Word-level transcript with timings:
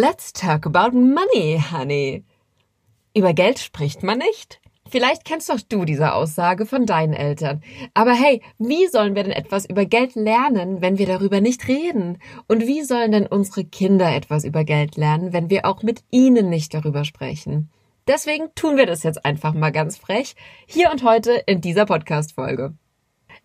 Let's 0.00 0.32
talk 0.32 0.64
about 0.64 0.96
money, 0.96 1.60
honey. 1.72 2.24
Über 3.16 3.32
Geld 3.34 3.58
spricht 3.58 4.04
man 4.04 4.18
nicht? 4.18 4.60
Vielleicht 4.88 5.24
kennst 5.24 5.50
doch 5.50 5.58
du 5.60 5.84
diese 5.84 6.14
Aussage 6.14 6.66
von 6.66 6.86
deinen 6.86 7.14
Eltern. 7.14 7.64
Aber 7.94 8.12
hey, 8.12 8.40
wie 8.58 8.86
sollen 8.86 9.16
wir 9.16 9.24
denn 9.24 9.32
etwas 9.32 9.68
über 9.68 9.86
Geld 9.86 10.14
lernen, 10.14 10.82
wenn 10.82 10.98
wir 10.98 11.06
darüber 11.06 11.40
nicht 11.40 11.66
reden? 11.66 12.18
Und 12.46 12.68
wie 12.68 12.84
sollen 12.84 13.10
denn 13.10 13.26
unsere 13.26 13.64
Kinder 13.64 14.14
etwas 14.14 14.44
über 14.44 14.62
Geld 14.62 14.96
lernen, 14.96 15.32
wenn 15.32 15.50
wir 15.50 15.66
auch 15.66 15.82
mit 15.82 16.04
ihnen 16.12 16.48
nicht 16.48 16.74
darüber 16.74 17.04
sprechen? 17.04 17.68
Deswegen 18.06 18.54
tun 18.54 18.76
wir 18.76 18.86
das 18.86 19.02
jetzt 19.02 19.24
einfach 19.24 19.52
mal 19.52 19.72
ganz 19.72 19.98
frech, 19.98 20.36
hier 20.68 20.92
und 20.92 21.02
heute 21.02 21.32
in 21.46 21.60
dieser 21.60 21.86
Podcast-Folge. 21.86 22.72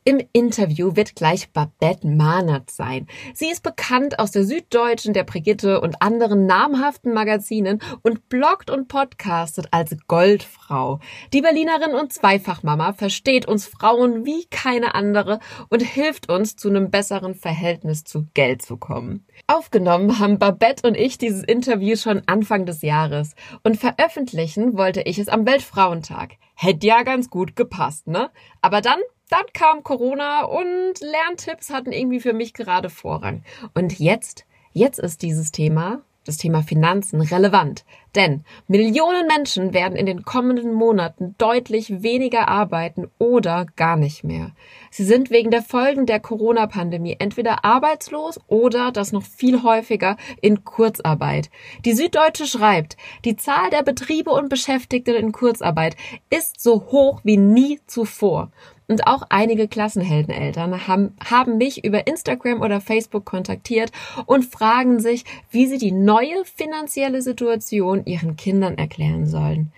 Im 0.06 0.22
Interview 0.34 0.98
wird 0.98 1.16
gleich 1.16 1.52
Babette 1.54 2.06
Mahnert 2.06 2.70
sein. 2.70 3.08
Sie 3.34 3.50
ist 3.50 3.64
bekannt 3.64 4.20
aus 4.20 4.32
der 4.32 4.44
Süddeutschen, 4.44 5.14
der 5.14 5.24
Brigitte 5.24 5.80
und 5.80 6.02
anderen 6.02 6.46
namhaften 6.46 7.14
Magazinen 7.14 7.80
und 8.02 8.28
bloggt 8.28 8.70
und 8.70 8.90
podcastet 8.90 9.70
als 9.72 9.96
Goldfrau. 10.08 11.00
Die 11.32 11.40
Berlinerin 11.40 11.94
und 11.94 12.12
Zweifachmama 12.12 12.92
versteht 12.92 13.48
uns 13.48 13.66
Frauen 13.66 14.26
wie 14.26 14.46
keine 14.50 14.94
andere 14.94 15.40
und 15.70 15.82
hilft 15.82 16.30
uns 16.30 16.58
zu 16.58 16.68
einem 16.68 16.92
besseren 16.92 17.34
Verhältnis 17.34 18.04
zu 18.04 18.28
Geld 18.34 18.62
zu 18.62 18.76
kommen. 18.76 19.26
Aufgenommen 19.48 20.20
haben 20.20 20.38
Babette 20.38 20.86
und 20.86 20.98
ich 20.98 21.18
dieses 21.18 21.44
Interview 21.44 21.96
schon 21.96 22.24
Anfang 22.26 22.66
des 22.66 22.82
Jahres 22.82 23.36
und 23.64 23.78
veröffentlichen 23.78 24.78
wollte 24.78 25.02
ich 25.04 25.18
es 25.18 25.30
am 25.30 25.46
Weltfrauentag. 25.46 26.34
Hätte 26.56 26.88
ja 26.88 27.04
ganz 27.04 27.30
gut 27.30 27.56
gepasst, 27.56 28.08
ne? 28.08 28.30
Aber 28.62 28.82
dann 28.82 29.00
dann 29.34 29.46
kam 29.52 29.82
Corona 29.82 30.44
und 30.44 31.00
Lerntipps 31.00 31.72
hatten 31.72 31.92
irgendwie 31.92 32.20
für 32.20 32.34
mich 32.34 32.54
gerade 32.54 32.92
Vorrang. 32.92 33.44
Und 33.74 33.98
jetzt, 33.98 34.46
jetzt 34.74 35.00
ist 35.00 35.24
dieses 35.24 35.52
Thema 35.52 36.04
das 36.26 36.38
Thema 36.38 36.64
Finanzen 36.64 37.22
relevant. 37.22 37.84
Denn 38.16 38.44
Millionen 38.68 39.28
Menschen 39.28 39.74
werden 39.74 39.98
in 39.98 40.06
den 40.06 40.24
kommenden 40.24 40.74
Monaten 40.74 41.36
deutlich 41.38 42.04
weniger 42.04 42.48
arbeiten 42.48 43.08
oder 43.18 43.66
gar 43.76 43.98
nicht 43.98 44.24
mehr. 44.24 44.52
Sie 44.92 45.04
sind 45.04 45.32
wegen 45.32 45.50
der 45.50 45.64
Folgen 45.64 46.06
der 46.06 46.20
Corona-Pandemie 46.20 47.18
entweder 47.20 47.66
arbeitslos 47.66 48.40
oder, 48.48 48.92
das 48.92 49.12
noch 49.12 49.24
viel 49.24 49.64
häufiger, 49.64 50.18
in 50.42 50.64
Kurzarbeit. 50.64 51.50
Die 51.86 51.94
Süddeutsche 51.94 52.46
schreibt, 52.46 52.98
die 53.26 53.36
Zahl 53.36 53.72
der 53.72 53.84
Betriebe 53.84 54.30
und 54.30 54.50
Beschäftigten 54.50 55.16
in 55.16 55.32
Kurzarbeit 55.32 55.96
ist 56.30 56.62
so 56.62 56.86
hoch 56.92 57.22
wie 57.24 57.38
nie 57.38 57.80
zuvor. 57.88 58.52
Und 58.88 59.08
auch 59.08 59.24
einige 59.30 59.68
Klassenheldeneltern 59.68 60.88
haben, 60.88 61.16
haben 61.24 61.58
mich 61.58 61.84
über 61.84 62.06
Instagram 62.06 62.62
oder 62.62 62.82
Facebook 62.82 63.26
kontaktiert 63.26 63.92
und 64.26 64.46
fragen 64.46 65.00
sich, 65.00 65.24
wie 65.52 65.68
sie 65.68 65.78
die 65.78 65.92
neue 65.92 66.44
finanzielle 66.46 67.22
Situation 67.22 68.06
ihren 68.06 68.36
Kindern 68.36 68.78
erklären 68.78 69.26
sollen. 69.26 69.72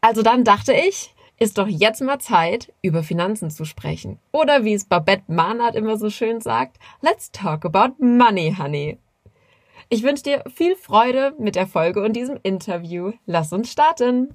Also 0.00 0.22
dann 0.22 0.44
dachte 0.44 0.72
ich, 0.72 1.14
ist 1.38 1.58
doch 1.58 1.68
jetzt 1.68 2.00
mal 2.00 2.18
Zeit, 2.18 2.72
über 2.80 3.02
Finanzen 3.02 3.50
zu 3.50 3.64
sprechen. 3.64 4.18
Oder 4.32 4.64
wie 4.64 4.72
es 4.72 4.86
Babette 4.86 5.24
Mahnert 5.26 5.74
immer 5.74 5.98
so 5.98 6.08
schön 6.08 6.40
sagt, 6.40 6.78
let's 7.02 7.30
talk 7.30 7.64
about 7.66 8.02
money, 8.02 8.54
honey. 8.58 8.98
Ich 9.88 10.02
wünsche 10.02 10.22
dir 10.22 10.44
viel 10.52 10.74
Freude 10.74 11.34
mit 11.38 11.54
der 11.54 11.66
Folge 11.66 12.02
und 12.02 12.14
diesem 12.14 12.38
Interview. 12.42 13.12
Lass 13.26 13.52
uns 13.52 13.70
starten. 13.70 14.34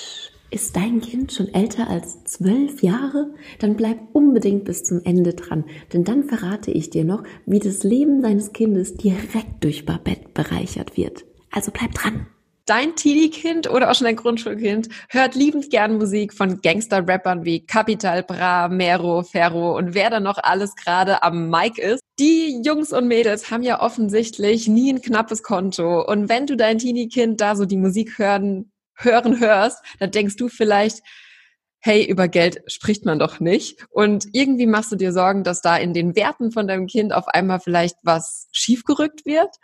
ist 0.51 0.75
dein 0.75 0.99
Kind 1.01 1.31
schon 1.31 1.53
älter 1.53 1.89
als 1.89 2.23
zwölf 2.25 2.83
Jahre? 2.83 3.33
Dann 3.59 3.75
bleib 3.75 3.97
unbedingt 4.13 4.65
bis 4.65 4.83
zum 4.83 5.01
Ende 5.03 5.33
dran, 5.33 5.63
denn 5.93 6.03
dann 6.03 6.25
verrate 6.25 6.71
ich 6.71 6.89
dir 6.89 7.05
noch, 7.05 7.23
wie 7.45 7.59
das 7.59 7.83
Leben 7.83 8.21
deines 8.21 8.51
Kindes 8.51 8.95
direkt 8.95 9.63
durch 9.63 9.85
Babette 9.85 10.29
bereichert 10.33 10.97
wird. 10.97 11.23
Also 11.51 11.71
bleib 11.71 11.93
dran. 11.93 12.27
Dein 12.65 12.95
Teenie-Kind 12.95 13.69
oder 13.69 13.89
auch 13.89 13.95
schon 13.95 14.07
ein 14.07 14.15
Grundschulkind 14.15 14.87
hört 15.09 15.35
liebend 15.35 15.71
gern 15.71 15.97
Musik 15.97 16.33
von 16.33 16.61
Gangster-Rappern 16.61 17.43
wie 17.43 17.65
Capital 17.65 18.21
Bra, 18.21 18.67
Mero, 18.67 19.23
Ferro 19.23 19.75
und 19.77 19.95
wer 19.95 20.09
da 20.09 20.19
noch 20.19 20.37
alles 20.37 20.75
gerade 20.75 21.23
am 21.23 21.49
Mic 21.49 21.81
ist. 21.81 22.01
Die 22.19 22.61
Jungs 22.63 22.93
und 22.93 23.07
Mädels 23.07 23.49
haben 23.49 23.63
ja 23.63 23.81
offensichtlich 23.81 24.67
nie 24.67 24.93
ein 24.93 25.01
knappes 25.01 25.41
Konto. 25.43 26.05
Und 26.05 26.29
wenn 26.29 26.45
du 26.45 26.55
dein 26.55 26.77
Teenie-Kind 26.77 27.41
da 27.41 27.55
so 27.55 27.65
die 27.65 27.77
Musik 27.77 28.19
hören 28.19 28.71
hören 29.03 29.39
hörst, 29.39 29.83
dann 29.99 30.11
denkst 30.11 30.35
du 30.35 30.49
vielleicht, 30.49 31.01
hey, 31.79 32.05
über 32.05 32.27
Geld 32.27 32.61
spricht 32.67 33.05
man 33.05 33.19
doch 33.19 33.39
nicht. 33.39 33.85
Und 33.89 34.27
irgendwie 34.33 34.67
machst 34.67 34.91
du 34.91 34.95
dir 34.95 35.11
Sorgen, 35.11 35.43
dass 35.43 35.61
da 35.61 35.77
in 35.77 35.93
den 35.93 36.15
Werten 36.15 36.51
von 36.51 36.67
deinem 36.67 36.87
Kind 36.87 37.13
auf 37.13 37.27
einmal 37.27 37.59
vielleicht 37.59 37.97
was 38.03 38.47
schiefgerückt 38.51 39.25
wird. 39.25 39.55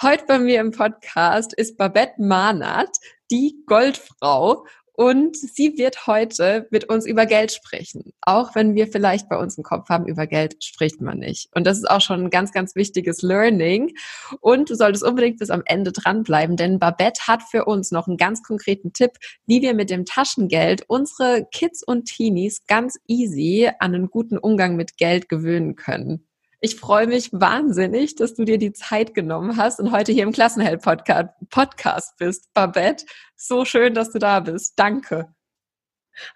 Heute 0.00 0.24
bei 0.26 0.38
mir 0.38 0.60
im 0.60 0.70
Podcast 0.70 1.52
ist 1.52 1.76
Babette 1.76 2.14
Mahnert, 2.18 2.96
die 3.30 3.62
Goldfrau. 3.66 4.66
Und 4.96 5.36
sie 5.36 5.76
wird 5.76 6.06
heute 6.06 6.68
mit 6.70 6.88
uns 6.88 7.04
über 7.04 7.26
Geld 7.26 7.50
sprechen. 7.50 8.12
Auch 8.22 8.54
wenn 8.54 8.76
wir 8.76 8.86
vielleicht 8.86 9.28
bei 9.28 9.36
uns 9.36 9.58
im 9.58 9.64
Kopf 9.64 9.88
haben, 9.88 10.06
über 10.06 10.28
Geld 10.28 10.62
spricht 10.62 11.00
man 11.00 11.18
nicht. 11.18 11.48
Und 11.52 11.66
das 11.66 11.78
ist 11.78 11.90
auch 11.90 12.00
schon 12.00 12.24
ein 12.24 12.30
ganz, 12.30 12.52
ganz 12.52 12.76
wichtiges 12.76 13.20
Learning. 13.22 13.92
Und 14.40 14.70
du 14.70 14.76
solltest 14.76 15.02
unbedingt 15.02 15.40
bis 15.40 15.50
am 15.50 15.62
Ende 15.66 15.90
dranbleiben, 15.90 16.56
denn 16.56 16.78
Babette 16.78 17.26
hat 17.26 17.42
für 17.42 17.64
uns 17.64 17.90
noch 17.90 18.06
einen 18.06 18.16
ganz 18.16 18.44
konkreten 18.44 18.92
Tipp, 18.92 19.12
wie 19.46 19.62
wir 19.62 19.74
mit 19.74 19.90
dem 19.90 20.04
Taschengeld 20.04 20.84
unsere 20.86 21.44
Kids 21.50 21.82
und 21.82 22.04
Teenies 22.04 22.64
ganz 22.68 22.96
easy 23.08 23.70
an 23.80 23.96
einen 23.96 24.10
guten 24.10 24.38
Umgang 24.38 24.76
mit 24.76 24.96
Geld 24.96 25.28
gewöhnen 25.28 25.74
können. 25.74 26.24
Ich 26.64 26.76
freue 26.76 27.06
mich 27.06 27.28
wahnsinnig, 27.30 28.16
dass 28.16 28.32
du 28.32 28.46
dir 28.46 28.56
die 28.56 28.72
Zeit 28.72 29.12
genommen 29.12 29.58
hast 29.58 29.80
und 29.80 29.92
heute 29.92 30.12
hier 30.12 30.22
im 30.22 30.32
Klassenheld-Podcast 30.32 32.16
bist. 32.16 32.54
Babette, 32.54 33.04
so 33.36 33.66
schön, 33.66 33.92
dass 33.92 34.12
du 34.12 34.18
da 34.18 34.40
bist. 34.40 34.72
Danke. 34.78 35.28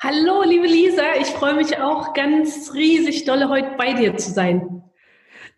Hallo, 0.03 0.43
liebe 0.43 0.67
Lisa. 0.67 1.15
Ich 1.19 1.29
freue 1.29 1.55
mich 1.55 1.79
auch 1.79 2.13
ganz 2.13 2.75
riesig 2.75 3.25
dolle, 3.25 3.49
heute 3.49 3.71
bei 3.79 3.95
dir 3.95 4.19
zu 4.19 4.31
sein. 4.31 4.83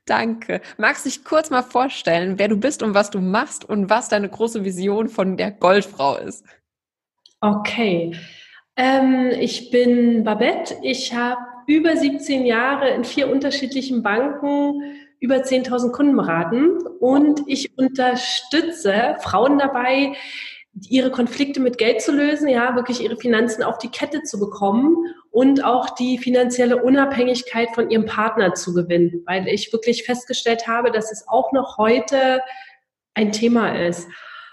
Danke. 0.06 0.60
Magst 0.78 1.04
du 1.04 1.08
dich 1.08 1.24
kurz 1.24 1.50
mal 1.50 1.62
vorstellen, 1.62 2.38
wer 2.38 2.46
du 2.46 2.56
bist 2.56 2.84
und 2.84 2.94
was 2.94 3.10
du 3.10 3.20
machst 3.20 3.64
und 3.64 3.90
was 3.90 4.08
deine 4.08 4.28
große 4.28 4.64
Vision 4.64 5.08
von 5.08 5.36
der 5.36 5.50
Goldfrau 5.50 6.16
ist? 6.16 6.46
Okay. 7.40 8.16
Ähm, 8.76 9.32
ich 9.32 9.72
bin 9.72 10.22
Babette. 10.22 10.76
Ich 10.84 11.12
habe 11.12 11.40
über 11.70 11.96
17 11.96 12.46
Jahre 12.46 12.88
in 12.90 13.04
vier 13.04 13.30
unterschiedlichen 13.30 14.02
Banken 14.02 14.82
über 15.20 15.36
10.000 15.36 15.92
Kunden 15.92 16.16
beraten 16.16 16.78
und 16.98 17.42
ich 17.46 17.78
unterstütze 17.78 19.16
Frauen 19.20 19.56
dabei, 19.56 20.14
ihre 20.88 21.12
Konflikte 21.12 21.60
mit 21.60 21.78
Geld 21.78 22.00
zu 22.00 22.10
lösen, 22.10 22.48
ja, 22.48 22.74
wirklich 22.74 23.00
ihre 23.04 23.16
Finanzen 23.16 23.62
auf 23.62 23.78
die 23.78 23.90
Kette 23.90 24.22
zu 24.22 24.40
bekommen 24.40 24.96
und 25.30 25.62
auch 25.62 25.90
die 25.90 26.18
finanzielle 26.18 26.82
Unabhängigkeit 26.82 27.68
von 27.72 27.88
ihrem 27.88 28.04
Partner 28.04 28.54
zu 28.54 28.74
gewinnen, 28.74 29.22
weil 29.26 29.46
ich 29.46 29.72
wirklich 29.72 30.02
festgestellt 30.02 30.66
habe, 30.66 30.90
dass 30.90 31.12
es 31.12 31.28
auch 31.28 31.52
noch 31.52 31.78
heute 31.78 32.40
ein 33.14 33.30
Thema 33.30 33.78
ist. 33.78 34.08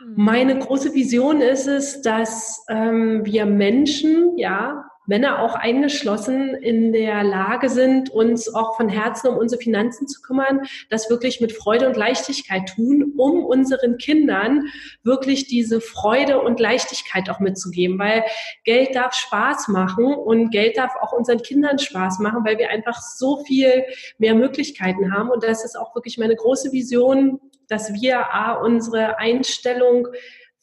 Mhm. 0.06 0.14
Meine 0.24 0.60
große 0.60 0.94
Vision 0.94 1.42
ist 1.42 1.66
es, 1.66 2.04
dass 2.04 2.64
ähm, 2.70 3.26
wir 3.26 3.48
Menschen, 3.48 4.38
ja, 4.38 4.86
Männer 5.08 5.42
auch 5.42 5.56
eingeschlossen 5.56 6.54
in 6.54 6.92
der 6.92 7.24
Lage 7.24 7.70
sind, 7.70 8.10
uns 8.10 8.54
auch 8.54 8.76
von 8.76 8.90
Herzen 8.90 9.30
um 9.30 9.38
unsere 9.38 9.62
Finanzen 9.62 10.08
zu 10.08 10.22
kümmern, 10.22 10.68
das 10.90 11.10
wirklich 11.10 11.42
mit 11.42 11.54
Freude 11.54 11.88
und 11.88 11.98
Leichtigkeit 11.98 12.70
tun, 12.76 13.14
um 13.18 13.44
unseren 13.46 13.98
Kindern 13.98 14.66
wirklich 15.04 15.48
diese 15.48 15.82
Freude 15.82 16.42
und 16.42 16.60
Leichtigkeit 16.60 17.30
auch 17.30 17.40
mitzugeben, 17.40 17.98
weil 17.98 18.24
Geld 18.66 18.96
darf 18.96 19.14
Spaß 19.14 19.70
machen 19.70 20.06
und 20.14 20.52
Geld 20.52 20.78
darf 20.78 20.94
auch 21.02 21.14
unseren 21.14 21.42
Kindern 21.42 21.80
Spaß 21.80 22.20
machen, 22.20 22.44
weil 22.46 22.58
wir 22.58 22.70
einfach 22.70 23.02
so 23.02 23.44
viel 23.46 23.86
mehr 24.18 24.36
Möglichkeiten 24.36 25.14
haben. 25.14 25.30
Und 25.30 25.44
das 25.44 25.64
ist 25.64 25.78
auch 25.78 25.96
wirklich 25.96 26.18
meine 26.18 26.36
große 26.36 26.72
Vision, 26.74 27.40
dass 27.70 27.94
wir 27.94 28.34
A, 28.34 28.54
unsere 28.54 29.20
Einstellung 29.20 30.08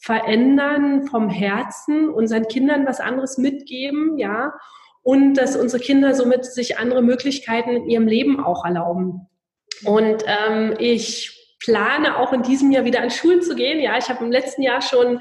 verändern 0.04 1.06
vom 1.06 1.30
Herzen, 1.30 2.10
unseren 2.10 2.46
Kindern 2.46 2.86
was 2.86 3.00
anderes 3.00 3.38
mitgeben, 3.38 4.18
ja, 4.18 4.52
und 5.02 5.34
dass 5.34 5.56
unsere 5.56 5.82
Kinder 5.82 6.14
somit 6.14 6.44
sich 6.44 6.78
andere 6.78 7.02
Möglichkeiten 7.02 7.70
in 7.70 7.88
ihrem 7.88 8.06
Leben 8.06 8.38
auch 8.38 8.66
erlauben. 8.66 9.28
Und 9.84 10.22
ähm, 10.26 10.74
ich 10.78 11.56
plane 11.58 12.18
auch 12.18 12.34
in 12.34 12.42
diesem 12.42 12.70
Jahr 12.70 12.84
wieder 12.84 13.00
an 13.00 13.10
Schulen 13.10 13.40
zu 13.40 13.54
gehen. 13.54 13.80
Ja, 13.80 13.96
ich 13.96 14.10
habe 14.10 14.22
im 14.24 14.30
letzten 14.30 14.62
Jahr 14.62 14.82
schon 14.82 15.20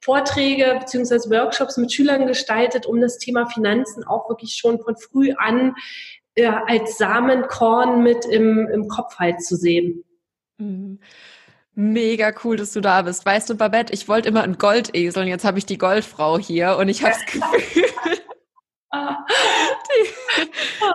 Vorträge 0.00 0.76
beziehungsweise 0.80 1.30
Workshops 1.30 1.76
mit 1.76 1.92
Schülern 1.92 2.26
gestaltet, 2.26 2.84
um 2.84 3.00
das 3.00 3.18
Thema 3.18 3.46
Finanzen 3.46 4.04
auch 4.04 4.28
wirklich 4.28 4.54
schon 4.54 4.80
von 4.80 4.96
früh 4.96 5.32
an 5.36 5.74
äh, 6.34 6.46
als 6.46 6.98
Samenkorn 6.98 8.02
mit 8.02 8.24
im, 8.24 8.66
im 8.72 8.88
Kopf 8.88 9.18
halt 9.18 9.40
zu 9.40 9.54
sehen. 9.54 10.04
Mhm. 10.58 10.98
Mega 11.78 12.32
cool, 12.42 12.56
dass 12.56 12.72
du 12.72 12.80
da 12.80 13.02
bist. 13.02 13.26
Weißt 13.26 13.50
du, 13.50 13.54
Babette, 13.54 13.92
ich 13.92 14.08
wollte 14.08 14.30
immer 14.30 14.42
einen 14.42 14.56
Goldesel 14.56 15.22
und 15.22 15.28
jetzt 15.28 15.44
habe 15.44 15.58
ich 15.58 15.66
die 15.66 15.76
Goldfrau 15.76 16.38
hier 16.38 16.78
und 16.78 16.88
ich 16.88 17.02
habe 17.02 17.12
das 17.12 17.26
Gefühl, 17.52 17.84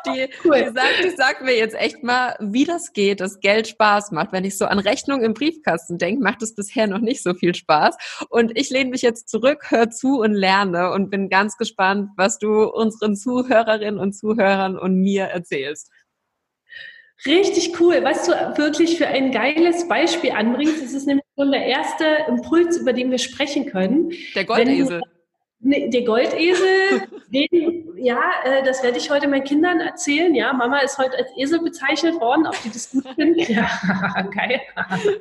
die, 0.06 0.12
die, 0.12 0.30
cool. 0.44 0.58
die, 0.58 0.74
sagt, 0.74 1.04
die 1.04 1.10
sagt 1.16 1.42
mir 1.44 1.56
jetzt 1.56 1.76
echt 1.76 2.04
mal, 2.04 2.36
wie 2.40 2.66
das 2.66 2.94
geht, 2.94 3.20
dass 3.20 3.40
Geld 3.40 3.68
Spaß 3.68 4.12
macht. 4.12 4.32
Wenn 4.32 4.44
ich 4.44 4.58
so 4.58 4.66
an 4.66 4.80
Rechnungen 4.80 5.24
im 5.24 5.34
Briefkasten 5.34 5.98
denke, 5.98 6.24
macht 6.24 6.42
es 6.42 6.56
bisher 6.56 6.88
noch 6.88 7.00
nicht 7.00 7.22
so 7.22 7.34
viel 7.34 7.54
Spaß. 7.54 8.26
Und 8.30 8.58
ich 8.58 8.70
lehne 8.70 8.90
mich 8.90 9.02
jetzt 9.02 9.30
zurück, 9.30 9.66
hör 9.70 9.90
zu 9.90 10.20
und 10.20 10.34
lerne 10.34 10.92
und 10.92 11.10
bin 11.10 11.30
ganz 11.30 11.58
gespannt, 11.58 12.10
was 12.18 12.40
du 12.40 12.64
unseren 12.64 13.16
Zuhörerinnen 13.16 14.00
und 14.00 14.14
Zuhörern 14.14 14.78
und 14.78 14.96
mir 14.96 15.26
erzählst. 15.26 15.92
Richtig 17.26 17.80
cool. 17.80 18.04
Was 18.04 18.26
du 18.26 18.32
wirklich 18.58 18.98
für 18.98 19.08
ein 19.08 19.32
geiles 19.32 19.88
Beispiel 19.88 20.32
anbringst, 20.32 20.84
das 20.84 20.94
ist 20.94 21.06
nämlich 21.06 21.26
schon 21.38 21.52
der 21.52 21.66
erste 21.66 22.06
Impuls, 22.28 22.78
über 22.78 22.94
den 22.94 23.12
wir 23.12 23.20
sprechen 23.20 23.68
können. 23.68 24.12
Der 24.36 24.46
Goldesel. 24.46 25.02
Nee, 25.64 25.90
der 25.90 26.04
Goldesel, 26.04 27.08
den, 27.28 27.94
ja, 27.98 28.20
äh, 28.44 28.64
das 28.64 28.82
werde 28.82 28.98
ich 28.98 29.12
heute 29.12 29.28
meinen 29.28 29.44
Kindern 29.44 29.80
erzählen. 29.80 30.34
Ja, 30.34 30.52
Mama 30.54 30.80
ist 30.80 30.98
heute 30.98 31.18
als 31.18 31.30
Esel 31.38 31.62
bezeichnet 31.62 32.20
worden, 32.20 32.48
ob 32.48 32.60
die 32.64 32.72
das 32.72 32.90
gut 32.90 33.06
finden. 33.16 33.40
Ja, 33.52 33.70
geil. 34.34 34.62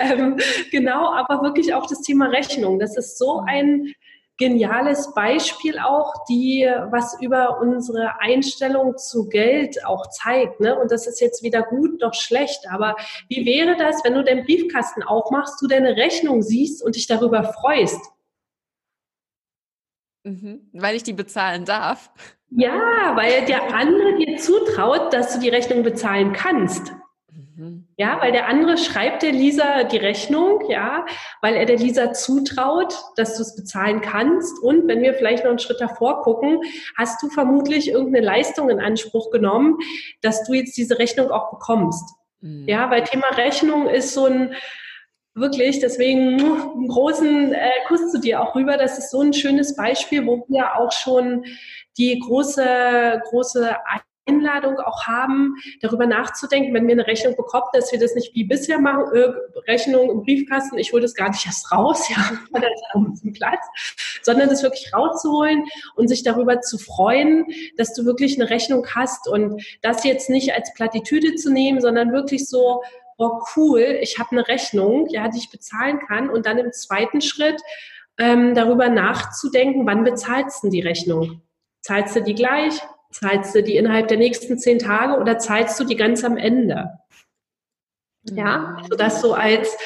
ähm, 0.00 0.36
genau, 0.70 1.12
aber 1.12 1.42
wirklich 1.42 1.74
auch 1.74 1.88
das 1.88 2.00
Thema 2.02 2.26
Rechnung. 2.26 2.78
Das 2.78 2.96
ist 2.96 3.18
so 3.18 3.42
ein 3.44 3.92
geniales 4.38 5.14
Beispiel 5.14 5.78
auch, 5.78 6.12
die 6.28 6.70
was 6.90 7.20
über 7.20 7.60
unsere 7.60 8.20
Einstellung 8.20 8.98
zu 8.98 9.28
Geld 9.28 9.84
auch 9.84 10.08
zeigt. 10.10 10.60
Ne? 10.60 10.78
Und 10.78 10.90
das 10.90 11.06
ist 11.06 11.20
jetzt 11.20 11.42
weder 11.42 11.62
gut 11.62 12.00
noch 12.00 12.14
schlecht. 12.14 12.66
Aber 12.70 12.96
wie 13.28 13.46
wäre 13.46 13.76
das, 13.76 14.04
wenn 14.04 14.14
du 14.14 14.22
den 14.22 14.44
Briefkasten 14.44 15.02
aufmachst, 15.02 15.60
du 15.62 15.66
deine 15.66 15.96
Rechnung 15.96 16.42
siehst 16.42 16.84
und 16.84 16.96
dich 16.96 17.06
darüber 17.06 17.44
freust? 17.44 18.00
Mhm, 20.24 20.68
weil 20.72 20.96
ich 20.96 21.04
die 21.04 21.12
bezahlen 21.12 21.64
darf. 21.64 22.10
Ja, 22.50 23.12
weil 23.14 23.44
der 23.46 23.74
andere 23.74 24.16
dir 24.16 24.36
zutraut, 24.38 25.12
dass 25.12 25.34
du 25.34 25.40
die 25.40 25.48
Rechnung 25.48 25.82
bezahlen 25.82 26.32
kannst. 26.32 26.92
Mhm. 27.56 27.86
Ja, 27.96 28.20
weil 28.20 28.32
der 28.32 28.48
andere 28.48 28.76
schreibt 28.76 29.22
der 29.22 29.32
Lisa 29.32 29.84
die 29.84 29.96
Rechnung, 29.96 30.62
ja, 30.68 31.06
weil 31.40 31.54
er 31.54 31.64
der 31.64 31.78
Lisa 31.78 32.12
zutraut, 32.12 32.94
dass 33.16 33.36
du 33.36 33.42
es 33.42 33.56
bezahlen 33.56 34.00
kannst. 34.00 34.62
Und 34.62 34.86
wenn 34.86 35.02
wir 35.02 35.14
vielleicht 35.14 35.44
noch 35.44 35.50
einen 35.50 35.58
Schritt 35.58 35.80
davor 35.80 36.22
gucken, 36.22 36.60
hast 36.96 37.22
du 37.22 37.28
vermutlich 37.28 37.88
irgendeine 37.88 38.24
Leistung 38.24 38.68
in 38.68 38.80
Anspruch 38.80 39.30
genommen, 39.30 39.78
dass 40.20 40.44
du 40.44 40.52
jetzt 40.52 40.76
diese 40.76 40.98
Rechnung 40.98 41.30
auch 41.30 41.50
bekommst. 41.50 42.04
Mhm. 42.40 42.68
Ja, 42.68 42.90
weil 42.90 43.04
Thema 43.04 43.28
Rechnung 43.36 43.88
ist 43.88 44.12
so 44.12 44.26
ein, 44.26 44.54
wirklich, 45.34 45.80
deswegen 45.80 46.40
einen 46.40 46.88
großen 46.88 47.52
äh, 47.52 47.70
Kuss 47.88 48.10
zu 48.10 48.20
dir 48.20 48.42
auch 48.42 48.54
rüber. 48.54 48.76
Das 48.76 48.98
ist 48.98 49.10
so 49.10 49.20
ein 49.20 49.32
schönes 49.32 49.76
Beispiel, 49.76 50.26
wo 50.26 50.44
wir 50.48 50.76
auch 50.76 50.92
schon 50.92 51.44
die 51.96 52.18
große, 52.18 53.22
große 53.30 53.76
Einladung 54.26 54.78
auch 54.78 55.06
haben, 55.06 55.54
darüber 55.80 56.06
nachzudenken, 56.06 56.74
wenn 56.74 56.86
wir 56.86 56.92
eine 56.92 57.06
Rechnung 57.06 57.36
bekommen, 57.36 57.66
dass 57.72 57.92
wir 57.92 57.98
das 57.98 58.14
nicht 58.14 58.34
wie 58.34 58.44
bisher 58.44 58.78
machen, 58.78 59.04
äh, 59.14 59.32
Rechnung 59.70 60.10
im 60.10 60.22
Briefkasten, 60.22 60.78
ich 60.78 60.92
hole 60.92 61.02
das 61.02 61.14
gar 61.14 61.28
nicht 61.28 61.46
erst 61.46 61.70
raus, 61.72 62.08
ja, 62.10 62.16
dem 62.94 63.32
Platz, 63.32 63.64
sondern 64.22 64.48
das 64.48 64.62
wirklich 64.62 64.92
rauszuholen 64.92 65.64
und 65.94 66.08
sich 66.08 66.22
darüber 66.22 66.60
zu 66.60 66.78
freuen, 66.78 67.46
dass 67.76 67.94
du 67.94 68.04
wirklich 68.04 68.40
eine 68.40 68.50
Rechnung 68.50 68.86
hast 68.94 69.28
und 69.28 69.62
das 69.82 70.04
jetzt 70.04 70.30
nicht 70.30 70.52
als 70.54 70.72
Plattitüde 70.74 71.34
zu 71.34 71.52
nehmen, 71.52 71.80
sondern 71.80 72.12
wirklich 72.12 72.48
so, 72.48 72.82
oh 73.18 73.40
cool, 73.56 73.98
ich 74.00 74.18
habe 74.18 74.32
eine 74.32 74.46
Rechnung, 74.48 75.08
ja, 75.08 75.28
die 75.28 75.38
ich 75.38 75.50
bezahlen 75.50 76.00
kann 76.00 76.28
und 76.28 76.46
dann 76.46 76.58
im 76.58 76.72
zweiten 76.72 77.20
Schritt 77.20 77.60
ähm, 78.18 78.54
darüber 78.54 78.88
nachzudenken, 78.88 79.86
wann 79.86 80.04
bezahlst 80.04 80.64
du 80.64 80.70
die 80.70 80.80
Rechnung? 80.80 81.42
Zahlst 81.80 82.16
du 82.16 82.22
die 82.22 82.34
gleich? 82.34 82.80
Zahlst 83.10 83.54
du 83.54 83.62
die 83.62 83.76
innerhalb 83.76 84.08
der 84.08 84.18
nächsten 84.18 84.58
zehn 84.58 84.78
Tage 84.78 85.20
oder 85.20 85.38
zahlst 85.38 85.78
du 85.80 85.84
die 85.84 85.96
ganz 85.96 86.24
am 86.24 86.36
Ende? 86.36 86.98
Ja, 88.30 88.58
mhm. 88.58 88.76
also 88.78 88.96
das 88.96 89.20
so 89.20 89.34
als, 89.34 89.76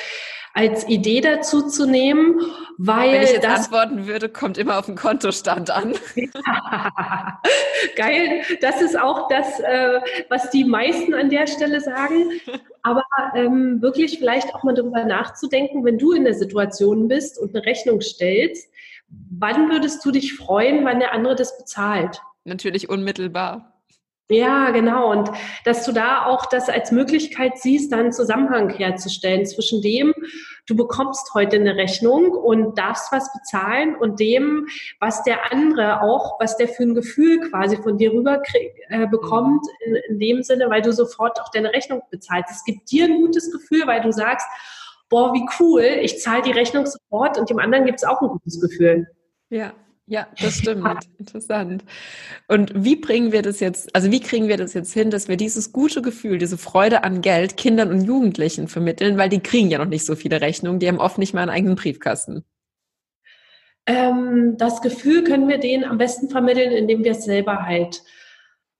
als 0.55 0.89
Idee 0.89 1.21
dazu 1.21 1.69
zu 1.69 1.87
nehmen, 1.87 2.41
weil 2.79 3.13
Wenn 3.13 3.23
ich 3.23 3.33
jetzt 3.33 3.45
das, 3.45 3.67
antworten 3.67 4.07
würde, 4.07 4.31
kommt 4.31 4.57
immer 4.57 4.79
auf 4.79 4.87
den 4.87 4.97
Kontostand 4.97 5.71
an. 5.71 5.95
Geil, 7.97 8.43
das 8.63 8.81
ist 8.81 8.99
auch 8.99 9.29
das, 9.29 9.61
äh, 9.61 10.01
was 10.31 10.51
die 10.51 10.65
meisten 10.65 11.13
an 11.13 11.29
der 11.29 11.47
Stelle 11.47 11.81
sagen. 11.81 12.41
Aber 12.83 13.05
ähm, 13.35 13.83
wirklich 13.83 14.19
vielleicht 14.19 14.55
auch 14.55 14.63
mal 14.63 14.75
darüber 14.75 15.05
nachzudenken, 15.05 15.85
wenn 15.85 15.99
du 15.99 16.13
in 16.13 16.25
der 16.25 16.35
Situation 16.35 17.09
bist 17.09 17.39
und 17.39 17.55
eine 17.55 17.67
Rechnung 17.67 18.01
stellst, 18.01 18.71
wann 19.31 19.71
würdest 19.71 20.03
du 20.05 20.11
dich 20.11 20.35
freuen, 20.35 20.85
wann 20.85 21.01
der 21.01 21.13
andere 21.13 21.35
das 21.35 21.59
bezahlt? 21.59 22.23
Natürlich 22.45 22.89
unmittelbar. 22.89 23.81
Ja, 24.31 24.71
genau. 24.71 25.11
Und 25.11 25.29
dass 25.65 25.85
du 25.85 25.91
da 25.93 26.25
auch 26.25 26.47
das 26.47 26.69
als 26.69 26.93
Möglichkeit 26.93 27.59
siehst, 27.59 27.91
dann 27.91 28.01
einen 28.01 28.13
Zusammenhang 28.13 28.71
herzustellen 28.71 29.45
zwischen 29.45 29.83
dem, 29.83 30.15
du 30.67 30.77
bekommst 30.77 31.35
heute 31.35 31.57
eine 31.57 31.75
Rechnung 31.75 32.31
und 32.31 32.79
darfst 32.79 33.11
was 33.11 33.29
bezahlen 33.33 33.97
und 33.97 34.21
dem, 34.21 34.69
was 35.01 35.25
der 35.25 35.53
andere 35.53 36.03
auch, 36.03 36.39
was 36.39 36.57
der 36.57 36.69
für 36.69 36.85
ein 36.85 36.95
Gefühl 36.95 37.41
quasi 37.51 37.77
von 37.77 37.99
dir 37.99 38.13
rüber 38.13 38.41
äh, 38.89 39.09
bekommt, 39.09 39.67
in, 39.85 39.97
in 40.09 40.19
dem 40.21 40.43
Sinne, 40.45 40.71
weil 40.71 40.83
du 40.83 40.93
sofort 40.93 41.41
auch 41.41 41.51
deine 41.51 41.73
Rechnung 41.73 42.01
bezahlst. 42.13 42.53
Es 42.53 42.65
gibt 42.65 42.89
dir 42.93 43.07
ein 43.07 43.21
gutes 43.21 43.51
Gefühl, 43.51 43.85
weil 43.87 44.01
du 44.01 44.13
sagst, 44.13 44.47
boah, 45.09 45.35
wie 45.35 45.45
cool, 45.59 45.83
ich 45.83 46.21
zahle 46.21 46.43
die 46.43 46.53
Rechnung 46.53 46.87
sofort 46.87 47.37
und 47.37 47.51
dem 47.51 47.59
anderen 47.59 47.85
gibt 47.85 47.99
es 47.99 48.05
auch 48.05 48.23
ein 48.23 48.29
gutes 48.29 48.61
Gefühl. 48.61 49.09
Ja, 49.49 49.73
ja, 50.11 50.27
das 50.41 50.59
stimmt. 50.59 51.07
Interessant. 51.19 51.85
Und 52.49 52.73
wie 52.75 52.97
bringen 52.97 53.31
wir 53.31 53.43
das 53.43 53.61
jetzt, 53.61 53.95
also 53.95 54.11
wie 54.11 54.19
kriegen 54.19 54.49
wir 54.49 54.57
das 54.57 54.75
jetzt 54.75 54.93
hin, 54.93 55.13
dass 55.13 55.29
wir 55.29 55.37
dieses 55.37 55.71
gute 55.71 56.03
Gefühl, 56.03 56.39
diese 56.39 56.59
Freude 56.59 57.05
an 57.05 57.21
Geld 57.21 57.57
Kindern 57.57 57.93
und 57.93 58.03
Jugendlichen 58.03 58.67
vermitteln, 58.67 59.19
weil 59.19 59.29
die 59.29 59.39
kriegen 59.39 59.71
ja 59.71 59.79
noch 59.79 59.85
nicht 59.85 60.05
so 60.05 60.17
viele 60.17 60.41
Rechnungen, 60.41 60.81
die 60.81 60.89
haben 60.89 60.99
oft 60.99 61.19
nicht 61.19 61.33
mal 61.33 61.43
einen 61.43 61.53
eigenen 61.53 61.77
Briefkasten. 61.77 62.45
Ähm, 63.87 64.57
das 64.59 64.83
Gefühl 64.83 65.23
können 65.23 65.47
wir 65.47 65.59
denen 65.59 65.85
am 65.85 65.97
besten 65.97 66.29
vermitteln, 66.29 66.73
indem 66.73 67.05
wir 67.05 67.13
es 67.13 67.23
selber 67.23 67.65
halt 67.65 68.03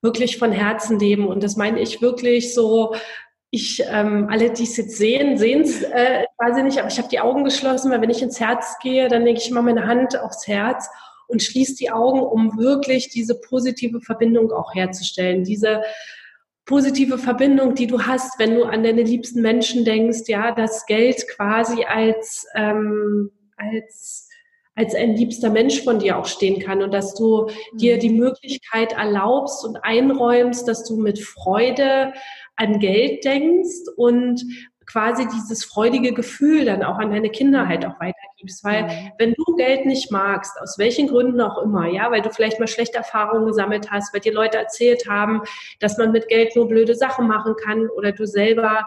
wirklich 0.03 0.37
von 0.37 0.51
Herzen 0.51 0.99
leben. 0.99 1.29
Und 1.29 1.45
das 1.45 1.55
meine 1.55 1.79
ich 1.79 2.03
wirklich 2.03 2.55
so, 2.55 2.97
ich, 3.53 3.85
ähm, 3.89 4.27
alle, 4.29 4.51
die 4.51 4.65
es 4.65 4.77
jetzt 4.77 4.97
sehen, 4.97 5.39
sehen 5.39 5.61
es 5.61 5.81
äh, 5.85 6.25
quasi 6.39 6.65
nicht, 6.65 6.81
aber 6.81 6.89
ich 6.89 6.99
habe 6.99 7.09
die 7.09 7.21
Augen 7.21 7.45
geschlossen, 7.45 7.93
weil 7.93 8.01
wenn 8.01 8.11
ich 8.11 8.21
ins 8.21 8.41
Herz 8.41 8.79
gehe, 8.83 9.07
dann 9.07 9.23
lege 9.23 9.39
ich 9.39 9.49
immer 9.49 9.63
meine 9.63 9.87
Hand 9.87 10.19
aufs 10.19 10.49
Herz 10.49 10.91
und 11.31 11.43
schließt 11.43 11.81
die 11.81 11.91
Augen, 11.91 12.21
um 12.21 12.59
wirklich 12.59 13.09
diese 13.09 13.41
positive 13.41 14.01
Verbindung 14.01 14.53
auch 14.53 14.75
herzustellen. 14.75 15.45
Diese 15.45 15.83
positive 16.67 17.19
Verbindung, 17.19 17.75
die 17.75 17.87
du 17.87 18.03
hast, 18.03 18.39
wenn 18.39 18.55
du 18.55 18.65
an 18.65 18.83
deine 18.83 19.03
liebsten 19.03 19.43
Menschen 19.43 19.85
denkst, 19.85 20.23
ja, 20.27 20.53
das 20.53 20.87
Geld 20.87 21.27
quasi 21.29 21.85
als, 21.85 22.47
ähm, 22.55 23.31
als 23.57 24.29
als 24.81 24.95
ein 24.95 25.15
liebster 25.15 25.51
Mensch 25.51 25.83
von 25.83 25.99
dir 25.99 26.17
auch 26.17 26.25
stehen 26.25 26.59
kann 26.59 26.83
und 26.83 26.95
dass 26.95 27.15
du 27.15 27.49
mhm. 27.73 27.79
dir 27.79 27.99
die 27.99 28.11
Möglichkeit 28.11 28.93
erlaubst 28.93 29.65
und 29.65 29.77
einräumst, 29.83 30.67
dass 30.67 30.85
du 30.85 30.97
mit 30.97 31.19
Freude 31.19 32.15
an 32.57 32.79
Geld 32.79 33.25
denkst 33.25 33.91
und 33.97 34.43
quasi 34.91 35.27
dieses 35.29 35.65
freudige 35.65 36.13
Gefühl 36.13 36.65
dann 36.65 36.83
auch 36.83 36.99
an 36.99 37.11
deine 37.11 37.31
Kinder 37.31 37.69
halt 37.69 37.85
auch 37.85 38.01
weitergibst. 38.01 38.65
Weil 38.65 38.85
mhm. 38.85 39.13
wenn 39.19 39.35
du 39.35 39.45
Geld 39.57 39.87
nicht 39.87 40.11
magst, 40.11 40.61
aus 40.61 40.79
welchen 40.79 41.09
Gründen 41.09 41.41
auch 41.41 41.63
immer, 41.63 41.87
ja, 41.87 42.11
weil 42.11 42.23
du 42.23 42.31
vielleicht 42.31 42.59
mal 42.59 42.67
schlechte 42.67 42.99
Erfahrungen 42.99 43.47
gesammelt 43.47 43.91
hast, 43.91 44.13
weil 44.13 44.21
dir 44.21 44.33
Leute 44.33 44.59
erzählt 44.59 45.09
haben, 45.09 45.43
dass 45.79 45.99
man 45.99 46.13
mit 46.13 46.29
Geld 46.29 46.57
nur 46.57 46.69
blöde 46.69 46.95
Sachen 46.95 47.29
machen 47.29 47.55
kann 47.63 47.89
oder 47.91 48.13
du 48.13 48.27
selber 48.27 48.87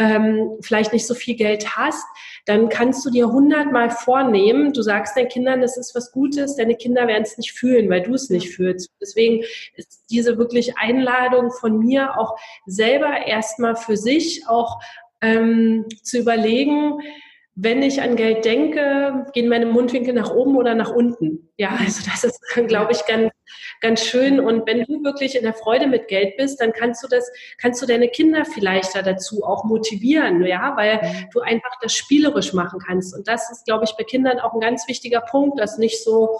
ähm, 0.00 0.56
vielleicht 0.62 0.92
nicht 0.92 1.06
so 1.06 1.14
viel 1.14 1.36
Geld 1.36 1.76
hast, 1.76 2.06
dann 2.46 2.70
kannst 2.70 3.04
du 3.04 3.10
dir 3.10 3.30
hundertmal 3.30 3.90
vornehmen, 3.90 4.72
du 4.72 4.80
sagst 4.80 5.16
deinen 5.16 5.28
Kindern, 5.28 5.60
das 5.60 5.76
ist 5.76 5.94
was 5.94 6.10
Gutes, 6.10 6.56
deine 6.56 6.74
Kinder 6.74 7.06
werden 7.06 7.24
es 7.24 7.36
nicht 7.36 7.52
fühlen, 7.52 7.90
weil 7.90 8.02
du 8.02 8.14
es 8.14 8.30
nicht 8.30 8.54
fühlst. 8.54 8.90
Deswegen 9.00 9.44
ist 9.76 10.04
diese 10.10 10.38
wirklich 10.38 10.78
Einladung 10.78 11.50
von 11.50 11.78
mir 11.78 12.18
auch 12.18 12.38
selber 12.64 13.26
erstmal 13.26 13.76
für 13.76 13.96
sich 13.96 14.48
auch 14.48 14.80
ähm, 15.20 15.86
zu 16.02 16.18
überlegen, 16.18 17.00
wenn 17.62 17.82
ich 17.82 18.00
an 18.00 18.16
Geld 18.16 18.44
denke, 18.44 19.26
gehen 19.34 19.48
meine 19.48 19.66
Mundwinkel 19.66 20.14
nach 20.14 20.30
oben 20.30 20.56
oder 20.56 20.74
nach 20.74 20.90
unten. 20.90 21.50
Ja, 21.58 21.76
also 21.78 22.02
das 22.08 22.24
ist, 22.24 22.40
glaube 22.68 22.92
ich, 22.92 23.04
ganz, 23.04 23.30
ganz 23.82 24.02
schön. 24.02 24.40
Und 24.40 24.66
wenn 24.66 24.84
du 24.84 25.02
wirklich 25.04 25.36
in 25.36 25.42
der 25.42 25.52
Freude 25.52 25.86
mit 25.86 26.08
Geld 26.08 26.36
bist, 26.38 26.60
dann 26.60 26.72
kannst 26.72 27.02
du 27.02 27.08
das, 27.08 27.30
kannst 27.58 27.82
du 27.82 27.86
deine 27.86 28.08
Kinder 28.08 28.44
vielleicht 28.46 28.96
da 28.96 29.02
dazu 29.02 29.44
auch 29.44 29.64
motivieren, 29.64 30.44
ja, 30.46 30.74
weil 30.76 31.28
du 31.34 31.40
einfach 31.40 31.72
das 31.82 31.94
spielerisch 31.94 32.54
machen 32.54 32.80
kannst. 32.86 33.14
Und 33.14 33.28
das 33.28 33.50
ist, 33.50 33.66
glaube 33.66 33.84
ich, 33.84 33.94
bei 33.98 34.04
Kindern 34.04 34.38
auch 34.38 34.54
ein 34.54 34.60
ganz 34.60 34.88
wichtiger 34.88 35.20
Punkt, 35.20 35.60
dass 35.60 35.76
nicht 35.76 36.02
so, 36.02 36.38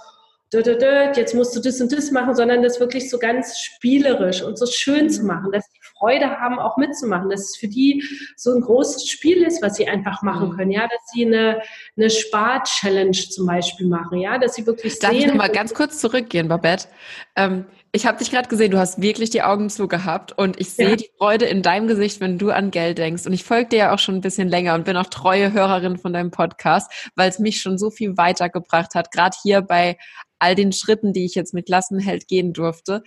jetzt 0.53 1.35
musst 1.35 1.55
du 1.55 1.59
das 1.59 1.79
und 1.81 1.91
das 1.91 2.11
machen, 2.11 2.35
sondern 2.35 2.63
das 2.63 2.79
wirklich 2.79 3.09
so 3.09 3.19
ganz 3.19 3.59
spielerisch 3.59 4.41
und 4.41 4.57
so 4.57 4.65
schön 4.65 5.09
zu 5.09 5.21
mhm. 5.21 5.27
machen, 5.27 5.51
dass 5.51 5.69
die 5.69 5.80
Freude 6.01 6.39
haben, 6.39 6.57
auch 6.57 6.77
mitzumachen, 6.77 7.29
dass 7.29 7.41
es 7.41 7.55
für 7.55 7.67
die 7.67 8.03
so 8.35 8.51
ein 8.51 8.61
großes 8.61 9.07
Spiel 9.07 9.43
ist, 9.43 9.61
was 9.61 9.75
sie 9.75 9.87
einfach 9.87 10.23
machen 10.23 10.49
mhm. 10.49 10.57
können, 10.57 10.71
ja, 10.71 10.87
dass 10.87 11.01
sie 11.13 11.25
eine, 11.25 11.61
eine 11.95 12.09
Spar-Challenge 12.09 13.11
zum 13.11 13.45
Beispiel 13.45 13.87
machen, 13.87 14.17
ja, 14.17 14.39
dass 14.39 14.55
sie 14.55 14.65
wirklich 14.65 14.97
Darf 14.99 15.11
sehen. 15.11 15.19
Darf 15.19 15.27
ich 15.27 15.31
nochmal 15.31 15.51
ganz 15.51 15.73
kurz 15.73 15.99
zurückgehen, 15.99 16.47
Babette? 16.47 16.87
Ähm, 17.35 17.65
ich 17.93 18.05
habe 18.05 18.17
dich 18.17 18.31
gerade 18.31 18.47
gesehen, 18.47 18.71
du 18.71 18.79
hast 18.79 19.01
wirklich 19.01 19.29
die 19.29 19.43
Augen 19.43 19.69
zugehabt 19.69 20.31
und 20.37 20.59
ich 20.59 20.71
sehe 20.71 20.91
ja. 20.91 20.95
die 20.95 21.09
Freude 21.17 21.45
in 21.45 21.61
deinem 21.61 21.87
Gesicht, 21.87 22.21
wenn 22.21 22.37
du 22.37 22.49
an 22.49 22.71
Geld 22.71 22.97
denkst. 22.97 23.25
Und 23.25 23.33
ich 23.33 23.43
folge 23.43 23.69
dir 23.69 23.77
ja 23.77 23.93
auch 23.93 23.99
schon 23.99 24.15
ein 24.15 24.21
bisschen 24.21 24.47
länger 24.47 24.75
und 24.75 24.85
bin 24.85 24.95
auch 24.95 25.07
treue 25.07 25.51
Hörerin 25.51 25.97
von 25.97 26.13
deinem 26.13 26.31
Podcast, 26.31 27.11
weil 27.15 27.29
es 27.29 27.37
mich 27.37 27.61
schon 27.61 27.77
so 27.77 27.91
viel 27.91 28.17
weitergebracht 28.17 28.95
hat, 28.95 29.11
gerade 29.11 29.35
hier 29.43 29.61
bei 29.61 29.97
all 30.41 30.55
den 30.55 30.71
Schritten, 30.71 31.13
die 31.13 31.25
ich 31.25 31.35
jetzt 31.35 31.53
mit 31.53 31.67
Klassenheld 31.67 32.27
gehen 32.27 32.51
durfte. 32.51 33.03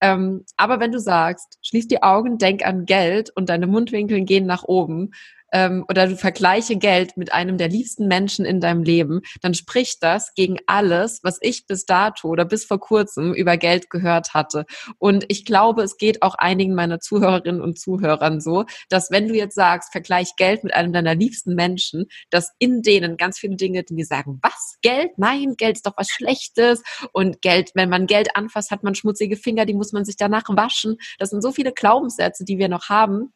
Ähm, 0.00 0.44
aber 0.56 0.80
wenn 0.80 0.90
du 0.90 0.98
sagst, 0.98 1.58
schließ 1.62 1.86
die 1.86 2.02
Augen, 2.02 2.38
denk 2.38 2.66
an 2.66 2.86
Geld 2.86 3.30
und 3.34 3.48
deine 3.48 3.66
Mundwinkel 3.66 4.22
gehen 4.22 4.46
nach 4.46 4.64
oben, 4.64 5.10
ähm, 5.52 5.84
oder 5.88 6.06
du 6.06 6.16
vergleiche 6.16 6.76
Geld 6.76 7.16
mit 7.16 7.32
einem 7.32 7.58
der 7.58 7.68
liebsten 7.68 8.08
Menschen 8.08 8.44
in 8.44 8.60
deinem 8.60 8.82
Leben, 8.82 9.20
dann 9.40 9.54
spricht 9.54 10.02
das 10.02 10.34
gegen 10.34 10.58
alles, 10.66 11.20
was 11.22 11.38
ich 11.40 11.66
bis 11.66 11.84
dato 11.84 12.28
oder 12.28 12.44
bis 12.44 12.64
vor 12.64 12.80
kurzem 12.80 13.34
über 13.34 13.56
Geld 13.56 13.90
gehört 13.90 14.34
hatte. 14.34 14.64
Und 14.98 15.24
ich 15.28 15.44
glaube, 15.44 15.82
es 15.82 15.96
geht 15.96 16.22
auch 16.22 16.34
einigen 16.34 16.74
meiner 16.74 17.00
Zuhörerinnen 17.00 17.60
und 17.60 17.78
Zuhörern 17.78 18.40
so, 18.40 18.64
dass 18.88 19.10
wenn 19.10 19.28
du 19.28 19.34
jetzt 19.34 19.54
sagst, 19.54 19.92
vergleich 19.92 20.36
Geld 20.36 20.64
mit 20.64 20.74
einem 20.74 20.92
deiner 20.92 21.14
liebsten 21.14 21.54
Menschen, 21.54 22.06
dass 22.30 22.52
in 22.58 22.82
denen 22.82 23.16
ganz 23.16 23.38
viele 23.38 23.56
Dinge, 23.56 23.84
die 23.84 24.04
sagen, 24.04 24.38
was? 24.42 24.76
Geld? 24.82 25.12
Nein, 25.16 25.54
Geld 25.56 25.76
ist 25.76 25.86
doch 25.86 25.94
was 25.96 26.08
Schlechtes. 26.08 26.82
Und 27.12 27.42
Geld, 27.42 27.72
wenn 27.74 27.88
man 27.88 28.06
Geld 28.06 28.34
anfasst, 28.34 28.70
hat 28.70 28.82
man 28.82 28.94
schmutzige 28.94 29.36
Finger, 29.36 29.66
die 29.66 29.74
muss 29.74 29.92
man 29.92 30.04
sich 30.04 30.16
danach 30.16 30.44
waschen. 30.48 30.96
Das 31.18 31.30
sind 31.30 31.42
so 31.42 31.52
viele 31.52 31.72
Glaubenssätze, 31.72 32.44
die 32.44 32.58
wir 32.58 32.68
noch 32.68 32.88
haben, 32.88 33.32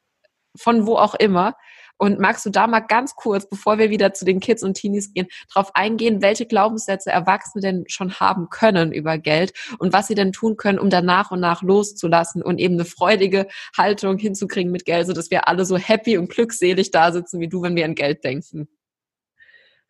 von 0.56 0.86
wo 0.86 0.96
auch 0.96 1.14
immer. 1.14 1.54
Und 1.98 2.18
magst 2.18 2.44
du 2.44 2.50
da 2.50 2.66
mal 2.66 2.80
ganz 2.80 3.14
kurz, 3.14 3.48
bevor 3.48 3.78
wir 3.78 3.90
wieder 3.90 4.12
zu 4.12 4.24
den 4.24 4.40
Kids 4.40 4.62
und 4.62 4.74
Teenies 4.74 5.12
gehen, 5.12 5.28
darauf 5.52 5.74
eingehen, 5.74 6.20
welche 6.20 6.46
Glaubenssätze 6.46 7.10
Erwachsene 7.10 7.62
denn 7.62 7.84
schon 7.86 8.14
haben 8.14 8.48
können 8.50 8.92
über 8.92 9.18
Geld 9.18 9.52
und 9.78 9.92
was 9.92 10.08
sie 10.08 10.14
denn 10.14 10.32
tun 10.32 10.56
können, 10.56 10.78
um 10.78 10.90
da 10.90 11.00
nach 11.00 11.30
und 11.30 11.40
nach 11.40 11.62
loszulassen 11.62 12.42
und 12.42 12.58
eben 12.58 12.74
eine 12.74 12.84
freudige 12.84 13.46
Haltung 13.76 14.18
hinzukriegen 14.18 14.72
mit 14.72 14.84
Geld, 14.84 15.06
sodass 15.06 15.30
wir 15.30 15.48
alle 15.48 15.64
so 15.64 15.76
happy 15.76 16.18
und 16.18 16.30
glückselig 16.30 16.90
da 16.90 17.12
sitzen 17.12 17.40
wie 17.40 17.48
du, 17.48 17.62
wenn 17.62 17.76
wir 17.76 17.84
an 17.84 17.94
Geld 17.94 18.24
denken. 18.24 18.68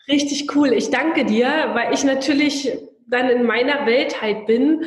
Richtig 0.08 0.54
cool. 0.54 0.72
Ich 0.72 0.90
danke 0.90 1.24
dir, 1.24 1.70
weil 1.74 1.94
ich 1.94 2.04
natürlich 2.04 2.70
dann 3.06 3.28
in 3.28 3.44
meiner 3.44 3.86
Welt 3.86 4.20
halt 4.20 4.46
bin 4.46 4.84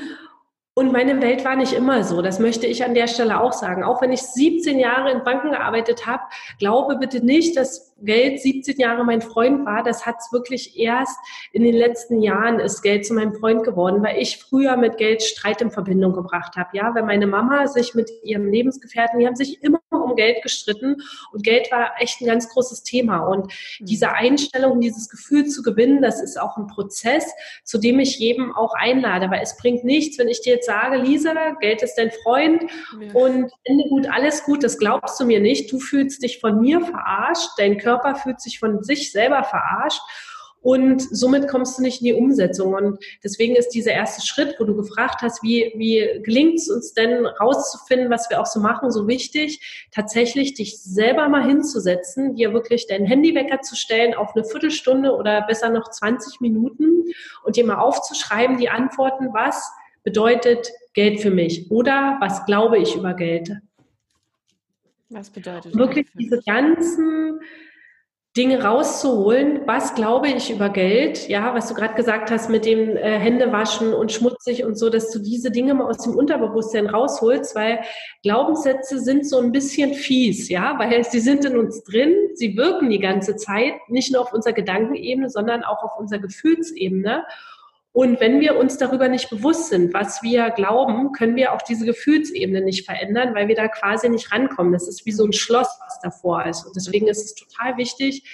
und 0.77 0.91
meine 0.91 1.21
Welt 1.21 1.45
war 1.45 1.55
nicht 1.55 1.71
immer 1.71 2.03
so. 2.03 2.21
Das 2.21 2.37
möchte 2.37 2.67
ich 2.67 2.83
an 2.83 2.93
der 2.93 3.07
Stelle 3.07 3.39
auch 3.39 3.53
sagen. 3.53 3.85
Auch 3.85 4.01
wenn 4.01 4.11
ich 4.11 4.21
17 4.21 4.77
Jahre 4.77 5.09
in 5.09 5.23
Banken 5.23 5.51
gearbeitet 5.51 6.05
habe, 6.05 6.23
glaube 6.59 6.97
bitte 6.97 7.25
nicht, 7.25 7.55
dass 7.55 7.95
Geld 8.01 8.41
17 8.41 8.77
Jahre 8.77 9.05
mein 9.05 9.21
Freund 9.21 9.65
war. 9.65 9.83
Das 9.83 10.05
hat 10.05 10.17
es 10.19 10.33
wirklich 10.33 10.77
erst 10.77 11.17
in 11.53 11.63
den 11.63 11.75
letzten 11.75 12.21
Jahren 12.21 12.59
ist 12.59 12.81
Geld 12.81 13.05
zu 13.05 13.13
meinem 13.13 13.33
Freund 13.33 13.63
geworden, 13.63 14.03
weil 14.03 14.21
ich 14.21 14.37
früher 14.37 14.75
mit 14.75 14.97
Geld 14.97 15.23
Streit 15.23 15.61
in 15.61 15.71
Verbindung 15.71 16.11
gebracht 16.11 16.57
habe. 16.57 16.69
Ja, 16.73 16.93
weil 16.93 17.03
meine 17.03 17.25
Mama 17.25 17.67
sich 17.67 17.95
mit 17.95 18.11
ihrem 18.23 18.51
Lebensgefährten, 18.51 19.19
die 19.19 19.27
haben 19.27 19.37
sich 19.37 19.63
immer 19.63 19.79
um 19.89 20.15
Geld 20.15 20.43
gestritten 20.43 20.97
und 21.31 21.43
Geld 21.43 21.71
war 21.71 21.93
echt 21.99 22.21
ein 22.21 22.27
ganz 22.27 22.49
großes 22.49 22.83
Thema. 22.83 23.19
Und 23.19 23.45
mhm. 23.45 23.85
diese 23.85 24.11
Einstellung, 24.11 24.81
dieses 24.81 25.09
Gefühl 25.09 25.45
zu 25.47 25.63
gewinnen, 25.63 26.01
das 26.01 26.21
ist 26.21 26.39
auch 26.39 26.57
ein 26.57 26.67
Prozess, 26.67 27.31
zu 27.63 27.77
dem 27.77 27.99
ich 27.99 28.19
jedem 28.19 28.53
auch 28.53 28.73
einlade, 28.73 29.31
weil 29.31 29.41
es 29.41 29.55
bringt 29.57 29.85
nichts, 29.85 30.19
wenn 30.19 30.27
ich 30.27 30.41
dir 30.41 30.55
jetzt 30.55 30.64
sage, 30.65 30.97
Lisa, 30.97 31.33
Geld 31.59 31.81
ist 31.81 31.95
dein 31.95 32.11
Freund 32.23 32.63
ja. 32.99 33.13
und 33.13 33.51
Ende 33.63 33.89
gut, 33.89 34.07
alles 34.11 34.43
gut, 34.43 34.63
das 34.63 34.77
glaubst 34.77 35.19
du 35.19 35.25
mir 35.25 35.39
nicht. 35.39 35.71
Du 35.71 35.79
fühlst 35.79 36.23
dich 36.23 36.39
von 36.39 36.59
mir 36.59 36.81
verarscht, 36.81 37.49
dein 37.57 37.77
Körper 37.77 38.15
fühlt 38.15 38.41
sich 38.41 38.59
von 38.59 38.83
sich 38.83 39.11
selber 39.11 39.43
verarscht 39.43 40.01
und 40.65 40.99
somit 40.99 41.47
kommst 41.47 41.77
du 41.77 41.83
nicht 41.83 42.01
in 42.01 42.05
die 42.05 42.13
Umsetzung. 42.13 42.73
Und 42.73 42.97
deswegen 43.23 43.55
ist 43.55 43.69
dieser 43.69 43.91
erste 43.91 44.25
Schritt, 44.25 44.55
wo 44.57 44.63
du 44.63 44.75
gefragt 44.75 45.21
hast, 45.21 45.43
wie, 45.43 45.71
wie 45.75 46.23
gelingt 46.23 46.55
es 46.55 46.71
uns 46.71 46.91
denn 46.95 47.27
rauszufinden, 47.27 48.09
was 48.09 48.31
wir 48.31 48.41
auch 48.41 48.47
so 48.47 48.59
machen, 48.59 48.89
so 48.89 49.07
wichtig, 49.07 49.87
tatsächlich 49.91 50.55
dich 50.55 50.81
selber 50.81 51.29
mal 51.29 51.45
hinzusetzen, 51.45 52.33
dir 52.33 52.51
wirklich 52.51 52.87
deinen 52.87 53.05
Handywecker 53.05 53.61
zu 53.61 53.75
stellen 53.75 54.15
auf 54.15 54.35
eine 54.35 54.43
Viertelstunde 54.43 55.15
oder 55.15 55.43
besser 55.43 55.69
noch 55.69 55.91
20 55.91 56.41
Minuten 56.41 57.13
und 57.43 57.57
dir 57.57 57.65
mal 57.67 57.77
aufzuschreiben, 57.77 58.57
die 58.57 58.69
Antworten, 58.69 59.29
was 59.33 59.71
bedeutet 60.05 60.71
Geld 60.93 61.19
für 61.19 61.31
mich 61.31 61.69
oder 61.69 62.17
was 62.21 62.45
glaube 62.45 62.77
ich 62.77 62.95
über 62.95 63.13
Geld. 63.13 63.51
Was 65.09 65.29
bedeutet 65.29 65.75
wirklich 65.75 66.07
diese 66.17 66.41
ganzen 66.45 67.41
Dinge 68.37 68.61
rauszuholen, 68.63 69.61
was 69.65 69.95
glaube 69.95 70.27
ich 70.27 70.51
über 70.51 70.67
Geld, 70.67 71.29
ja, 71.29 71.55
was 71.55 71.69
du 71.69 71.73
gerade 71.73 71.93
gesagt 71.93 72.29
hast 72.31 72.49
mit 72.49 72.65
dem 72.65 72.97
äh, 72.97 73.17
Händewaschen 73.17 73.93
und 73.93 74.11
schmutzig 74.11 74.65
und 74.65 74.77
so, 74.77 74.89
dass 74.89 75.09
du 75.11 75.19
diese 75.19 75.51
Dinge 75.51 75.73
mal 75.73 75.87
aus 75.87 75.99
dem 75.99 76.15
Unterbewusstsein 76.15 76.87
rausholst, 76.87 77.55
weil 77.55 77.79
Glaubenssätze 78.23 78.99
sind 78.99 79.25
so 79.25 79.39
ein 79.39 79.53
bisschen 79.53 79.93
fies, 79.93 80.49
ja, 80.49 80.77
weil 80.77 81.05
sie 81.05 81.21
sind 81.21 81.45
in 81.45 81.57
uns 81.57 81.83
drin, 81.83 82.13
sie 82.33 82.57
wirken 82.57 82.89
die 82.89 82.99
ganze 82.99 83.37
Zeit, 83.37 83.75
nicht 83.87 84.11
nur 84.11 84.21
auf 84.21 84.33
unserer 84.33 84.53
Gedankenebene, 84.53 85.29
sondern 85.29 85.63
auch 85.63 85.81
auf 85.81 85.97
unserer 85.97 86.19
Gefühlsebene. 86.19 87.23
Und 87.95 88.19
wenn 88.19 88.41
wir 88.41 88.57
uns 88.57 88.77
darüber 88.77 89.07
nicht 89.07 89.29
bewusst 89.29 89.69
sind, 89.69 89.93
was 89.93 90.21
wir 90.21 90.49
glauben, 90.49 91.13
können 91.13 91.37
wir 91.37 91.53
auch 91.53 91.61
diese 91.61 91.85
Gefühlsebene 91.85 92.59
nicht 92.59 92.85
verändern, 92.85 93.33
weil 93.33 93.47
wir 93.47 93.55
da 93.55 93.69
quasi 93.69 94.09
nicht 94.09 94.33
rankommen. 94.33 94.73
Das 94.73 94.89
ist 94.89 95.05
wie 95.05 95.13
so 95.13 95.23
ein 95.23 95.31
Schloss, 95.31 95.79
was 95.79 96.01
davor 96.01 96.45
ist. 96.45 96.65
Und 96.65 96.75
deswegen 96.75 97.07
ist 97.07 97.23
es 97.23 97.35
total 97.35 97.77
wichtig, 97.77 98.25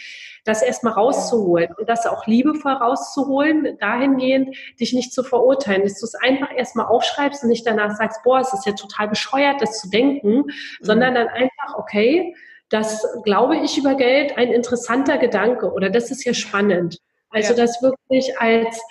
das 0.46 0.63
erstmal 0.63 0.94
rauszuholen 0.94 1.75
und 1.77 1.88
das 1.88 2.08
auch 2.08 2.25
liebevoll 2.25 2.72
rauszuholen, 2.72 3.77
dahingehend, 3.77 4.58
dich 4.80 4.94
nicht 4.94 5.13
zu 5.13 5.22
verurteilen, 5.22 5.84
dass 5.84 6.00
du 6.00 6.08
es 6.08 6.15
einfach 6.15 6.50
erstmal 6.58 6.88
aufschreibst 6.88 7.44
und 7.44 7.50
nicht 7.50 7.68
danach 7.68 7.96
sagst, 7.96 8.24
boah, 8.24 8.39
es 8.39 8.51
ist 8.53 8.65
ja 8.65 8.74
total 8.74 9.10
bescheuert, 9.10 9.62
das 9.62 9.80
zu 9.80 9.91
denken, 9.91 10.38
mhm. 10.38 10.51
sondern 10.80 11.13
dann 11.13 11.27
einfach, 11.27 11.77
okay, 11.77 12.36
das 12.70 13.06
glaube 13.25 13.58
ich 13.58 13.77
über 13.77 13.94
Geld, 13.94 14.39
ein 14.39 14.51
interessanter 14.51 15.20
Gedanke 15.20 15.72
oder 15.72 15.91
das 15.91 16.10
ist 16.10 16.24
ja 16.24 16.34
spannend. 16.34 16.98
Also 17.30 17.53
ja. 17.53 17.58
das 17.58 17.80
wirklich 17.84 18.39
als 18.39 18.82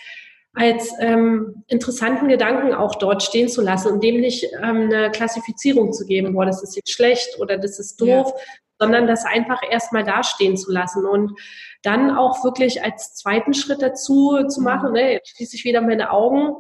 als 0.55 0.91
ähm, 0.99 1.63
interessanten 1.69 2.29
Gedanken 2.29 2.75
auch 2.75 2.97
dort 2.97 3.23
stehen 3.23 3.49
zu 3.49 3.63
lassen 3.63 3.93
und 3.93 4.03
dem 4.03 4.21
nicht 4.21 4.45
ähm, 4.63 4.91
eine 4.93 5.11
Klassifizierung 5.11 5.93
zu 5.93 6.05
geben, 6.07 6.35
boah, 6.35 6.45
das 6.45 6.63
ist 6.63 6.75
jetzt 6.77 6.91
schlecht 6.91 7.39
oder 7.39 7.57
das 7.57 7.79
ist 7.79 8.01
doof, 8.01 8.33
ja. 8.35 8.43
sondern 8.81 9.07
das 9.07 9.25
einfach 9.25 9.61
erstmal 9.69 10.03
dastehen 10.03 10.57
zu 10.57 10.73
lassen 10.73 11.07
und 11.07 11.39
dann 11.83 12.11
auch 12.11 12.43
wirklich 12.45 12.83
als 12.83 13.15
zweiten 13.15 13.55
Schritt 13.55 13.81
dazu 13.81 14.45
zu 14.49 14.61
mhm. 14.61 14.65
machen, 14.65 14.93
ne, 14.93 15.13
jetzt 15.13 15.37
schließe 15.37 15.57
ich 15.57 15.65
wieder 15.65 15.81
meine 15.81 16.11
Augen, 16.11 16.55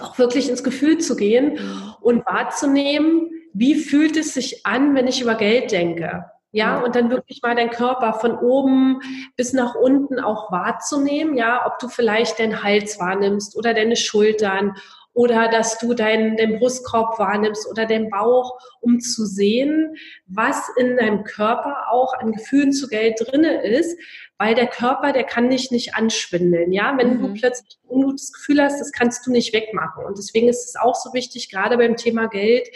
auch 0.00 0.18
wirklich 0.18 0.48
ins 0.48 0.62
Gefühl 0.62 0.98
zu 0.98 1.16
gehen 1.16 1.54
mhm. 1.54 1.94
und 2.00 2.26
wahrzunehmen, 2.26 3.30
wie 3.52 3.74
fühlt 3.74 4.16
es 4.16 4.34
sich 4.34 4.64
an, 4.64 4.94
wenn 4.94 5.08
ich 5.08 5.20
über 5.20 5.34
Geld 5.34 5.72
denke? 5.72 6.26
Ja, 6.50 6.80
und 6.80 6.96
dann 6.96 7.10
wirklich 7.10 7.40
mal 7.42 7.54
deinen 7.54 7.70
Körper 7.70 8.14
von 8.14 8.38
oben 8.38 9.00
bis 9.36 9.52
nach 9.52 9.74
unten 9.74 10.18
auch 10.18 10.50
wahrzunehmen, 10.50 11.36
ja, 11.36 11.66
ob 11.66 11.78
du 11.78 11.88
vielleicht 11.88 12.38
deinen 12.38 12.62
Hals 12.62 12.98
wahrnimmst 12.98 13.54
oder 13.56 13.74
deine 13.74 13.96
Schultern 13.96 14.74
oder 15.18 15.48
dass 15.48 15.78
du 15.78 15.94
deinen, 15.94 16.36
deinen 16.36 16.58
Brustkorb 16.60 17.18
wahrnimmst 17.18 17.68
oder 17.68 17.86
den 17.86 18.08
Bauch, 18.08 18.58
um 18.80 19.00
zu 19.00 19.26
sehen, 19.26 19.96
was 20.26 20.70
in 20.76 20.96
deinem 20.96 21.24
Körper 21.24 21.90
auch 21.90 22.14
an 22.14 22.32
Gefühlen 22.32 22.72
zu 22.72 22.86
Geld 22.86 23.16
drinne 23.18 23.62
ist, 23.62 23.98
weil 24.38 24.54
der 24.54 24.68
Körper, 24.68 25.12
der 25.12 25.24
kann 25.24 25.50
dich 25.50 25.72
nicht 25.72 25.96
anschwindeln, 25.96 26.72
ja, 26.72 26.94
wenn 26.96 27.16
mhm. 27.16 27.20
du 27.20 27.34
plötzlich 27.34 27.78
ein 27.82 27.90
ungutes 27.90 28.32
Gefühl 28.32 28.62
hast, 28.62 28.80
das 28.80 28.92
kannst 28.92 29.26
du 29.26 29.32
nicht 29.32 29.52
wegmachen. 29.52 30.04
Und 30.04 30.16
deswegen 30.16 30.48
ist 30.48 30.64
es 30.64 30.76
auch 30.76 30.94
so 30.94 31.12
wichtig, 31.12 31.50
gerade 31.50 31.76
beim 31.76 31.96
Thema 31.96 32.28
Geld, 32.28 32.68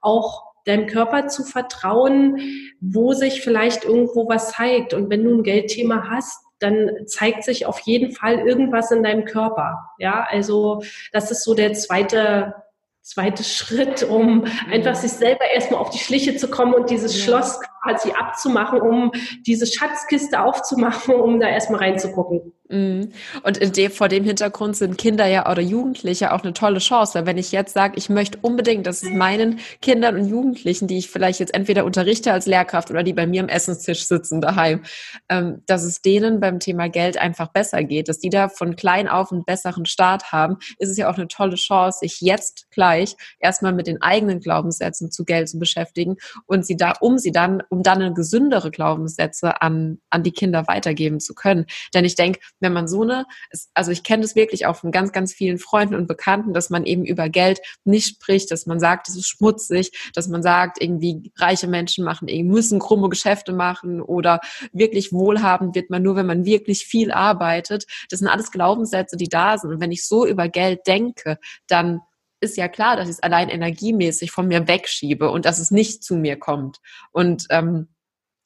auch 0.00 0.49
deinem 0.70 0.86
Körper 0.86 1.28
zu 1.28 1.44
vertrauen, 1.44 2.40
wo 2.80 3.12
sich 3.12 3.42
vielleicht 3.42 3.84
irgendwo 3.84 4.28
was 4.28 4.52
zeigt. 4.52 4.94
Und 4.94 5.10
wenn 5.10 5.24
du 5.24 5.36
ein 5.36 5.42
Geldthema 5.42 6.08
hast, 6.08 6.42
dann 6.58 6.90
zeigt 7.06 7.44
sich 7.44 7.66
auf 7.66 7.80
jeden 7.80 8.12
Fall 8.12 8.38
irgendwas 8.38 8.90
in 8.90 9.02
deinem 9.02 9.24
Körper. 9.24 9.78
Ja, 9.98 10.26
also 10.28 10.82
das 11.12 11.30
ist 11.30 11.44
so 11.44 11.54
der 11.54 11.72
zweite 11.72 12.54
zweite 13.02 13.42
Schritt, 13.42 14.02
um 14.02 14.44
einfach 14.70 14.94
sich 14.94 15.12
selber 15.12 15.44
erstmal 15.52 15.80
auf 15.80 15.90
die 15.90 15.98
Schliche 15.98 16.36
zu 16.36 16.48
kommen 16.48 16.74
und 16.74 16.90
dieses 16.90 17.16
ja. 17.16 17.24
Schloss 17.24 17.58
quasi 17.82 18.12
abzumachen, 18.12 18.80
um 18.80 19.10
diese 19.46 19.66
Schatzkiste 19.66 20.40
aufzumachen, 20.40 21.14
um 21.14 21.40
da 21.40 21.48
erstmal 21.48 21.80
reinzugucken. 21.80 22.52
Mhm. 22.70 23.10
Und 23.42 23.76
de, 23.76 23.90
vor 23.90 24.08
dem 24.08 24.22
Hintergrund 24.22 24.76
sind 24.76 24.96
Kinder 24.96 25.26
ja 25.26 25.50
oder 25.50 25.60
Jugendliche 25.60 26.32
auch 26.32 26.42
eine 26.42 26.52
tolle 26.52 26.78
Chance, 26.78 27.14
weil 27.14 27.26
wenn 27.26 27.38
ich 27.38 27.50
jetzt 27.50 27.74
sage, 27.74 27.94
ich 27.96 28.08
möchte 28.08 28.38
unbedingt, 28.42 28.86
dass 28.86 29.02
es 29.02 29.10
meinen 29.10 29.58
Kindern 29.82 30.16
und 30.16 30.28
Jugendlichen, 30.28 30.86
die 30.86 30.98
ich 30.98 31.10
vielleicht 31.10 31.40
jetzt 31.40 31.52
entweder 31.52 31.84
unterrichte 31.84 32.32
als 32.32 32.46
Lehrkraft 32.46 32.90
oder 32.90 33.02
die 33.02 33.12
bei 33.12 33.26
mir 33.26 33.42
am 33.42 33.48
Essenstisch 33.48 34.06
sitzen 34.06 34.40
daheim, 34.40 34.84
ähm, 35.28 35.62
dass 35.66 35.82
es 35.82 36.00
denen 36.00 36.38
beim 36.38 36.60
Thema 36.60 36.88
Geld 36.88 37.18
einfach 37.18 37.48
besser 37.48 37.82
geht, 37.82 38.08
dass 38.08 38.20
die 38.20 38.30
da 38.30 38.48
von 38.48 38.76
klein 38.76 39.08
auf 39.08 39.32
einen 39.32 39.44
besseren 39.44 39.84
Start 39.84 40.30
haben, 40.30 40.58
ist 40.78 40.90
es 40.90 40.96
ja 40.96 41.10
auch 41.10 41.16
eine 41.16 41.26
tolle 41.26 41.56
Chance, 41.56 41.98
sich 42.00 42.20
jetzt 42.20 42.70
gleich 42.70 43.16
erstmal 43.40 43.72
mit 43.72 43.88
den 43.88 44.00
eigenen 44.00 44.38
Glaubenssätzen 44.38 45.10
zu 45.10 45.24
Geld 45.24 45.48
zu 45.48 45.58
beschäftigen 45.58 46.18
und 46.46 46.64
sie 46.64 46.76
da, 46.76 46.92
um 47.00 47.18
sie 47.18 47.32
dann, 47.32 47.64
um 47.68 47.82
dann 47.82 48.00
eine 48.00 48.14
gesündere 48.14 48.70
Glaubenssätze 48.70 49.60
an, 49.60 49.98
an 50.08 50.22
die 50.22 50.32
Kinder 50.32 50.68
weitergeben 50.68 51.18
zu 51.18 51.34
können. 51.34 51.66
Denn 51.94 52.04
ich 52.04 52.14
denke, 52.14 52.38
wenn 52.60 52.72
man 52.72 52.88
so 52.88 53.02
eine, 53.02 53.26
also 53.74 53.90
ich 53.90 54.02
kenne 54.02 54.22
das 54.22 54.36
wirklich 54.36 54.66
auch 54.66 54.76
von 54.76 54.92
ganz, 54.92 55.12
ganz 55.12 55.32
vielen 55.32 55.58
Freunden 55.58 55.94
und 55.94 56.06
Bekannten, 56.06 56.52
dass 56.52 56.70
man 56.70 56.84
eben 56.84 57.04
über 57.04 57.28
Geld 57.28 57.60
nicht 57.84 58.08
spricht, 58.16 58.50
dass 58.50 58.66
man 58.66 58.78
sagt, 58.78 59.08
es 59.08 59.16
ist 59.16 59.28
schmutzig, 59.28 60.10
dass 60.14 60.28
man 60.28 60.42
sagt, 60.42 60.80
irgendwie 60.82 61.32
reiche 61.36 61.66
Menschen 61.66 62.04
machen, 62.04 62.28
müssen 62.46 62.78
krumme 62.78 63.08
Geschäfte 63.08 63.52
machen 63.52 64.00
oder 64.00 64.40
wirklich 64.72 65.12
wohlhabend 65.12 65.74
wird 65.74 65.90
man 65.90 66.02
nur, 66.02 66.16
wenn 66.16 66.26
man 66.26 66.44
wirklich 66.44 66.84
viel 66.86 67.10
arbeitet. 67.10 67.86
Das 68.10 68.18
sind 68.18 68.28
alles 68.28 68.50
Glaubenssätze, 68.50 69.16
die 69.16 69.28
da 69.28 69.58
sind. 69.58 69.70
Und 69.70 69.80
wenn 69.80 69.92
ich 69.92 70.06
so 70.06 70.26
über 70.26 70.48
Geld 70.48 70.86
denke, 70.86 71.38
dann 71.66 72.00
ist 72.40 72.56
ja 72.56 72.68
klar, 72.68 72.96
dass 72.96 73.08
ich 73.08 73.16
es 73.16 73.22
allein 73.22 73.48
energiemäßig 73.48 74.30
von 74.30 74.48
mir 74.48 74.66
wegschiebe 74.66 75.30
und 75.30 75.44
dass 75.44 75.58
es 75.58 75.70
nicht 75.70 76.02
zu 76.02 76.16
mir 76.16 76.38
kommt. 76.38 76.78
Und 77.12 77.46
ähm, 77.50 77.88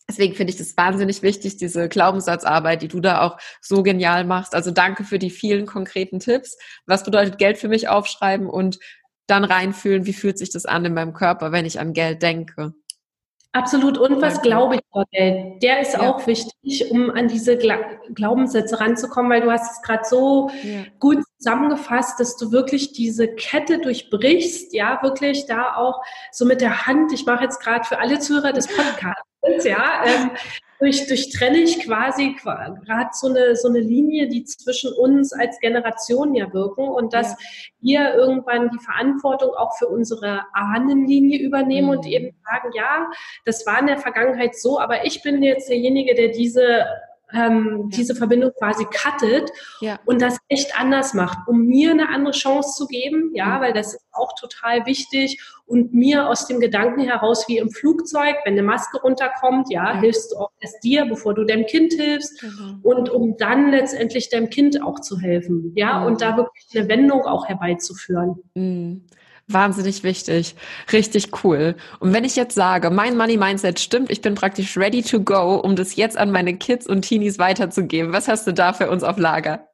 Deswegen 0.09 0.35
finde 0.35 0.53
ich 0.53 0.59
das 0.59 0.77
wahnsinnig 0.77 1.23
wichtig, 1.23 1.57
diese 1.57 1.89
Glaubenssatzarbeit, 1.89 2.83
die 2.83 2.89
du 2.89 3.01
da 3.01 3.23
auch 3.23 3.39
so 3.63 3.83
genial 3.83 4.25
machst. 4.25 4.55
Also 4.55 4.71
danke 4.71 5.03
für 5.05 5.19
die 5.19 5.31
vielen 5.31 5.67
konkreten 5.67 6.21
Tipps. 6.21 6.59
Was 6.87 7.05
bedeutet 7.05 7.39
Geld 7.39 7.57
für 7.57 7.69
mich 7.69 7.89
aufschreiben 7.89 8.49
und 8.49 8.79
dann 9.27 9.45
reinfühlen, 9.45 10.05
wie 10.05 10.13
fühlt 10.13 10.39
sich 10.39 10.51
das 10.51 10.67
an 10.67 10.85
in 10.85 10.95
meinem 10.95 11.15
Körper, 11.15 11.53
wenn 11.53 11.65
ich 11.65 11.81
an 11.81 11.95
Geld 11.95 12.23
denke? 12.23 12.75
Absolut. 13.55 13.99
Und 13.99 14.21
was 14.21 14.43
glaube 14.43 14.75
ich 14.75 14.81
über 14.91 15.05
Geld? 15.13 15.63
Der 15.63 15.79
ist 15.81 15.93
ja. 15.95 16.01
auch 16.01 16.27
wichtig, 16.27 16.91
um 16.91 17.09
an 17.11 17.29
diese 17.29 17.57
Gla 17.57 17.77
Glaubenssätze 18.13 18.81
ranzukommen, 18.81 19.31
weil 19.31 19.43
du 19.43 19.51
hast 19.51 19.77
es 19.77 19.83
gerade 19.83 20.05
so 20.05 20.51
ja. 20.65 20.83
gut 20.99 21.19
zusammengefasst, 21.39 22.19
dass 22.19 22.37
du 22.37 22.51
wirklich 22.51 22.93
diese 22.93 23.29
Kette 23.29 23.79
durchbrichst, 23.79 24.75
ja, 24.75 24.99
wirklich 25.03 25.47
da 25.47 25.77
auch 25.77 26.03
so 26.33 26.45
mit 26.45 26.61
der 26.61 26.89
Hand, 26.89 27.13
ich 27.13 27.27
mache 27.27 27.45
jetzt 27.45 27.61
gerade 27.61 27.85
für 27.85 28.01
alle 28.01 28.19
Zuhörer 28.19 28.53
des 28.53 28.67
Podcasts, 28.67 29.65
ja, 29.65 30.03
ähm, 30.05 30.31
durch, 30.85 31.07
durchtrenne 31.07 31.59
ich 31.59 31.81
quasi 31.81 32.35
gerade 32.35 33.11
so 33.13 33.29
eine, 33.29 33.57
so 33.57 33.69
eine 33.69 33.81
Linie, 33.81 34.29
die 34.29 34.45
zwischen 34.45 34.93
uns 34.93 35.33
als 35.33 35.59
Generation 35.61 36.35
ja 36.35 36.53
wirken 36.53 36.87
und 36.87 37.15
dass 37.15 37.31
ja. 37.31 37.37
wir 37.81 38.15
irgendwann 38.15 38.71
die 38.71 38.85
Verantwortung 38.85 39.55
auch 39.55 39.77
für 39.79 39.89
unsere 39.89 40.43
Ahnenlinie 40.53 41.41
übernehmen 41.41 41.89
mhm. 41.89 41.97
und 41.97 42.07
eben 42.07 42.37
sagen, 42.45 42.71
ja, 42.75 43.11
das 43.47 43.67
war 43.67 43.81
in 43.81 43.87
der 43.87 43.99
Vergangenheit 43.99 44.57
so, 44.57 44.79
aber 44.79 45.07
ich 45.07 45.23
bin 45.23 45.43
jetzt 45.43 45.71
derjenige, 45.71 46.15
der 46.15 46.29
diese 46.29 46.85
ähm, 47.35 47.89
ja. 47.91 47.97
diese 47.97 48.15
Verbindung 48.15 48.53
quasi 48.59 48.85
cuttet 48.85 49.51
ja. 49.81 49.99
und 50.05 50.23
das 50.23 50.39
echt 50.49 50.79
anders 50.79 51.15
macht, 51.15 51.39
um 51.49 51.67
mir 51.67 51.91
eine 51.91 52.09
andere 52.09 52.33
Chance 52.33 52.77
zu 52.77 52.87
geben, 52.87 53.31
ja, 53.35 53.59
mhm. 53.59 53.61
weil 53.61 53.73
das 53.73 53.95
ist 53.95 54.07
auch 54.13 54.35
total 54.39 54.87
wichtig 54.87 55.41
und 55.67 55.93
mir 55.93 56.29
aus 56.29 56.47
dem 56.47 56.61
Gedanken 56.61 57.01
heraus 57.01 57.49
wie 57.49 57.59
im 57.59 57.71
Flugzeug, 57.71 58.37
wenn 58.45 58.53
eine 58.53 58.63
Maske 58.63 59.01
runterkommt, 59.01 59.71
ja, 59.71 59.95
mhm. 59.95 60.01
hilfst 60.01 60.33
du 60.33 60.37
auch 60.37 60.51
erst 60.61 60.83
dir, 60.85 61.07
bevor 61.07 61.35
du 61.35 61.45
deinem 61.45 61.67
Kind 61.67 61.93
hilfst 61.93 62.43
mhm. 62.43 62.81
und 62.83 63.11
um 63.11 63.37
dann 63.37 63.71
letztendlich 63.71 64.29
deinem 64.31 64.51
Kind 64.51 64.83
auch 64.83 65.01
zu 65.01 65.19
helfen, 65.19 65.73
ja, 65.75 66.01
mhm. 66.01 66.07
und 66.07 66.21
da 66.21 66.37
wirklich 66.37 66.67
eine 66.75 66.89
Wendung 66.89 67.23
auch 67.23 67.47
herbeizuführen. 67.47 68.43
Wahnsinnig 69.47 70.03
wichtig. 70.03 70.55
Richtig 70.91 71.45
cool. 71.45 71.75
Und 72.01 72.15
wenn 72.15 72.25
ich 72.25 72.35
jetzt 72.35 72.55
sage, 72.55 72.91
mein 72.91 73.17
Money 73.17 73.37
Mindset 73.37 73.79
stimmt, 73.79 74.11
ich 74.11 74.23
bin 74.23 74.35
praktisch 74.35 74.77
ready 74.77 75.03
to 75.03 75.21
go, 75.21 75.57
um 75.57 75.77
das 75.77 75.97
jetzt 75.97 76.17
an 76.17 76.31
meine 76.31 76.57
Kids 76.57 76.87
und 76.87 77.03
Teenies 77.03 77.39
weiterzugeben, 77.39 78.13
was 78.13 78.27
hast 78.27 78.47
du 78.47 78.53
da 78.53 78.73
für 78.73 78.91
uns 78.91 79.03
auf 79.03 79.19
Lager? 79.19 79.69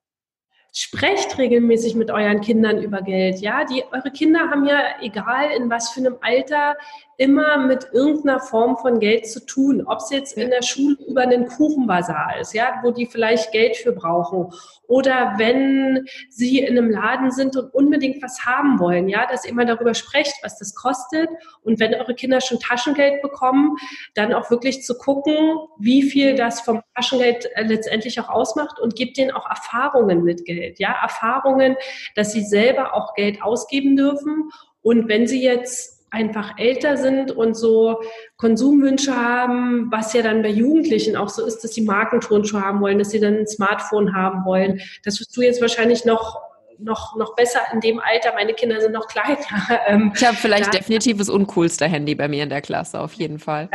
Sprecht 0.72 1.36
regelmäßig 1.38 1.94
mit 1.96 2.10
euren 2.10 2.40
Kindern 2.40 2.82
über 2.82 3.02
Geld. 3.02 3.40
Ja, 3.40 3.64
die, 3.64 3.82
eure 3.92 4.10
Kinder 4.12 4.50
haben 4.50 4.66
ja, 4.66 4.80
egal 5.00 5.50
in 5.56 5.68
was 5.68 5.90
für 5.90 6.00
einem 6.00 6.16
Alter, 6.20 6.76
immer 7.20 7.58
mit 7.58 7.88
irgendeiner 7.92 8.40
Form 8.40 8.78
von 8.78 8.98
Geld 8.98 9.28
zu 9.28 9.44
tun. 9.44 9.84
Ob 9.86 9.98
es 9.98 10.08
jetzt 10.08 10.38
in 10.38 10.48
der 10.48 10.62
Schule 10.62 10.96
über 11.06 11.20
einen 11.20 11.48
Kuchenbazar 11.48 12.40
ist, 12.40 12.54
ja, 12.54 12.80
wo 12.82 12.92
die 12.92 13.04
vielleicht 13.04 13.52
Geld 13.52 13.76
für 13.76 13.92
brauchen. 13.92 14.50
Oder 14.86 15.34
wenn 15.36 16.06
sie 16.30 16.60
in 16.60 16.78
einem 16.78 16.88
Laden 16.90 17.30
sind 17.30 17.58
und 17.58 17.74
unbedingt 17.74 18.22
was 18.22 18.46
haben 18.46 18.80
wollen, 18.80 19.06
ja, 19.06 19.26
dass 19.30 19.44
ihr 19.44 19.50
immer 19.50 19.66
darüber 19.66 19.92
sprecht, 19.92 20.32
was 20.42 20.58
das 20.58 20.74
kostet. 20.74 21.28
Und 21.62 21.78
wenn 21.78 21.92
eure 21.92 22.14
Kinder 22.14 22.40
schon 22.40 22.58
Taschengeld 22.58 23.20
bekommen, 23.20 23.76
dann 24.14 24.32
auch 24.32 24.50
wirklich 24.50 24.82
zu 24.82 24.96
gucken, 24.96 25.58
wie 25.78 26.02
viel 26.02 26.36
das 26.36 26.62
vom 26.62 26.80
Taschengeld 26.94 27.50
äh, 27.54 27.64
letztendlich 27.64 28.18
auch 28.18 28.30
ausmacht 28.30 28.80
und 28.80 28.96
gebt 28.96 29.18
denen 29.18 29.32
auch 29.32 29.46
Erfahrungen 29.46 30.24
mit 30.24 30.46
Geld, 30.46 30.78
ja, 30.78 30.96
Erfahrungen, 31.02 31.76
dass 32.16 32.32
sie 32.32 32.42
selber 32.42 32.94
auch 32.94 33.12
Geld 33.12 33.42
ausgeben 33.42 33.94
dürfen. 33.94 34.50
Und 34.80 35.06
wenn 35.08 35.26
sie 35.26 35.42
jetzt 35.42 35.99
einfach 36.10 36.58
älter 36.58 36.96
sind 36.96 37.30
und 37.32 37.54
so 37.54 38.00
Konsumwünsche 38.36 39.16
haben, 39.16 39.90
was 39.90 40.12
ja 40.12 40.22
dann 40.22 40.42
bei 40.42 40.48
Jugendlichen 40.48 41.16
auch 41.16 41.28
so 41.28 41.44
ist, 41.44 41.62
dass 41.62 41.74
sie 41.74 41.82
Markenturnschuhe 41.82 42.60
haben 42.60 42.80
wollen, 42.80 42.98
dass 42.98 43.10
sie 43.10 43.20
dann 43.20 43.38
ein 43.38 43.46
Smartphone 43.46 44.14
haben 44.14 44.44
wollen. 44.44 44.80
Das 45.04 45.20
wirst 45.20 45.36
du 45.36 45.42
jetzt 45.42 45.60
wahrscheinlich 45.60 46.04
noch 46.04 46.40
noch, 46.82 47.14
noch 47.16 47.34
besser 47.34 47.60
in 47.72 47.80
dem 47.80 48.00
Alter. 48.00 48.32
Meine 48.34 48.54
Kinder 48.54 48.80
sind 48.80 48.92
noch 48.92 49.06
kleiner. 49.06 49.36
Ähm, 49.86 50.12
ich 50.14 50.24
habe 50.24 50.36
vielleicht 50.36 50.68
da, 50.68 50.78
definitiv 50.78 51.18
das 51.18 51.28
uncoolste 51.28 51.86
Handy 51.86 52.14
bei 52.14 52.28
mir 52.28 52.42
in 52.42 52.48
der 52.48 52.60
Klasse, 52.60 53.00
auf 53.00 53.12
jeden 53.14 53.38
Fall. 53.38 53.68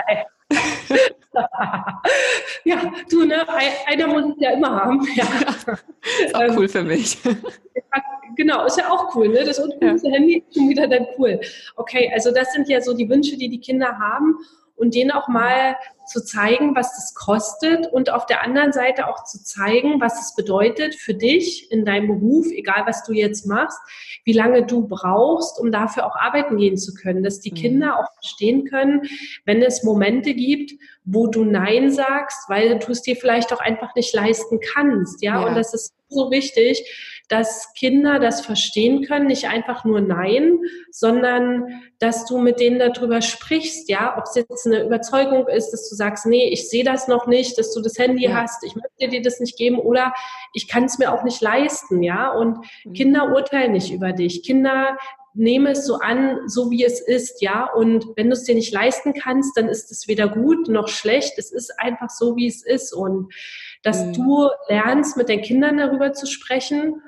ja, 2.64 2.94
du, 3.10 3.26
ne, 3.26 3.46
einer 3.88 4.08
muss 4.08 4.26
es 4.36 4.36
ja 4.40 4.52
immer 4.52 4.72
haben. 4.72 5.08
Ja. 5.16 5.26
Ist 6.26 6.36
auch 6.36 6.58
cool 6.58 6.68
für 6.68 6.84
mich. 6.84 7.18
Genau, 8.36 8.66
ist 8.66 8.78
ja 8.78 8.90
auch 8.92 9.16
cool, 9.16 9.30
ne? 9.30 9.44
Das 9.44 9.60
uncoolste 9.60 10.08
ja. 10.08 10.14
Handy 10.14 10.44
ist 10.48 10.58
schon 10.58 10.70
wieder 10.70 10.88
dann 10.88 11.06
cool. 11.18 11.40
Okay, 11.76 12.12
also 12.14 12.32
das 12.32 12.54
sind 12.54 12.68
ja 12.68 12.82
so 12.82 12.94
die 12.94 13.10
Wünsche, 13.10 13.38
die 13.38 13.50
die 13.50 13.60
Kinder 13.60 13.98
haben 13.98 14.38
und 14.76 14.94
denen 14.94 15.12
auch 15.12 15.28
mal 15.28 15.78
zu 16.06 16.24
zeigen, 16.24 16.76
was 16.76 16.92
das 16.96 17.16
kostet 17.16 17.92
und 17.92 18.12
auf 18.12 18.26
der 18.26 18.44
anderen 18.44 18.72
Seite 18.72 19.08
auch 19.08 19.24
zu 19.24 19.44
zeigen, 19.44 20.02
was 20.02 20.22
es 20.22 20.36
bedeutet 20.36 20.96
für 20.96 21.14
dich 21.14 21.72
in 21.72 21.86
deinem 21.86 22.08
Beruf, 22.08 22.48
egal 22.52 22.84
was 22.86 23.04
du 23.04 23.14
jetzt 23.14 23.48
machst, 23.48 23.80
wie 24.24 24.34
lange 24.34 24.66
du 24.66 24.88
brauchst, 24.88 25.60
um 25.60 25.72
dafür 25.72 26.06
auch 26.06 26.16
arbeiten 26.16 26.58
gehen 26.58 26.78
zu 26.78 26.94
können, 26.94 27.24
dass 27.24 27.40
die 27.40 27.52
mhm. 27.52 27.56
Kinder 27.56 28.00
auch 28.00 28.14
verstehen 28.22 28.66
können, 28.66 29.02
wenn 29.46 29.62
es 29.62 29.84
Momente 29.84 30.34
gibt, 30.34 30.74
wo 31.06 31.28
du 31.28 31.44
Nein 31.44 31.90
sagst, 31.92 32.50
weil 32.50 32.78
du 32.78 32.92
es 32.92 33.02
dir 33.02 33.16
vielleicht 33.16 33.52
auch 33.54 33.62
einfach 33.62 33.96
nicht 33.96 34.14
leisten 34.14 34.60
kannst, 34.60 35.24
ja, 35.24 35.40
ja. 35.40 35.48
und 35.48 35.56
das 35.56 35.74
ist 35.74 35.96
so 36.10 36.30
wichtig, 36.30 36.86
dass 37.30 37.74
Kinder 37.74 38.20
das 38.20 38.42
verstehen 38.42 39.04
können, 39.04 39.28
nicht 39.28 39.48
einfach 39.48 39.86
nur 39.86 40.02
Nein, 40.02 40.60
sondern 40.92 41.82
dass 42.00 42.26
du 42.26 42.38
mit 42.38 42.60
denen 42.60 42.80
darüber 42.80 43.22
sprichst, 43.22 43.90
ja, 43.90 44.18
ob 44.18 44.26
es 44.26 44.36
jetzt 44.36 44.66
eine 44.66 44.84
Überzeugung 44.84 45.48
ist, 45.48 45.72
dass 45.72 45.90
du 45.90 45.96
sagst, 45.96 46.26
nee, 46.26 46.50
ich 46.50 46.70
sehe 46.70 46.84
das 46.84 47.08
noch 47.08 47.28
nicht, 47.28 47.58
dass 47.58 47.74
du 47.74 47.82
das 47.82 47.98
Handy 47.98 48.26
ja. 48.26 48.42
hast, 48.42 48.64
ich 48.64 48.76
möchte 48.76 49.10
dir 49.10 49.22
das 49.22 49.40
nicht 49.40 49.58
geben 49.58 49.80
oder 49.80 50.14
ich 50.54 50.68
kann 50.68 50.86
es 50.86 50.98
mir 50.98 51.12
auch 51.12 51.24
nicht 51.24 51.42
leisten, 51.42 52.04
ja, 52.04 52.32
und 52.32 52.60
mhm. 52.84 52.94
Kinder 52.94 53.32
urteilen 53.34 53.72
nicht 53.72 53.92
über 53.92 54.12
dich. 54.12 54.44
Kinder 54.44 54.98
nehme 55.36 55.72
es 55.72 55.86
so 55.86 55.96
an, 55.96 56.48
so 56.48 56.72
wie 56.72 56.84
es 56.84 57.02
ist, 57.02 57.42
ja. 57.42 57.70
Und 57.74 58.06
wenn 58.16 58.28
du 58.30 58.34
es 58.34 58.44
dir 58.44 58.56
nicht 58.56 58.74
leisten 58.74 59.14
kannst, 59.14 59.58
dann 59.58 59.68
ist 59.68 59.92
es 59.92 60.08
weder 60.08 60.30
gut 60.30 60.70
noch 60.70 60.88
schlecht. 60.88 61.34
Es 61.38 61.52
ist 61.52 61.78
einfach 61.78 62.10
so, 62.10 62.36
wie 62.38 62.48
es 62.48 62.66
ist. 62.66 62.94
Und 62.94 63.34
dass 63.84 64.06
mhm. 64.06 64.14
du 64.14 64.50
lernst, 64.70 65.18
mit 65.18 65.30
den 65.30 65.42
Kindern 65.42 65.78
darüber 65.78 66.14
zu 66.14 66.26
sprechen 66.26 67.02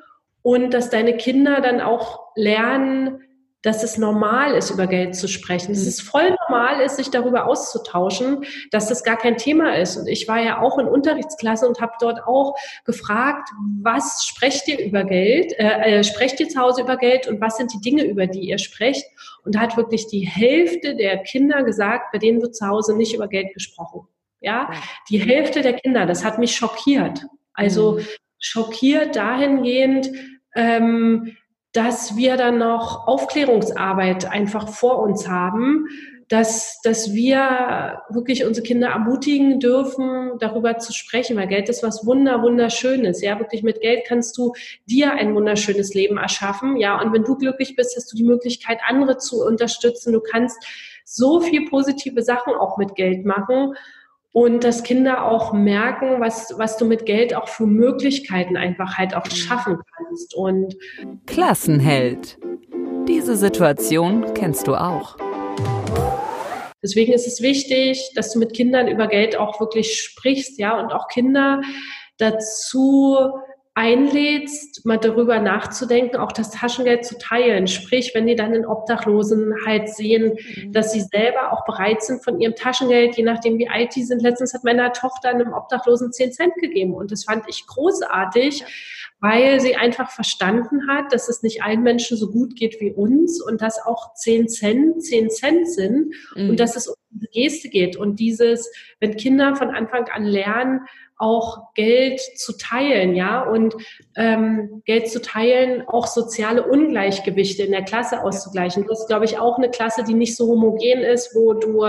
und 0.48 0.74
dass 0.74 0.90
deine 0.90 1.18
Kinder 1.18 1.60
dann 1.60 1.82
auch 1.82 2.22
lernen, 2.38 3.20
dass 3.64 3.84
es 3.84 3.98
normal 3.98 4.54
ist, 4.54 4.70
über 4.70 4.88
Geld 4.88 5.14
zu 5.14 5.28
sprechen. 5.28 5.74
Dass 5.74 5.86
es 5.86 6.00
voll 6.00 6.34
normal 6.48 6.80
ist, 6.80 6.96
sich 6.96 7.10
darüber 7.12 7.48
auszutauschen, 7.48 8.46
dass 8.72 8.88
das 8.88 9.04
gar 9.04 9.18
kein 9.18 9.36
Thema 9.36 9.76
ist. 9.76 9.98
Und 9.98 10.08
ich 10.08 10.26
war 10.30 10.42
ja 10.42 10.62
auch 10.62 10.80
in 10.80 10.88
Unterrichtsklasse 10.88 11.68
und 11.68 11.82
habe 11.82 11.92
dort 12.00 12.24
auch 12.26 12.56
gefragt, 12.86 13.50
was 13.82 14.24
sprecht 14.26 14.70
ihr 14.70 14.80
über 14.80 15.04
Geld? 15.04 15.52
Äh, 15.60 15.98
äh, 16.00 16.04
sprecht 16.06 16.40
ihr 16.40 16.48
zu 16.48 16.62
Hause 16.62 16.84
über 16.84 16.96
Geld 16.96 17.28
und 17.28 17.42
was 17.42 17.58
sind 17.58 17.74
die 17.74 17.82
Dinge, 17.82 18.06
über 18.06 18.26
die 18.26 18.48
ihr 18.48 18.58
sprecht? 18.58 19.04
Und 19.44 19.56
da 19.56 19.60
hat 19.60 19.76
wirklich 19.76 20.08
die 20.08 20.26
Hälfte 20.26 20.96
der 20.96 21.18
Kinder 21.24 21.62
gesagt, 21.64 22.14
bei 22.14 22.20
denen 22.20 22.42
wird 22.42 22.56
zu 22.56 22.66
Hause 22.66 22.96
nicht 22.96 23.14
über 23.14 23.28
Geld 23.28 23.54
gesprochen. 23.54 24.08
Ja, 24.40 24.72
die 25.10 25.20
Hälfte 25.20 25.62
der 25.62 25.74
Kinder, 25.74 26.06
das 26.06 26.24
hat 26.24 26.40
mich 26.40 26.56
schockiert. 26.56 27.26
Also 27.52 27.98
mhm. 27.98 28.06
schockiert 28.40 29.18
dahingehend, 29.18 30.10
dass 31.74 32.18
wir 32.18 32.38
dann 32.38 32.58
noch 32.58 33.08
Aufklärungsarbeit 33.08 34.26
einfach 34.32 34.68
vor 34.70 35.00
uns 35.00 35.28
haben, 35.28 35.88
dass, 36.28 36.82
dass 36.82 37.14
wir 37.14 38.02
wirklich 38.10 38.44
unsere 38.46 38.66
Kinder 38.66 38.90
ermutigen 38.90 39.60
dürfen, 39.60 40.32
darüber 40.40 40.78
zu 40.78 40.92
sprechen, 40.92 41.38
weil 41.38 41.48
Geld 41.48 41.70
ist 41.70 41.84
was 41.84 42.06
wunder, 42.06 42.42
wunderschönes. 42.42 43.22
Ja, 43.22 43.40
wirklich 43.40 43.64
mit 43.64 43.80
Geld 43.80 44.02
kannst 44.08 44.38
du 44.38 44.54
dir 44.88 45.14
ein 45.14 45.36
wunderschönes 45.36 45.94
Leben 45.94 46.18
erschaffen. 46.18 46.76
Ja, 46.78 47.00
und 47.00 47.14
wenn 47.14 47.24
du 47.24 47.38
glücklich 47.38 47.76
bist, 47.76 47.96
hast 47.96 48.12
du 48.12 48.18
die 48.18 48.26
Möglichkeit, 48.26 48.80
andere 48.86 49.18
zu 49.18 49.46
unterstützen. 49.46 50.12
Du 50.12 50.20
kannst 50.20 50.58
so 51.06 51.40
viel 51.40 51.70
positive 51.70 52.22
Sachen 52.22 52.54
auch 52.54 52.78
mit 52.78 52.96
Geld 52.96 53.26
machen 53.26 53.76
und 54.38 54.64
dass 54.64 54.84
Kinder 54.84 55.26
auch 55.26 55.52
merken, 55.52 56.22
was, 56.22 56.54
was 56.60 56.78
du 56.78 56.86
mit 56.86 57.08
Geld 57.08 57.36
auch 57.36 57.48
für 57.48 57.66
Möglichkeiten 57.66 58.56
einfach 58.56 58.96
halt 58.96 59.16
auch 59.16 59.26
mhm. 59.26 59.32
schaffen 59.32 59.78
kannst. 59.98 60.36
Und 60.36 60.76
Klassenheld. 61.26 62.38
Diese 63.08 63.36
Situation 63.36 64.36
kennst 64.36 64.68
du 64.68 64.76
auch. 64.76 65.18
Deswegen 66.84 67.14
ist 67.14 67.26
es 67.26 67.42
wichtig, 67.42 68.12
dass 68.14 68.32
du 68.32 68.38
mit 68.38 68.54
Kindern 68.54 68.88
über 68.88 69.08
Geld 69.08 69.36
auch 69.36 69.60
wirklich 69.60 70.00
sprichst, 70.00 70.60
ja, 70.60 70.80
und 70.80 70.94
auch 70.94 71.08
Kinder 71.08 71.62
dazu 72.20 73.18
einlädst, 73.78 74.88
mal 74.88 74.98
darüber 74.98 75.40
nachzudenken, 75.40 76.18
auch 76.18 76.32
das 76.32 76.50
Taschengeld 76.50 77.06
zu 77.06 77.16
teilen. 77.20 77.68
Sprich, 77.68 78.12
wenn 78.16 78.26
die 78.26 78.36
dann 78.36 78.56
in 78.56 78.66
Obdachlosen 78.66 79.54
halt 79.68 79.88
sehen, 79.90 80.34
mhm. 80.34 80.72
dass 80.72 80.94
sie 80.94 81.02
selber 81.02 81.54
auch 81.54 81.64
bereit 81.64 82.02
sind 82.02 82.24
von 82.24 82.42
ihrem 82.42 82.56
Taschengeld, 82.56 83.18
je 83.18 83.24
nachdem 83.24 83.60
wie 83.60 83.70
alt 83.70 83.96
die 83.96 84.04
sind. 84.04 84.24
Letztens 84.24 84.56
hat 84.56 84.64
meiner 84.64 84.94
Tochter 84.94 85.30
einem 85.30 85.54
Obdachlosen 85.54 86.12
10 86.12 86.32
Cent 86.32 86.56
gegeben 86.56 86.96
und 86.96 87.12
das 87.12 87.26
fand 87.26 87.44
ich 87.48 87.68
großartig, 87.68 88.66
weil 89.20 89.60
sie 89.60 89.76
einfach 89.76 90.10
verstanden 90.10 90.88
hat, 90.90 91.14
dass 91.14 91.30
es 91.30 91.44
nicht 91.44 91.62
allen 91.62 91.84
Menschen 91.84 92.18
so 92.18 92.32
gut 92.32 92.56
geht 92.56 92.82
wie 92.82 92.92
uns 92.92 93.40
und 93.40 93.62
dass 93.62 93.80
auch 93.86 94.16
10 94.16 94.48
Cent 94.48 95.04
10 95.04 95.30
Cent 95.30 95.70
sind 95.70 96.16
mhm. 96.36 96.50
und 96.50 96.60
dass 96.60 96.76
es 96.76 96.88
um 96.88 96.96
diese 97.12 97.28
Geste 97.28 97.70
geht 97.70 97.96
und 97.96 98.20
dieses, 98.20 98.72
wenn 99.00 99.16
Kinder 99.18 99.56
von 99.56 99.70
Anfang 99.70 100.06
an 100.06 100.24
lernen, 100.24 100.82
auch 101.18 101.74
Geld 101.74 102.20
zu 102.20 102.58
teilen, 102.58 103.16
ja, 103.16 103.42
und 103.42 103.76
ähm, 104.16 104.82
Geld 104.86 105.10
zu 105.10 105.22
teilen, 105.22 105.88
auch 105.88 106.08
soziale 106.08 106.64
Ungleichgewichte 106.64 107.64
in 107.64 107.72
der 107.72 107.84
Klasse 107.84 108.24
auszugleichen. 108.24 108.84
Du 108.84 108.92
hast, 108.92 109.08
glaube 109.08 109.26
ich, 109.26 109.40
auch 109.40 109.58
eine 109.58 109.70
Klasse, 109.70 110.04
die 110.04 110.14
nicht 110.14 110.36
so 110.36 110.48
homogen 110.48 111.02
ist, 111.02 111.36
wo 111.36 111.54
du 111.54 111.86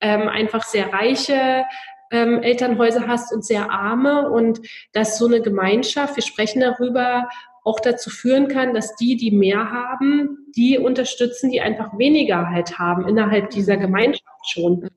ähm, 0.00 0.28
einfach 0.28 0.64
sehr 0.64 0.92
reiche 0.92 1.64
ähm, 2.10 2.42
Elternhäuser 2.42 3.06
hast 3.06 3.32
und 3.32 3.44
sehr 3.44 3.70
arme 3.70 4.30
und 4.30 4.60
dass 4.92 5.18
so 5.18 5.26
eine 5.26 5.40
Gemeinschaft, 5.40 6.16
wir 6.16 6.22
sprechen 6.22 6.60
darüber, 6.60 7.28
auch 7.62 7.80
dazu 7.80 8.10
führen 8.10 8.48
kann, 8.48 8.74
dass 8.74 8.96
die, 8.96 9.16
die 9.16 9.30
mehr 9.30 9.70
haben, 9.70 10.46
die 10.56 10.78
unterstützen, 10.78 11.50
die 11.50 11.60
einfach 11.60 11.96
weniger 11.98 12.48
halt 12.48 12.78
haben 12.78 13.06
innerhalb 13.06 13.50
dieser 13.50 13.76
mhm. 13.76 13.82
Gemeinschaft 13.82 14.50
schon. 14.50 14.88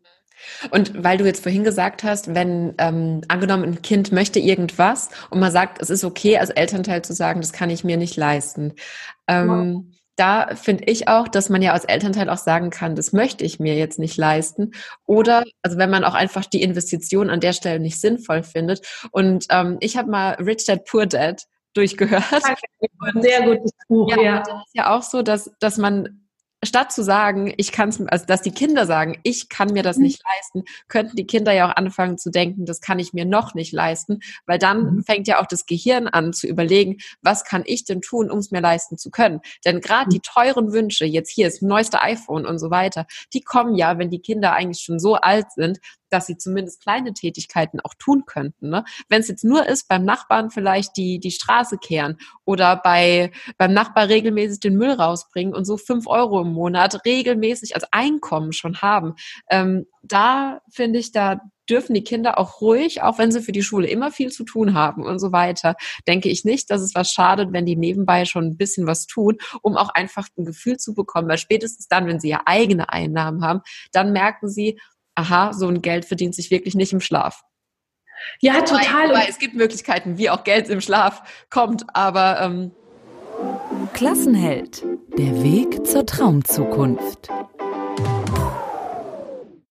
Und 0.71 1.03
weil 1.03 1.17
du 1.17 1.25
jetzt 1.25 1.43
vorhin 1.43 1.63
gesagt 1.63 2.03
hast, 2.03 2.33
wenn 2.33 2.73
ähm, 2.77 3.21
angenommen 3.27 3.63
ein 3.63 3.81
Kind 3.81 4.11
möchte 4.11 4.39
irgendwas 4.39 5.09
und 5.29 5.39
man 5.39 5.51
sagt, 5.51 5.81
es 5.81 5.89
ist 5.89 6.03
okay, 6.03 6.37
als 6.37 6.49
Elternteil 6.49 7.03
zu 7.03 7.13
sagen, 7.13 7.41
das 7.41 7.53
kann 7.53 7.69
ich 7.69 7.83
mir 7.83 7.97
nicht 7.97 8.17
leisten. 8.17 8.73
Ähm, 9.27 9.85
ja. 9.89 9.97
Da 10.15 10.55
finde 10.55 10.83
ich 10.85 11.07
auch, 11.07 11.27
dass 11.27 11.49
man 11.49 11.63
ja 11.63 11.73
als 11.73 11.85
Elternteil 11.85 12.29
auch 12.29 12.37
sagen 12.37 12.69
kann, 12.69 12.95
das 12.95 13.13
möchte 13.13 13.43
ich 13.43 13.59
mir 13.59 13.75
jetzt 13.75 13.97
nicht 13.97 14.15
leisten. 14.15 14.71
Oder, 15.05 15.43
also 15.63 15.77
wenn 15.77 15.89
man 15.89 16.03
auch 16.03 16.13
einfach 16.13 16.45
die 16.45 16.61
Investition 16.61 17.31
an 17.31 17.39
der 17.39 17.53
Stelle 17.53 17.79
nicht 17.79 17.99
sinnvoll 17.99 18.43
findet. 18.43 18.85
Und 19.11 19.47
ähm, 19.49 19.77
ich 19.79 19.97
habe 19.97 20.11
mal 20.11 20.33
Rich 20.35 20.65
Dad 20.65 20.85
Poor 20.85 21.07
Dad 21.07 21.43
durchgehört. 21.73 22.23
Sehr 23.21 23.41
gutes 23.41 23.71
Buch, 23.87 24.09
ja. 24.15 24.21
ja. 24.21 24.37
Das 24.39 24.65
ist 24.67 24.75
ja 24.75 24.95
auch 24.95 25.01
so, 25.01 25.23
dass, 25.23 25.51
dass 25.59 25.77
man 25.77 26.22
statt 26.65 26.91
zu 26.91 27.03
sagen, 27.03 27.53
ich 27.57 27.71
kann 27.71 27.89
es, 27.89 28.01
also 28.07 28.25
dass 28.25 28.41
die 28.41 28.51
Kinder 28.51 28.85
sagen, 28.85 29.19
ich 29.23 29.49
kann 29.49 29.73
mir 29.73 29.83
das 29.83 29.97
mhm. 29.97 30.03
nicht 30.03 30.21
leisten, 30.23 30.63
könnten 30.87 31.15
die 31.15 31.25
Kinder 31.25 31.53
ja 31.53 31.69
auch 31.69 31.75
anfangen 31.75 32.17
zu 32.17 32.29
denken, 32.29 32.65
das 32.65 32.81
kann 32.81 32.99
ich 32.99 33.13
mir 33.13 33.25
noch 33.25 33.53
nicht 33.53 33.73
leisten, 33.73 34.19
weil 34.45 34.59
dann 34.59 34.95
mhm. 34.95 35.03
fängt 35.03 35.27
ja 35.27 35.41
auch 35.41 35.47
das 35.47 35.65
Gehirn 35.65 36.07
an 36.07 36.33
zu 36.33 36.47
überlegen, 36.47 36.97
was 37.21 37.43
kann 37.43 37.63
ich 37.65 37.85
denn 37.85 38.01
tun, 38.01 38.29
um 38.31 38.39
es 38.39 38.51
mir 38.51 38.61
leisten 38.61 38.97
zu 38.97 39.11
können? 39.11 39.41
Denn 39.65 39.81
gerade 39.81 40.07
mhm. 40.07 40.11
die 40.11 40.19
teuren 40.21 40.71
Wünsche, 40.71 41.05
jetzt 41.05 41.31
hier 41.31 41.47
ist 41.47 41.61
neueste 41.61 42.01
iPhone 42.01 42.45
und 42.45 42.59
so 42.59 42.69
weiter, 42.69 43.05
die 43.33 43.41
kommen 43.41 43.75
ja, 43.75 43.97
wenn 43.97 44.09
die 44.09 44.21
Kinder 44.21 44.53
eigentlich 44.53 44.83
schon 44.83 44.99
so 44.99 45.15
alt 45.15 45.51
sind, 45.51 45.79
dass 46.13 46.27
sie 46.27 46.37
zumindest 46.37 46.81
kleine 46.81 47.13
Tätigkeiten 47.13 47.79
auch 47.79 47.93
tun 47.95 48.23
könnten. 48.25 48.69
Ne? 48.69 48.85
Wenn 49.09 49.21
es 49.21 49.27
jetzt 49.27 49.43
nur 49.43 49.67
ist, 49.67 49.87
beim 49.87 50.05
Nachbarn 50.05 50.51
vielleicht 50.51 50.95
die, 50.95 51.19
die 51.19 51.31
Straße 51.31 51.77
kehren 51.77 52.17
oder 52.45 52.75
bei, 52.75 53.31
beim 53.57 53.73
Nachbar 53.73 54.09
regelmäßig 54.09 54.59
den 54.59 54.75
Müll 54.75 54.91
rausbringen 54.91 55.55
und 55.55 55.65
so 55.65 55.77
fünf 55.77 56.07
Euro 56.07 56.41
im 56.41 56.53
Monat 56.53 57.03
regelmäßig 57.05 57.75
als 57.75 57.85
Einkommen 57.91 58.53
schon 58.53 58.81
haben. 58.81 59.15
Ähm, 59.49 59.87
da 60.03 60.61
finde 60.69 60.99
ich, 60.99 61.11
da 61.11 61.39
dürfen 61.69 61.93
die 61.93 62.03
Kinder 62.03 62.37
auch 62.37 62.61
ruhig, 62.61 63.01
auch 63.01 63.17
wenn 63.17 63.31
sie 63.31 63.41
für 63.41 63.51
die 63.51 63.63
Schule 63.63 63.87
immer 63.87 64.11
viel 64.11 64.31
zu 64.31 64.43
tun 64.43 64.73
haben 64.73 65.05
und 65.05 65.19
so 65.19 65.31
weiter, 65.31 65.75
denke 66.07 66.29
ich 66.29 66.43
nicht, 66.43 66.69
dass 66.69 66.81
es 66.81 66.93
was 66.93 67.11
schadet, 67.11 67.53
wenn 67.53 67.65
die 67.65 67.75
nebenbei 67.75 68.25
schon 68.25 68.45
ein 68.45 68.57
bisschen 68.57 68.85
was 68.85 69.07
tun, 69.07 69.37
um 69.61 69.77
auch 69.77 69.89
einfach 69.89 70.27
ein 70.37 70.45
Gefühl 70.45 70.77
zu 70.77 70.93
bekommen, 70.93 71.29
weil 71.29 71.37
spätestens 71.37 71.87
dann, 71.87 72.05
wenn 72.07 72.19
sie 72.19 72.29
ja 72.29 72.41
eigene 72.45 72.89
Einnahmen 72.89 73.43
haben, 73.43 73.61
dann 73.91 74.11
merken 74.11 74.49
sie, 74.49 74.77
aha, 75.15 75.53
so 75.53 75.67
ein 75.67 75.81
Geld 75.81 76.05
verdient 76.05 76.35
sich 76.35 76.51
wirklich 76.51 76.75
nicht 76.75 76.93
im 76.93 77.01
Schlaf. 77.01 77.43
Ja, 78.39 78.61
total. 78.61 79.09
Wobei, 79.09 79.27
es 79.27 79.37
gibt 79.37 79.55
Möglichkeiten, 79.55 80.17
wie 80.17 80.29
auch 80.29 80.43
Geld 80.43 80.69
im 80.69 80.81
Schlaf 80.81 81.23
kommt, 81.49 81.85
aber 81.93 82.39
ähm 82.41 82.71
Klassenheld. 83.93 84.83
Der 85.17 85.43
Weg 85.43 85.85
zur 85.85 86.05
Traumzukunft. 86.05 87.29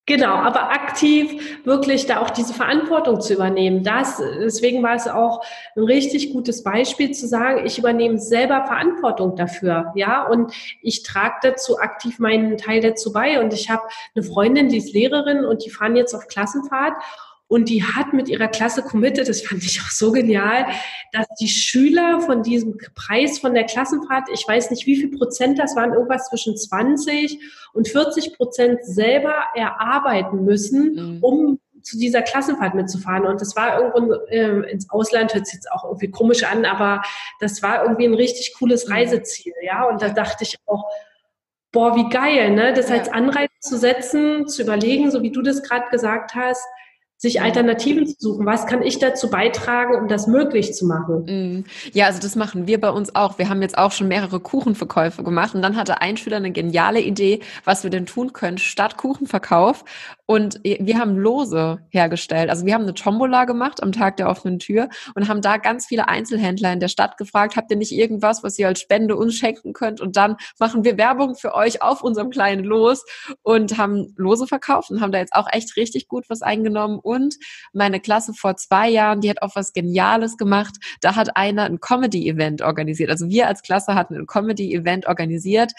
Genau, 0.04 0.34
aber 0.34 0.72
aktiv 0.72 1.64
wirklich 1.64 2.06
da 2.06 2.20
auch 2.20 2.30
diese 2.30 2.54
Verantwortung 2.54 3.20
zu 3.20 3.34
übernehmen. 3.34 3.84
Das, 3.84 4.16
deswegen 4.40 4.82
war 4.82 4.96
es 4.96 5.06
auch 5.06 5.44
ein 5.76 5.84
richtig 5.84 6.32
gutes 6.32 6.64
Beispiel 6.64 7.12
zu 7.12 7.28
sagen, 7.28 7.64
ich 7.64 7.78
übernehme 7.78 8.18
selber 8.18 8.66
Verantwortung 8.66 9.36
dafür, 9.36 9.92
ja, 9.94 10.26
und 10.26 10.52
ich 10.80 11.04
trage 11.04 11.36
dazu 11.42 11.78
aktiv 11.78 12.18
meinen 12.18 12.58
Teil 12.58 12.80
dazu 12.80 13.12
bei. 13.12 13.40
Und 13.40 13.54
ich 13.54 13.70
habe 13.70 13.82
eine 14.16 14.24
Freundin, 14.24 14.68
die 14.68 14.78
ist 14.78 14.92
Lehrerin 14.92 15.44
und 15.44 15.64
die 15.64 15.70
fahren 15.70 15.94
jetzt 15.94 16.14
auf 16.14 16.26
Klassenfahrt 16.26 16.94
und 17.52 17.68
die 17.68 17.84
hat 17.84 18.14
mit 18.14 18.30
ihrer 18.30 18.48
Klasse 18.48 18.82
committed, 18.82 19.28
das 19.28 19.42
fand 19.42 19.62
ich 19.62 19.78
auch 19.82 19.90
so 19.90 20.10
genial, 20.10 20.64
dass 21.12 21.26
die 21.38 21.48
Schüler 21.48 22.22
von 22.22 22.42
diesem 22.42 22.78
Preis 22.94 23.38
von 23.40 23.52
der 23.52 23.64
Klassenfahrt, 23.64 24.30
ich 24.32 24.48
weiß 24.48 24.70
nicht 24.70 24.86
wie 24.86 24.96
viel 24.96 25.10
Prozent 25.10 25.58
das 25.58 25.76
waren, 25.76 25.92
irgendwas 25.92 26.30
zwischen 26.30 26.56
20 26.56 27.38
und 27.74 27.88
40 27.88 28.38
Prozent 28.38 28.78
selber 28.86 29.34
erarbeiten 29.54 30.46
müssen, 30.46 30.94
mhm. 30.94 31.18
um 31.22 31.58
zu 31.82 31.98
dieser 31.98 32.22
Klassenfahrt 32.22 32.74
mitzufahren. 32.74 33.26
Und 33.26 33.42
das 33.42 33.54
war 33.54 33.82
irgendwo 33.82 34.14
äh, 34.28 34.70
ins 34.70 34.88
Ausland, 34.88 35.34
hört 35.34 35.44
sich 35.44 35.56
jetzt 35.56 35.70
auch 35.70 35.84
irgendwie 35.84 36.10
komisch 36.10 36.44
an, 36.44 36.64
aber 36.64 37.02
das 37.38 37.62
war 37.62 37.82
irgendwie 37.82 38.06
ein 38.06 38.14
richtig 38.14 38.54
cooles 38.58 38.86
mhm. 38.86 38.94
Reiseziel, 38.94 39.52
ja. 39.62 39.84
Und 39.84 40.00
da 40.00 40.08
dachte 40.08 40.44
ich 40.44 40.56
auch, 40.64 40.86
boah, 41.70 41.96
wie 41.96 42.08
geil, 42.08 42.52
ne? 42.52 42.72
Das 42.72 42.90
als 42.90 43.10
Anreiz 43.10 43.50
zu 43.60 43.76
setzen, 43.76 44.48
zu 44.48 44.62
überlegen, 44.62 45.10
so 45.10 45.22
wie 45.22 45.32
du 45.32 45.42
das 45.42 45.62
gerade 45.62 45.90
gesagt 45.90 46.34
hast, 46.34 46.64
sich 47.22 47.40
Alternativen 47.40 48.04
zu 48.04 48.16
suchen. 48.18 48.46
Was 48.46 48.66
kann 48.66 48.82
ich 48.82 48.98
dazu 48.98 49.30
beitragen, 49.30 49.94
um 49.94 50.08
das 50.08 50.26
möglich 50.26 50.74
zu 50.74 50.86
machen? 50.86 51.24
Mm. 51.24 51.64
Ja, 51.92 52.06
also 52.06 52.20
das 52.20 52.34
machen 52.34 52.66
wir 52.66 52.80
bei 52.80 52.90
uns 52.90 53.14
auch. 53.14 53.38
Wir 53.38 53.48
haben 53.48 53.62
jetzt 53.62 53.78
auch 53.78 53.92
schon 53.92 54.08
mehrere 54.08 54.40
Kuchenverkäufe 54.40 55.22
gemacht 55.22 55.54
und 55.54 55.62
dann 55.62 55.76
hatte 55.76 56.00
ein 56.02 56.16
Schüler 56.16 56.38
eine 56.38 56.50
geniale 56.50 57.00
Idee, 57.00 57.38
was 57.64 57.84
wir 57.84 57.90
denn 57.90 58.06
tun 58.06 58.32
können 58.32 58.58
statt 58.58 58.96
Kuchenverkauf. 58.96 59.84
Und 60.32 60.60
wir 60.64 60.98
haben 60.98 61.18
Lose 61.18 61.80
hergestellt. 61.90 62.48
Also 62.48 62.64
wir 62.64 62.72
haben 62.72 62.84
eine 62.84 62.94
Tombola 62.94 63.44
gemacht 63.44 63.82
am 63.82 63.92
Tag 63.92 64.16
der 64.16 64.30
offenen 64.30 64.58
Tür 64.58 64.88
und 65.14 65.28
haben 65.28 65.42
da 65.42 65.58
ganz 65.58 65.84
viele 65.84 66.08
Einzelhändler 66.08 66.72
in 66.72 66.80
der 66.80 66.88
Stadt 66.88 67.18
gefragt, 67.18 67.54
habt 67.54 67.70
ihr 67.70 67.76
nicht 67.76 67.92
irgendwas, 67.92 68.42
was 68.42 68.58
ihr 68.58 68.66
als 68.66 68.80
Spende 68.80 69.14
uns 69.14 69.34
schenken 69.34 69.74
könnt? 69.74 70.00
Und 70.00 70.16
dann 70.16 70.38
machen 70.58 70.84
wir 70.84 70.96
Werbung 70.96 71.34
für 71.34 71.52
euch 71.52 71.82
auf 71.82 72.02
unserem 72.02 72.30
kleinen 72.30 72.64
Los 72.64 73.04
und 73.42 73.76
haben 73.76 74.14
Lose 74.16 74.46
verkauft 74.46 74.90
und 74.90 75.02
haben 75.02 75.12
da 75.12 75.18
jetzt 75.18 75.34
auch 75.34 75.48
echt 75.52 75.76
richtig 75.76 76.08
gut 76.08 76.24
was 76.30 76.40
eingenommen 76.40 76.98
und 76.98 77.36
meine 77.74 78.00
Klasse 78.00 78.32
vor 78.32 78.56
zwei 78.56 78.88
Jahren, 78.88 79.20
die 79.20 79.28
hat 79.28 79.42
auch 79.42 79.54
was 79.54 79.74
Geniales 79.74 80.38
gemacht. 80.38 80.76
Da 81.02 81.14
hat 81.14 81.36
einer 81.36 81.64
ein 81.64 81.78
Comedy-Event 81.78 82.62
organisiert. 82.62 83.10
Also 83.10 83.28
wir 83.28 83.48
als 83.48 83.60
Klasse 83.60 83.94
hatten 83.94 84.14
ein 84.14 84.26
Comedy-Event 84.26 85.08
organisiert 85.08 85.72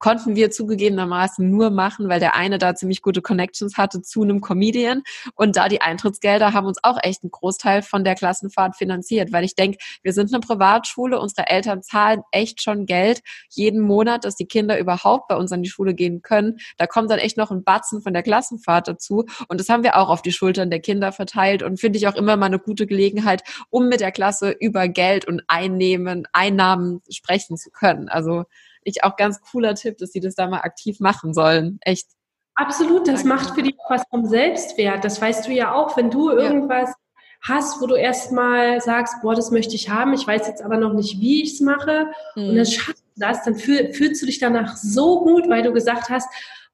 konnten 0.00 0.34
wir 0.34 0.50
zugegebenermaßen 0.50 1.48
nur 1.48 1.70
machen, 1.70 2.08
weil 2.08 2.18
der 2.18 2.34
eine 2.34 2.58
da 2.58 2.74
ziemlich 2.74 3.02
gute 3.02 3.22
Connections 3.22 3.76
hatte 3.76 4.02
zu 4.02 4.22
einem 4.22 4.40
Comedian. 4.40 5.02
Und 5.36 5.56
da 5.56 5.68
die 5.68 5.82
Eintrittsgelder 5.82 6.52
haben 6.52 6.66
uns 6.66 6.82
auch 6.82 6.98
echt 7.02 7.22
einen 7.22 7.30
Großteil 7.30 7.82
von 7.82 8.02
der 8.02 8.16
Klassenfahrt 8.16 8.76
finanziert, 8.76 9.32
weil 9.32 9.44
ich 9.44 9.54
denke, 9.54 9.78
wir 10.02 10.12
sind 10.12 10.32
eine 10.32 10.40
Privatschule, 10.40 11.20
unsere 11.20 11.46
Eltern 11.48 11.82
zahlen 11.82 12.22
echt 12.32 12.62
schon 12.62 12.86
Geld 12.86 13.20
jeden 13.50 13.80
Monat, 13.80 14.24
dass 14.24 14.36
die 14.36 14.46
Kinder 14.46 14.78
überhaupt 14.78 15.28
bei 15.28 15.36
uns 15.36 15.52
an 15.52 15.62
die 15.62 15.68
Schule 15.68 15.94
gehen 15.94 16.22
können. 16.22 16.58
Da 16.78 16.86
kommt 16.86 17.10
dann 17.10 17.18
echt 17.18 17.36
noch 17.36 17.50
ein 17.50 17.62
Batzen 17.62 18.00
von 18.00 18.14
der 18.14 18.22
Klassenfahrt 18.22 18.88
dazu. 18.88 19.26
Und 19.48 19.60
das 19.60 19.68
haben 19.68 19.84
wir 19.84 19.96
auch 19.96 20.08
auf 20.08 20.22
die 20.22 20.32
Schultern 20.32 20.70
der 20.70 20.80
Kinder 20.80 21.12
verteilt 21.12 21.62
und 21.62 21.78
finde 21.78 21.98
ich 21.98 22.08
auch 22.08 22.14
immer 22.14 22.36
mal 22.38 22.46
eine 22.46 22.58
gute 22.58 22.86
Gelegenheit, 22.86 23.42
um 23.68 23.88
mit 23.88 24.00
der 24.00 24.12
Klasse 24.12 24.50
über 24.50 24.88
Geld 24.88 25.26
und 25.26 25.42
Einnehmen, 25.46 26.26
Einnahmen 26.32 27.02
sprechen 27.10 27.58
zu 27.58 27.70
können. 27.70 28.08
Also 28.08 28.44
ich 28.84 29.04
auch 29.04 29.16
ganz 29.16 29.40
cooler 29.40 29.74
Tipp, 29.74 29.98
dass 29.98 30.12
sie 30.12 30.20
das 30.20 30.34
da 30.34 30.46
mal 30.46 30.60
aktiv 30.60 31.00
machen 31.00 31.34
sollen. 31.34 31.78
Echt. 31.82 32.08
Absolut, 32.54 33.08
das 33.08 33.24
macht 33.24 33.54
für 33.54 33.62
dich 33.62 33.76
was 33.88 34.02
vom 34.10 34.26
Selbstwert. 34.26 35.04
Das 35.04 35.20
weißt 35.20 35.46
du 35.46 35.52
ja 35.52 35.72
auch, 35.72 35.96
wenn 35.96 36.10
du 36.10 36.30
irgendwas 36.30 36.92
hast, 37.42 37.80
wo 37.80 37.86
du 37.86 37.94
erstmal 37.94 38.80
sagst, 38.80 39.22
boah, 39.22 39.34
das 39.34 39.50
möchte 39.50 39.74
ich 39.74 39.88
haben, 39.88 40.12
ich 40.12 40.26
weiß 40.26 40.46
jetzt 40.46 40.62
aber 40.62 40.76
noch 40.76 40.92
nicht, 40.92 41.20
wie 41.20 41.42
ich 41.42 41.54
es 41.54 41.60
mache. 41.60 42.10
Mhm. 42.36 42.48
Und 42.50 42.56
dann 42.56 42.66
schaffst 42.66 43.02
du 43.16 43.20
das, 43.20 43.44
dann 43.44 43.56
fühl, 43.56 43.92
fühlst 43.92 44.20
du 44.20 44.26
dich 44.26 44.38
danach 44.38 44.76
so 44.76 45.24
gut, 45.24 45.48
weil 45.48 45.62
du 45.62 45.72
gesagt 45.72 46.10
hast, 46.10 46.28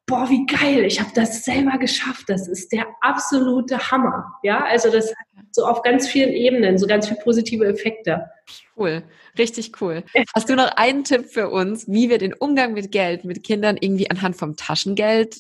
boah, 0.07 0.31
wie 0.31 0.47
geil, 0.47 0.85
ich 0.85 1.01
habe 1.01 1.11
das 1.15 1.45
selber 1.45 1.79
geschafft. 1.79 2.25
Das 2.29 2.49
ist 2.49 2.73
der 2.73 2.87
absolute 3.01 3.91
Hammer. 3.91 4.39
Ja, 4.43 4.65
also 4.65 4.91
das 4.91 5.13
so 5.51 5.65
auf 5.65 5.83
ganz 5.83 6.09
vielen 6.09 6.33
Ebenen, 6.33 6.79
so 6.79 6.87
ganz 6.87 7.09
viele 7.09 7.21
positive 7.21 7.67
Effekte. 7.67 8.31
Cool, 8.77 9.03
richtig 9.39 9.81
cool. 9.81 10.05
Hast 10.35 10.49
du 10.49 10.55
noch 10.55 10.77
einen 10.77 11.05
Tipp 11.05 11.27
für 11.27 11.51
uns, 11.51 11.89
wie 11.89 12.09
wir 12.09 12.19
den 12.19 12.35
Umgang 12.35 12.73
mit 12.73 12.93
Geld 12.93 13.25
mit 13.25 13.43
Kindern 13.43 13.77
irgendwie 13.81 14.11
anhand 14.11 14.37
vom 14.37 14.57
Taschengeld 14.57 15.37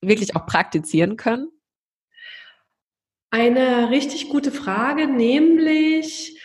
wirklich 0.00 0.36
auch 0.36 0.46
praktizieren 0.46 1.16
können? 1.16 1.50
Eine 3.30 3.90
richtig 3.90 4.30
gute 4.30 4.52
Frage, 4.52 5.06
nämlich 5.06 6.40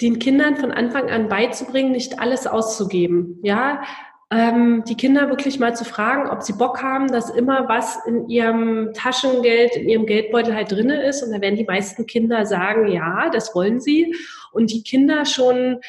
den 0.00 0.20
Kindern 0.20 0.56
von 0.56 0.70
Anfang 0.70 1.10
an 1.10 1.28
beizubringen, 1.28 1.90
nicht 1.90 2.20
alles 2.20 2.46
auszugeben. 2.46 3.40
Ja, 3.42 3.82
ähm, 4.30 4.84
die 4.86 4.96
Kinder 4.96 5.30
wirklich 5.30 5.58
mal 5.58 5.74
zu 5.74 5.84
fragen, 5.86 6.28
ob 6.28 6.42
sie 6.42 6.52
Bock 6.52 6.82
haben, 6.82 7.08
dass 7.08 7.30
immer 7.30 7.66
was 7.68 8.04
in 8.06 8.28
ihrem 8.28 8.92
Taschengeld, 8.92 9.74
in 9.76 9.88
ihrem 9.88 10.06
Geldbeutel 10.06 10.54
halt 10.54 10.70
drinne 10.70 11.02
ist. 11.02 11.22
Und 11.22 11.32
da 11.32 11.40
werden 11.40 11.56
die 11.56 11.64
meisten 11.64 12.06
Kinder 12.06 12.44
sagen, 12.44 12.88
ja, 12.88 13.30
das 13.30 13.54
wollen 13.54 13.80
sie. 13.80 14.14
Und 14.52 14.70
die 14.70 14.82
Kinder 14.82 15.24
schon 15.24 15.80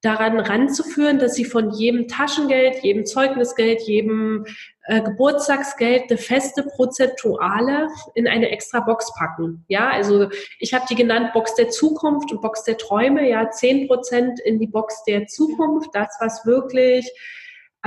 daran 0.00 0.38
ranzuführen, 0.38 1.18
dass 1.18 1.34
sie 1.34 1.44
von 1.44 1.72
jedem 1.72 2.06
Taschengeld, 2.06 2.84
jedem 2.84 3.04
Zeugnisgeld, 3.04 3.82
jedem 3.82 4.46
äh, 4.84 5.02
Geburtstagsgeld 5.02 6.04
eine 6.08 6.18
feste 6.18 6.62
Prozentuale 6.62 7.88
in 8.14 8.28
eine 8.28 8.50
extra 8.50 8.78
Box 8.78 9.12
packen. 9.18 9.64
Ja, 9.66 9.90
also 9.90 10.28
ich 10.60 10.72
habe 10.72 10.86
die 10.88 10.94
genannt 10.94 11.32
Box 11.32 11.56
der 11.56 11.70
Zukunft 11.70 12.30
und 12.30 12.40
Box 12.42 12.62
der 12.62 12.78
Träume. 12.78 13.28
Ja, 13.28 13.50
zehn 13.50 13.88
Prozent 13.88 14.38
in 14.38 14.60
die 14.60 14.68
Box 14.68 15.02
der 15.02 15.26
Zukunft, 15.26 15.90
das 15.94 16.16
was 16.20 16.46
wirklich 16.46 17.10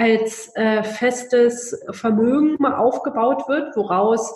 als 0.01 0.51
äh, 0.55 0.81
festes 0.81 1.79
Vermögen 1.91 2.65
aufgebaut 2.65 3.47
wird, 3.47 3.75
woraus 3.75 4.35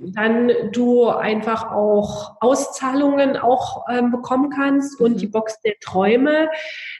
dann 0.00 0.50
du 0.72 1.08
einfach 1.08 1.72
auch 1.72 2.36
Auszahlungen 2.40 3.36
auch 3.36 3.84
ähm, 3.88 4.10
bekommen 4.10 4.50
kannst 4.50 5.00
und 5.00 5.14
mhm. 5.14 5.18
die 5.18 5.26
Box 5.28 5.60
der 5.60 5.74
Träume, 5.80 6.48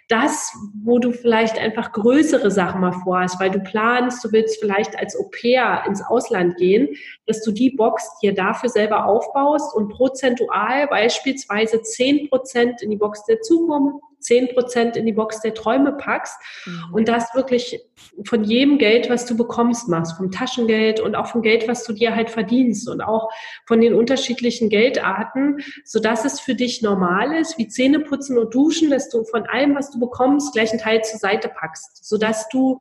das, 0.08 0.52
wo 0.84 1.00
du 1.00 1.10
vielleicht 1.10 1.58
einfach 1.58 1.92
größere 1.92 2.50
Sachen 2.52 2.80
mal 2.80 2.92
vorhast, 2.92 3.40
weil 3.40 3.50
du 3.50 3.60
planst, 3.60 4.24
du 4.24 4.32
willst 4.32 4.60
vielleicht 4.60 4.96
als 4.98 5.18
Au-pair 5.18 5.82
ins 5.86 6.02
Ausland 6.02 6.56
gehen, 6.56 6.88
dass 7.26 7.42
du 7.42 7.50
die 7.50 7.70
Box 7.70 8.08
dir 8.20 8.34
dafür 8.34 8.68
selber 8.68 9.06
aufbaust 9.06 9.74
und 9.74 9.88
prozentual 9.88 10.86
beispielsweise 10.86 11.82
zehn 11.82 12.28
Prozent 12.28 12.80
in 12.82 12.90
die 12.90 12.96
Box 12.96 13.24
der 13.24 13.40
Zukunft, 13.40 14.02
zehn 14.28 14.48
Prozent 14.48 14.96
in 14.96 15.06
die 15.06 15.12
Box 15.12 15.40
der 15.40 15.54
Träume 15.54 15.92
packst 15.92 16.36
mhm. 16.66 16.84
und 16.92 17.08
das 17.08 17.34
wirklich 17.34 17.80
von 18.24 18.44
jedem 18.44 18.78
Geld, 18.78 19.08
was 19.08 19.26
du 19.26 19.36
bekommst, 19.36 19.88
machst, 19.88 20.16
vom 20.16 20.30
Taschengeld 20.30 21.00
und 21.00 21.14
auch 21.14 21.26
vom 21.28 21.42
Geld, 21.42 21.66
was 21.66 21.84
du 21.84 21.94
dir 21.94 22.14
halt 22.14 22.30
verdienst 22.30 22.88
und 22.88 23.00
auch 23.00 23.30
von 23.66 23.80
den 23.80 23.94
unterschiedlichen 23.94 24.68
Geldarten, 24.68 25.58
so 25.84 25.98
dass 25.98 26.24
es 26.24 26.40
für 26.40 26.54
dich 26.54 26.82
normal 26.82 27.34
ist, 27.36 27.58
wie 27.58 27.68
Zähne 27.68 28.00
putzen 28.00 28.38
und 28.38 28.54
duschen, 28.54 28.90
dass 28.90 29.08
du 29.08 29.24
von 29.24 29.46
allem, 29.46 29.74
was 29.74 29.90
du 29.90 29.98
bekommst, 29.98 30.52
gleich 30.52 30.70
einen 30.70 30.80
Teil 30.80 31.02
zur 31.02 31.18
Seite 31.18 31.48
packst, 31.48 32.04
so 32.04 32.18
dass 32.18 32.48
du 32.48 32.80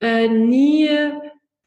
äh, 0.00 0.28
nie 0.28 0.88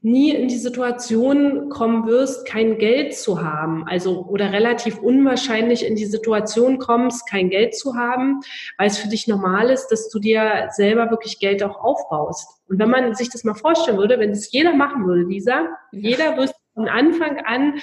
nie 0.03 0.31
in 0.31 0.49
die 0.49 0.57
Situation 0.57 1.69
kommen 1.69 2.05
wirst, 2.07 2.45
kein 2.45 2.77
Geld 2.77 3.15
zu 3.15 3.41
haben, 3.41 3.87
also 3.87 4.25
oder 4.25 4.51
relativ 4.51 4.99
unwahrscheinlich 4.99 5.85
in 5.85 5.95
die 5.95 6.05
Situation 6.05 6.77
kommst, 6.77 7.27
kein 7.29 7.49
Geld 7.49 7.73
zu 7.75 7.95
haben, 7.95 8.41
weil 8.77 8.87
es 8.87 8.97
für 8.97 9.07
dich 9.07 9.27
normal 9.27 9.69
ist, 9.69 9.87
dass 9.87 10.09
du 10.09 10.19
dir 10.19 10.67
selber 10.71 11.09
wirklich 11.09 11.39
Geld 11.39 11.63
auch 11.63 11.81
aufbaust. 11.81 12.61
Und 12.67 12.79
wenn 12.79 12.89
man 12.89 13.15
sich 13.15 13.29
das 13.29 13.45
mal 13.45 13.55
vorstellen 13.55 13.97
würde, 13.97 14.19
wenn 14.19 14.31
es 14.31 14.51
jeder 14.51 14.73
machen 14.73 15.05
würde, 15.07 15.23
Lisa, 15.23 15.69
jeder 15.93 16.37
wüsste 16.37 16.57
von 16.73 16.89
Anfang 16.89 17.37
an, 17.45 17.75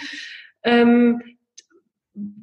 ähm, 0.63 1.23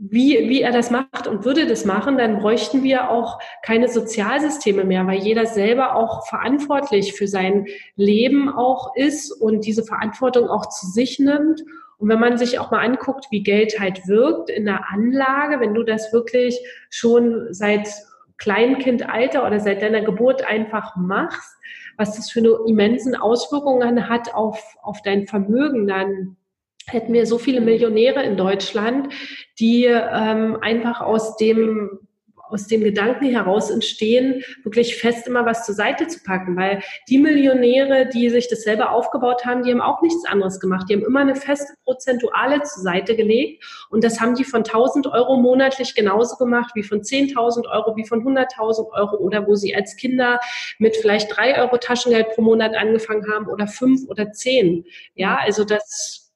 wie, 0.10 0.50
wie 0.50 0.62
er 0.62 0.72
das 0.72 0.92
macht 0.92 1.28
und 1.28 1.46
würde 1.46 1.68
das 1.68 1.86
machen, 1.86 2.18
dann 2.18 2.40
bräuchten 2.40 2.84
wir 2.84 3.10
auch 3.10 3.40
keine 3.64 3.88
Sozialsysteme 3.88 4.84
mehr, 4.84 5.06
weil 5.06 5.20
jeder 5.20 5.46
selber 5.46 5.96
auch 5.96 6.26
verantwortlich 6.28 7.14
für 7.14 7.28
sein 7.28 7.66
Leben 7.96 8.50
auch 8.50 8.96
ist 8.96 9.32
und 9.32 9.66
diese 9.66 9.84
Verantwortung 9.84 10.50
auch 10.50 10.68
zu 10.70 10.88
sich 10.88 11.20
nimmt. 11.20 11.64
Und 11.98 12.10
wenn 12.10 12.20
man 12.20 12.38
sich 12.38 12.60
auch 12.60 12.72
mal 12.72 12.86
anguckt, 12.86 13.28
wie 13.32 13.44
Geld 13.44 13.80
halt 13.80 14.08
wirkt 14.08 14.50
in 14.50 14.66
der 14.66 14.90
Anlage, 14.90 15.60
wenn 15.60 15.74
du 15.74 15.84
das 15.84 16.14
wirklich 16.14 16.60
schon 16.90 17.48
seit 17.52 17.88
Kleinkindalter 18.38 19.46
oder 19.46 19.60
seit 19.60 19.82
deiner 19.82 20.02
Geburt 20.02 20.48
einfach 20.48 20.96
machst, 20.96 21.56
was 21.98 22.16
das 22.16 22.30
für 22.30 22.40
eine 22.40 22.56
immensen 22.68 23.16
Auswirkungen 23.16 24.08
hat 24.08 24.34
auf, 24.34 24.62
auf 24.84 25.02
dein 25.02 25.26
Vermögen, 25.26 25.88
dann 25.88 26.38
hätten 26.88 27.14
wir 27.14 27.26
so 27.26 27.38
viele 27.38 27.62
Millionäre 27.62 28.24
in 28.24 28.38
Deutschland, 28.38 29.14
die 29.60 29.86
ähm, 29.86 30.58
einfach 30.62 31.02
aus 31.02 31.38
dem 31.38 32.00
aus 32.50 32.68
dem 32.68 32.84
Gedanken 32.84 33.26
heraus 33.26 33.70
entstehen, 33.70 34.42
wirklich 34.64 34.96
fest 34.96 35.28
immer 35.28 35.46
was 35.46 35.66
zur 35.66 35.76
Seite 35.76 36.08
zu 36.08 36.24
packen, 36.24 36.56
weil 36.56 36.82
die 37.10 37.18
Millionäre, 37.18 38.08
die 38.08 38.30
sich 38.30 38.48
das 38.48 38.64
selber 38.64 38.92
aufgebaut 38.92 39.46
haben, 39.46 39.64
die 39.64 39.72
haben 39.72 39.82
auch 39.82 40.02
nichts 40.02 40.26
anderes 40.26 40.60
gemacht. 40.60 40.88
Die 40.90 40.96
haben 40.96 41.06
immer 41.06 41.20
eine 41.20 41.36
feste 41.36 41.74
Prozentuale 41.84 42.62
zur 42.64 42.84
Seite 42.84 43.16
gelegt 43.16 43.64
und 43.90 44.04
das 44.04 44.20
haben 44.20 44.36
die 44.36 44.44
von 44.44 44.64
1000 44.64 45.08
Euro 45.08 45.38
monatlich 45.38 45.96
genauso 45.96 46.38
gemacht 46.38 46.72
wie 46.76 46.84
von 46.84 47.02
10.000 47.02 47.70
Euro, 47.70 47.96
wie 47.96 48.06
von 48.06 48.24
100.000 48.24 48.92
Euro 48.94 49.18
oder 49.18 49.46
wo 49.48 49.56
sie 49.56 49.76
als 49.76 49.96
Kinder 49.96 50.40
mit 50.80 50.96
vielleicht 50.96 51.36
drei 51.36 51.60
Euro 51.62 51.78
Taschengeld 51.78 52.30
pro 52.30 52.42
Monat 52.42 52.76
angefangen 52.76 53.30
haben 53.32 53.48
oder 53.48 53.68
fünf 53.68 54.08
oder 54.08 54.32
zehn. 54.32 54.86
Ja, 55.16 55.38
also 55.42 55.64
das 55.64 56.27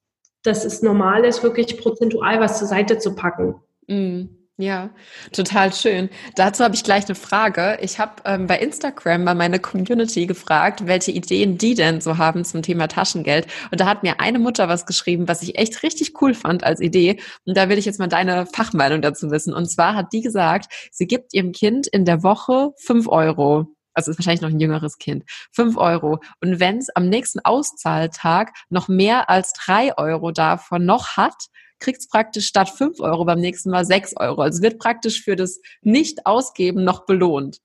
dass 0.44 0.66
es 0.66 0.82
normal 0.82 1.26
ist, 1.26 1.44
wirklich 1.44 1.78
prozentual 1.78 2.40
was 2.40 2.60
zur 2.60 2.68
Seite 2.68 2.98
zu 2.98 3.16
packen. 3.16 3.56
Mm. 3.88 4.42
Ja, 4.62 4.92
total 5.32 5.74
schön. 5.74 6.10
Dazu 6.36 6.64
habe 6.64 6.76
ich 6.76 6.84
gleich 6.84 7.06
eine 7.06 7.16
Frage. 7.16 7.80
Ich 7.82 7.98
habe 7.98 8.22
ähm, 8.26 8.46
bei 8.46 8.60
Instagram 8.60 9.26
bei 9.26 9.34
meiner 9.34 9.58
Community 9.58 10.28
gefragt, 10.28 10.86
welche 10.86 11.10
Ideen 11.10 11.58
die 11.58 11.74
denn 11.74 12.00
so 12.00 12.20
haben 12.20 12.46
zum 12.46 12.62
Thema 12.62 12.88
Taschengeld. 12.88 13.48
Und 13.72 13.82
da 13.82 13.88
hat 13.88 14.04
mir 14.04 14.20
eine 14.20 14.38
Mutter 14.38 14.70
was 14.70 14.86
geschrieben, 14.86 15.28
was 15.28 15.42
ich 15.42 15.58
echt 15.58 15.82
richtig 15.82 16.22
cool 16.22 16.36
fand 16.36 16.64
als 16.64 16.80
Idee. 16.80 17.20
Und 17.46 17.58
da 17.58 17.70
will 17.70 17.80
ich 17.80 17.86
jetzt 17.86 17.98
mal 17.98 18.08
deine 18.08 18.46
Fachmeinung 18.46 19.02
dazu 19.02 19.32
wissen. 19.32 19.52
Und 19.52 19.66
zwar 19.66 19.96
hat 19.96 20.14
die 20.14 20.22
gesagt, 20.22 20.72
sie 20.92 21.08
gibt 21.08 21.34
ihrem 21.34 21.54
Kind 21.54 21.88
in 21.88 22.06
der 22.06 22.22
Woche 22.22 22.70
fünf 22.78 23.08
Euro 23.08 23.66
also 23.94 24.12
ist 24.12 24.20
wahrscheinlich 24.20 24.42
noch 24.42 24.50
ein 24.50 24.60
jüngeres 24.60 24.98
Kind, 24.98 25.24
fünf 25.52 25.78
Euro. 25.78 26.20
Und 26.42 26.60
wenn 26.60 26.78
es 26.78 26.90
am 26.96 27.10
nächsten 27.10 27.40
Auszahltag 27.40 28.54
noch 28.70 28.88
mehr 28.88 29.30
als 29.30 29.54
drei 29.54 29.98
Euro 29.98 30.32
davon 30.32 30.86
noch 30.86 31.18
hat, 31.18 31.48
kriegt 31.80 32.00
es 32.00 32.08
praktisch 32.08 32.48
statt 32.48 32.70
fünf 32.70 33.00
Euro 33.00 33.26
beim 33.26 33.40
nächsten 33.40 33.72
Mal 33.72 33.86
sechs 33.86 34.16
Euro. 34.16 34.42
Also 34.42 34.62
wird 34.62 34.80
praktisch 34.80 35.24
für 35.24 35.36
das 35.36 35.60
Nicht-Ausgeben 35.82 36.84
noch 36.84 37.06
belohnt. 37.06 37.58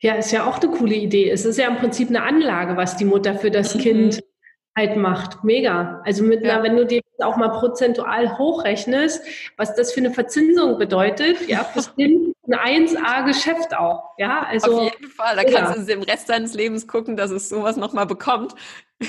Ja, 0.00 0.14
ist 0.14 0.30
ja 0.30 0.46
auch 0.46 0.60
eine 0.60 0.70
coole 0.70 0.94
Idee. 0.94 1.28
Es 1.28 1.44
ist 1.44 1.58
ja 1.58 1.66
im 1.66 1.76
Prinzip 1.76 2.08
eine 2.08 2.22
Anlage, 2.22 2.76
was 2.76 2.96
die 2.96 3.04
Mutter 3.04 3.34
für 3.34 3.50
das 3.50 3.74
mhm. 3.74 3.80
Kind 3.80 4.20
halt 4.76 4.96
macht. 4.96 5.42
Mega. 5.42 6.00
Also 6.04 6.22
mit 6.22 6.44
ja. 6.44 6.54
einer, 6.54 6.62
wenn 6.62 6.76
du 6.76 6.86
dir 6.86 7.00
auch 7.22 7.36
mal 7.36 7.48
prozentual 7.48 8.38
hochrechnest, 8.38 9.24
was 9.56 9.74
das 9.74 9.92
für 9.92 10.00
eine 10.00 10.12
Verzinsung 10.12 10.78
bedeutet, 10.78 11.48
ja, 11.48 11.64
fürs 11.64 11.94
Kind 11.94 12.34
ein 12.50 12.86
1A-Geschäft 12.86 13.76
auch. 13.76 14.10
Ja, 14.18 14.46
also. 14.48 14.80
Auf 14.80 14.92
jeden 14.92 15.10
Fall. 15.10 15.36
Da 15.36 15.42
ja. 15.42 15.60
kannst 15.60 15.88
du 15.88 15.92
im 15.92 16.02
Rest 16.02 16.28
deines 16.28 16.54
Lebens 16.54 16.86
gucken, 16.86 17.16
dass 17.16 17.30
es 17.30 17.48
sowas 17.48 17.76
nochmal 17.76 18.06
bekommt. 18.06 18.54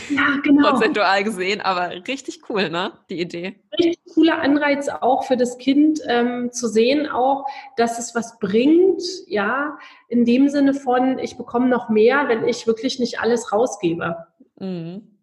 Ja, 0.10 0.38
genau. 0.44 0.72
Prozentual 0.72 1.24
gesehen, 1.24 1.62
aber 1.62 1.92
richtig 2.08 2.42
cool, 2.50 2.70
ne? 2.70 2.92
Die 3.10 3.20
Idee. 3.20 3.56
Richtig 3.78 4.14
cooler 4.14 4.40
Anreiz 4.40 4.88
auch 4.88 5.24
für 5.24 5.36
das 5.36 5.58
Kind 5.58 6.00
ähm, 6.08 6.52
zu 6.52 6.68
sehen, 6.68 7.08
auch, 7.08 7.46
dass 7.76 7.98
es 7.98 8.14
was 8.14 8.38
bringt, 8.40 9.02
ja, 9.26 9.78
in 10.08 10.26
dem 10.26 10.50
Sinne 10.50 10.76
von, 10.76 11.18
ich 11.18 11.38
bekomme 11.38 11.70
noch 11.70 11.90
mehr, 11.90 12.28
wenn 12.28 12.48
ich 12.48 12.68
wirklich 12.68 13.00
nicht 13.00 13.20
alles 13.20 13.52
rausgebe. 13.52 14.28
Mhm. 14.60 15.19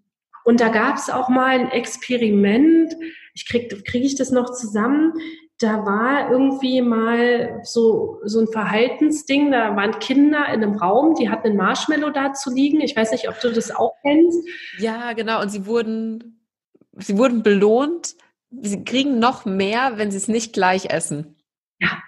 Und 0.46 0.60
da 0.60 0.68
gab 0.68 0.96
es 0.96 1.10
auch 1.10 1.28
mal 1.28 1.58
ein 1.58 1.72
Experiment, 1.72 2.94
ich 3.34 3.48
kriege 3.48 3.82
krieg 3.82 4.04
ich 4.04 4.14
das 4.14 4.30
noch 4.30 4.54
zusammen, 4.54 5.12
da 5.58 5.84
war 5.84 6.30
irgendwie 6.30 6.82
mal 6.82 7.60
so, 7.64 8.20
so 8.24 8.38
ein 8.38 8.46
Verhaltensding, 8.46 9.50
da 9.50 9.74
waren 9.74 9.98
Kinder 9.98 10.46
in 10.46 10.62
einem 10.62 10.76
Raum, 10.76 11.16
die 11.16 11.30
hatten 11.30 11.48
einen 11.48 11.56
Marshmallow 11.56 12.10
da 12.10 12.32
zu 12.32 12.54
liegen. 12.54 12.80
Ich 12.80 12.94
weiß 12.94 13.10
nicht, 13.10 13.28
ob 13.28 13.40
du 13.40 13.50
das 13.50 13.74
auch 13.74 13.94
kennst. 14.02 14.46
Ja, 14.78 15.14
genau. 15.14 15.42
Und 15.42 15.48
sie 15.48 15.66
wurden, 15.66 16.46
sie 16.92 17.18
wurden 17.18 17.42
belohnt. 17.42 18.14
Sie 18.50 18.84
kriegen 18.84 19.18
noch 19.18 19.46
mehr, 19.46 19.94
wenn 19.96 20.12
sie 20.12 20.18
es 20.18 20.28
nicht 20.28 20.52
gleich 20.52 20.90
essen. 20.90 21.34
Ja, 21.80 21.98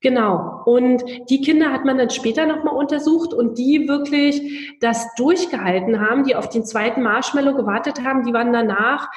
Genau. 0.00 0.62
Und 0.64 1.04
die 1.28 1.40
Kinder 1.40 1.72
hat 1.72 1.84
man 1.84 1.98
dann 1.98 2.10
später 2.10 2.46
nochmal 2.46 2.74
untersucht 2.74 3.34
und 3.34 3.58
die 3.58 3.88
wirklich 3.88 4.76
das 4.80 5.14
durchgehalten 5.16 6.00
haben, 6.00 6.24
die 6.24 6.36
auf 6.36 6.48
den 6.48 6.64
zweiten 6.64 7.02
Marshmallow 7.02 7.54
gewartet 7.54 8.04
haben, 8.04 8.24
die 8.24 8.32
waren 8.32 8.52
danach 8.52 9.08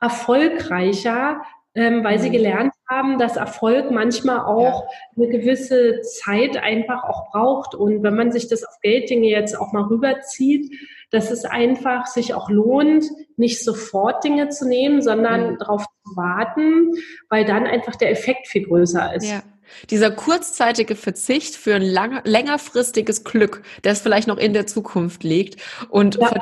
erfolgreicher, 0.00 1.40
ähm, 1.74 2.04
weil 2.04 2.18
sie 2.18 2.28
mhm. 2.28 2.32
gelernt 2.32 2.72
haben, 2.90 3.18
dass 3.18 3.36
Erfolg 3.36 3.90
manchmal 3.90 4.40
auch 4.40 4.82
ja. 4.82 4.88
eine 5.16 5.28
gewisse 5.28 6.00
Zeit 6.02 6.56
einfach 6.56 7.04
auch 7.04 7.30
braucht. 7.30 7.74
Und 7.74 8.02
wenn 8.02 8.14
man 8.14 8.30
sich 8.30 8.48
das 8.48 8.64
auf 8.64 8.78
Gelddinge 8.82 9.28
jetzt 9.28 9.58
auch 9.58 9.72
mal 9.72 9.84
rüberzieht, 9.84 10.70
dass 11.10 11.30
es 11.30 11.46
einfach 11.46 12.06
sich 12.06 12.34
auch 12.34 12.50
lohnt, 12.50 13.04
nicht 13.38 13.64
sofort 13.64 14.24
Dinge 14.24 14.50
zu 14.50 14.68
nehmen, 14.68 15.00
sondern 15.00 15.52
mhm. 15.52 15.58
darauf 15.58 15.86
zu 16.04 16.16
warten, 16.16 16.92
weil 17.30 17.46
dann 17.46 17.66
einfach 17.66 17.96
der 17.96 18.10
Effekt 18.10 18.46
viel 18.46 18.66
größer 18.66 19.14
ist. 19.14 19.30
Ja. 19.30 19.40
Dieser 19.90 20.10
kurzzeitige 20.10 20.96
Verzicht 20.96 21.54
für 21.56 21.74
ein 21.74 21.82
lang, 21.82 22.20
längerfristiges 22.24 23.24
Glück, 23.24 23.62
das 23.82 24.00
vielleicht 24.00 24.28
noch 24.28 24.38
in 24.38 24.52
der 24.52 24.66
Zukunft 24.66 25.24
liegt. 25.24 25.60
Und 25.88 26.16
ja. 26.16 26.32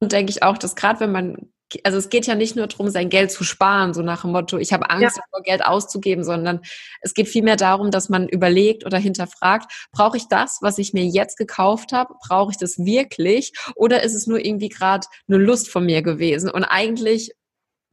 denke 0.00 0.30
ich 0.30 0.42
auch, 0.42 0.58
dass 0.58 0.76
gerade 0.76 1.00
wenn 1.00 1.12
man 1.12 1.50
also 1.84 1.98
es 1.98 2.08
geht 2.08 2.26
ja 2.26 2.34
nicht 2.34 2.56
nur 2.56 2.66
darum, 2.66 2.88
sein 2.88 3.10
Geld 3.10 3.30
zu 3.30 3.44
sparen, 3.44 3.92
so 3.92 4.02
nach 4.02 4.22
dem 4.22 4.32
Motto, 4.32 4.56
ich 4.58 4.72
habe 4.72 4.88
Angst 4.90 5.16
ja. 5.16 5.22
davor, 5.22 5.42
Geld 5.42 5.64
auszugeben, 5.64 6.24
sondern 6.24 6.60
es 7.02 7.14
geht 7.14 7.28
vielmehr 7.28 7.56
darum, 7.56 7.90
dass 7.90 8.08
man 8.08 8.28
überlegt 8.28 8.86
oder 8.86 8.98
hinterfragt, 8.98 9.70
brauche 9.92 10.16
ich 10.16 10.28
das, 10.28 10.58
was 10.62 10.78
ich 10.78 10.92
mir 10.92 11.04
jetzt 11.04 11.36
gekauft 11.36 11.92
habe, 11.92 12.14
brauche 12.26 12.52
ich 12.52 12.56
das 12.56 12.78
wirklich 12.78 13.52
oder 13.74 14.02
ist 14.02 14.14
es 14.14 14.26
nur 14.26 14.42
irgendwie 14.42 14.70
gerade 14.70 15.06
eine 15.28 15.38
Lust 15.38 15.68
von 15.68 15.84
mir 15.84 16.02
gewesen 16.02 16.50
und 16.50 16.64
eigentlich 16.64 17.32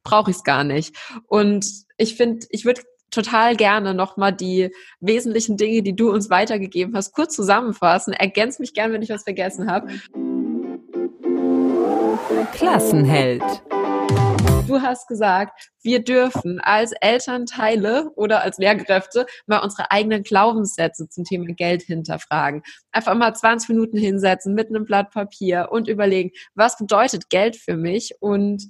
brauche 0.04 0.32
ich 0.32 0.38
es 0.38 0.44
gar 0.44 0.64
nicht. 0.64 0.96
Und 1.28 1.66
ich 1.98 2.16
finde, 2.16 2.46
ich 2.52 2.64
würde 2.64 2.82
total 3.16 3.56
gerne 3.56 3.94
nochmal 3.94 4.34
die 4.34 4.72
wesentlichen 5.00 5.58
Dinge, 5.58 5.82
die 5.82 5.96
du 5.96 6.12
uns 6.12 6.30
weitergegeben 6.30 6.96
hast, 6.96 7.14
kurz 7.14 7.36
zusammenfassen. 7.36 8.14
Ergänz 8.14 8.60
mich 8.60 8.74
gern, 8.74 8.92
wenn 8.92 9.02
ich 9.02 9.10
was 9.10 9.24
vergessen 9.24 9.72
habe. 9.72 9.88
Klassenheld. 12.54 13.44
Du 14.68 14.82
hast 14.82 15.08
gesagt, 15.08 15.70
wir 15.84 16.04
dürfen 16.04 16.60
als 16.60 16.92
Elternteile 17.00 18.10
oder 18.16 18.42
als 18.42 18.58
Lehrkräfte 18.58 19.28
mal 19.46 19.60
unsere 19.60 19.92
eigenen 19.92 20.24
Glaubenssätze 20.24 21.08
zum 21.08 21.24
Thema 21.24 21.46
Geld 21.54 21.84
hinterfragen. 21.84 22.64
Einfach 22.92 23.14
mal 23.14 23.34
20 23.36 23.70
Minuten 23.70 23.98
hinsetzen 23.98 24.56
mit 24.56 24.70
einem 24.70 24.86
Blatt 24.86 25.12
Papier 25.12 25.68
und 25.72 25.88
überlegen, 25.88 26.32
was 26.56 26.78
bedeutet 26.78 27.30
Geld 27.30 27.56
für 27.56 27.78
mich 27.78 28.16
und 28.20 28.64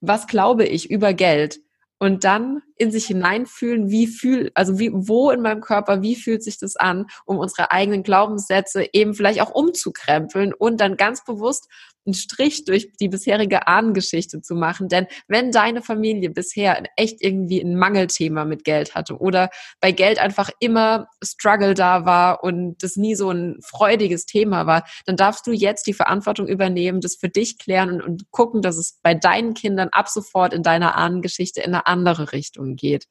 was 0.00 0.28
glaube 0.28 0.64
ich 0.64 0.90
über 0.90 1.12
Geld? 1.12 1.58
Und 1.98 2.24
dann 2.24 2.62
in 2.76 2.90
sich 2.90 3.06
hineinfühlen, 3.06 3.90
wie 3.90 4.06
fühl, 4.06 4.50
also 4.54 4.78
wie, 4.78 4.90
wo 4.92 5.30
in 5.30 5.40
meinem 5.40 5.60
Körper, 5.60 6.02
wie 6.02 6.16
fühlt 6.16 6.42
sich 6.42 6.58
das 6.58 6.76
an, 6.76 7.06
um 7.24 7.38
unsere 7.38 7.72
eigenen 7.72 8.02
Glaubenssätze 8.02 8.86
eben 8.92 9.14
vielleicht 9.14 9.40
auch 9.40 9.50
umzukrempeln 9.50 10.52
und 10.52 10.80
dann 10.80 10.96
ganz 10.96 11.24
bewusst 11.24 11.68
einen 12.06 12.14
Strich 12.14 12.64
durch 12.64 12.92
die 13.00 13.08
bisherige 13.08 13.66
Ahnengeschichte 13.66 14.40
zu 14.40 14.54
machen. 14.54 14.88
Denn 14.88 15.06
wenn 15.28 15.50
deine 15.50 15.82
Familie 15.82 16.30
bisher 16.30 16.82
echt 16.96 17.22
irgendwie 17.22 17.60
ein 17.60 17.76
Mangelthema 17.76 18.44
mit 18.44 18.64
Geld 18.64 18.94
hatte 18.94 19.18
oder 19.18 19.50
bei 19.80 19.92
Geld 19.92 20.18
einfach 20.18 20.50
immer 20.60 21.08
Struggle 21.22 21.74
da 21.74 22.04
war 22.04 22.42
und 22.42 22.82
das 22.82 22.96
nie 22.96 23.14
so 23.14 23.30
ein 23.30 23.58
freudiges 23.62 24.26
Thema 24.26 24.66
war, 24.66 24.84
dann 25.04 25.16
darfst 25.16 25.46
du 25.46 25.52
jetzt 25.52 25.86
die 25.86 25.94
Verantwortung 25.94 26.48
übernehmen, 26.48 27.00
das 27.00 27.16
für 27.16 27.28
dich 27.28 27.58
klären 27.58 27.90
und, 27.90 28.02
und 28.02 28.30
gucken, 28.30 28.62
dass 28.62 28.76
es 28.76 28.98
bei 29.02 29.14
deinen 29.14 29.54
Kindern 29.54 29.88
ab 29.92 30.08
sofort 30.08 30.54
in 30.54 30.62
deiner 30.62 30.96
Ahnengeschichte 30.96 31.60
in 31.60 31.74
eine 31.74 31.86
andere 31.86 32.32
Richtung 32.32 32.76
geht. 32.76 33.06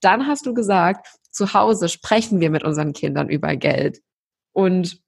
Dann 0.00 0.26
hast 0.26 0.46
du 0.46 0.54
gesagt, 0.54 1.06
zu 1.30 1.54
Hause 1.54 1.88
sprechen 1.88 2.40
wir 2.40 2.50
mit 2.50 2.64
unseren 2.64 2.92
Kindern 2.92 3.28
über 3.28 3.56
Geld. 3.56 4.00
Und 4.52 5.03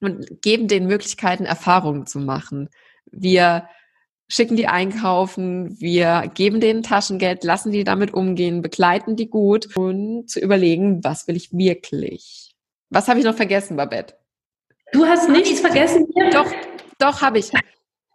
und 0.00 0.42
geben 0.42 0.68
den 0.68 0.86
Möglichkeiten, 0.86 1.44
Erfahrungen 1.44 2.06
zu 2.06 2.18
machen. 2.18 2.68
Wir 3.10 3.68
schicken 4.28 4.56
die 4.56 4.68
einkaufen, 4.68 5.78
wir 5.80 6.30
geben 6.34 6.60
denen 6.60 6.82
Taschengeld, 6.82 7.42
lassen 7.42 7.72
die 7.72 7.84
damit 7.84 8.14
umgehen, 8.14 8.62
begleiten 8.62 9.16
die 9.16 9.28
gut 9.28 9.76
und 9.76 10.30
zu 10.30 10.40
überlegen, 10.40 11.02
was 11.02 11.26
will 11.26 11.36
ich 11.36 11.52
wirklich? 11.52 12.54
Was 12.90 13.08
habe 13.08 13.18
ich 13.18 13.24
noch 13.24 13.34
vergessen, 13.34 13.76
Babette? 13.76 14.14
Du 14.92 15.04
hast 15.04 15.28
nichts 15.28 15.60
vergessen? 15.60 16.06
Doch, 16.32 16.50
doch 16.98 17.22
habe 17.22 17.38
ich. 17.38 17.50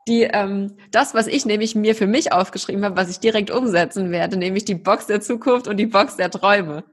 Die, 0.08 0.22
ähm, 0.22 0.78
das, 0.92 1.16
was 1.16 1.26
ich 1.26 1.46
nämlich 1.46 1.74
mir 1.74 1.96
für 1.96 2.06
mich 2.06 2.32
aufgeschrieben 2.32 2.86
habe, 2.86 2.96
was 2.96 3.10
ich 3.10 3.20
direkt 3.20 3.50
umsetzen 3.50 4.12
werde, 4.12 4.38
nämlich 4.38 4.64
die 4.64 4.76
Box 4.76 5.08
der 5.08 5.20
Zukunft 5.20 5.68
und 5.68 5.78
die 5.78 5.88
Box 5.88 6.16
der 6.16 6.30
Träume. 6.30 6.84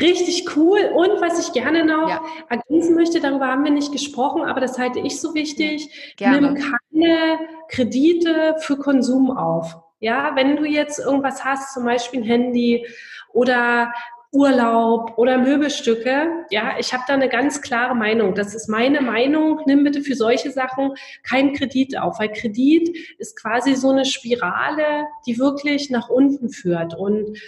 Richtig 0.00 0.56
cool. 0.56 0.80
Und 0.94 1.20
was 1.20 1.46
ich 1.46 1.52
gerne 1.52 1.84
noch 1.84 2.08
ja. 2.08 2.22
ergänzen 2.48 2.94
möchte, 2.94 3.20
darüber 3.20 3.48
haben 3.48 3.64
wir 3.64 3.70
nicht 3.70 3.92
gesprochen, 3.92 4.42
aber 4.42 4.60
das 4.60 4.78
halte 4.78 5.00
ich 5.00 5.20
so 5.20 5.34
wichtig. 5.34 6.14
Gerne. 6.16 6.40
Nimm 6.40 6.54
keine 6.54 7.38
Kredite 7.68 8.56
für 8.60 8.78
Konsum 8.78 9.30
auf. 9.30 9.76
Ja, 10.00 10.32
wenn 10.34 10.56
du 10.56 10.64
jetzt 10.64 10.98
irgendwas 10.98 11.44
hast, 11.44 11.74
zum 11.74 11.84
Beispiel 11.84 12.20
ein 12.20 12.26
Handy 12.26 12.86
oder 13.32 13.92
Urlaub 14.32 15.18
oder 15.18 15.36
Möbelstücke, 15.36 16.46
ja, 16.48 16.76
ich 16.78 16.94
habe 16.94 17.04
da 17.06 17.12
eine 17.12 17.28
ganz 17.28 17.60
klare 17.60 17.94
Meinung. 17.94 18.34
Das 18.34 18.54
ist 18.54 18.68
meine 18.68 19.02
Meinung. 19.02 19.60
Nimm 19.66 19.84
bitte 19.84 20.00
für 20.00 20.14
solche 20.14 20.50
Sachen 20.50 20.94
keinen 21.22 21.52
Kredit 21.52 21.98
auf, 21.98 22.18
weil 22.18 22.32
Kredit 22.32 22.96
ist 23.18 23.38
quasi 23.40 23.74
so 23.74 23.90
eine 23.90 24.06
Spirale, 24.06 25.06
die 25.26 25.38
wirklich 25.38 25.90
nach 25.90 26.08
unten 26.08 26.48
führt. 26.48 26.94
Und 26.98 27.38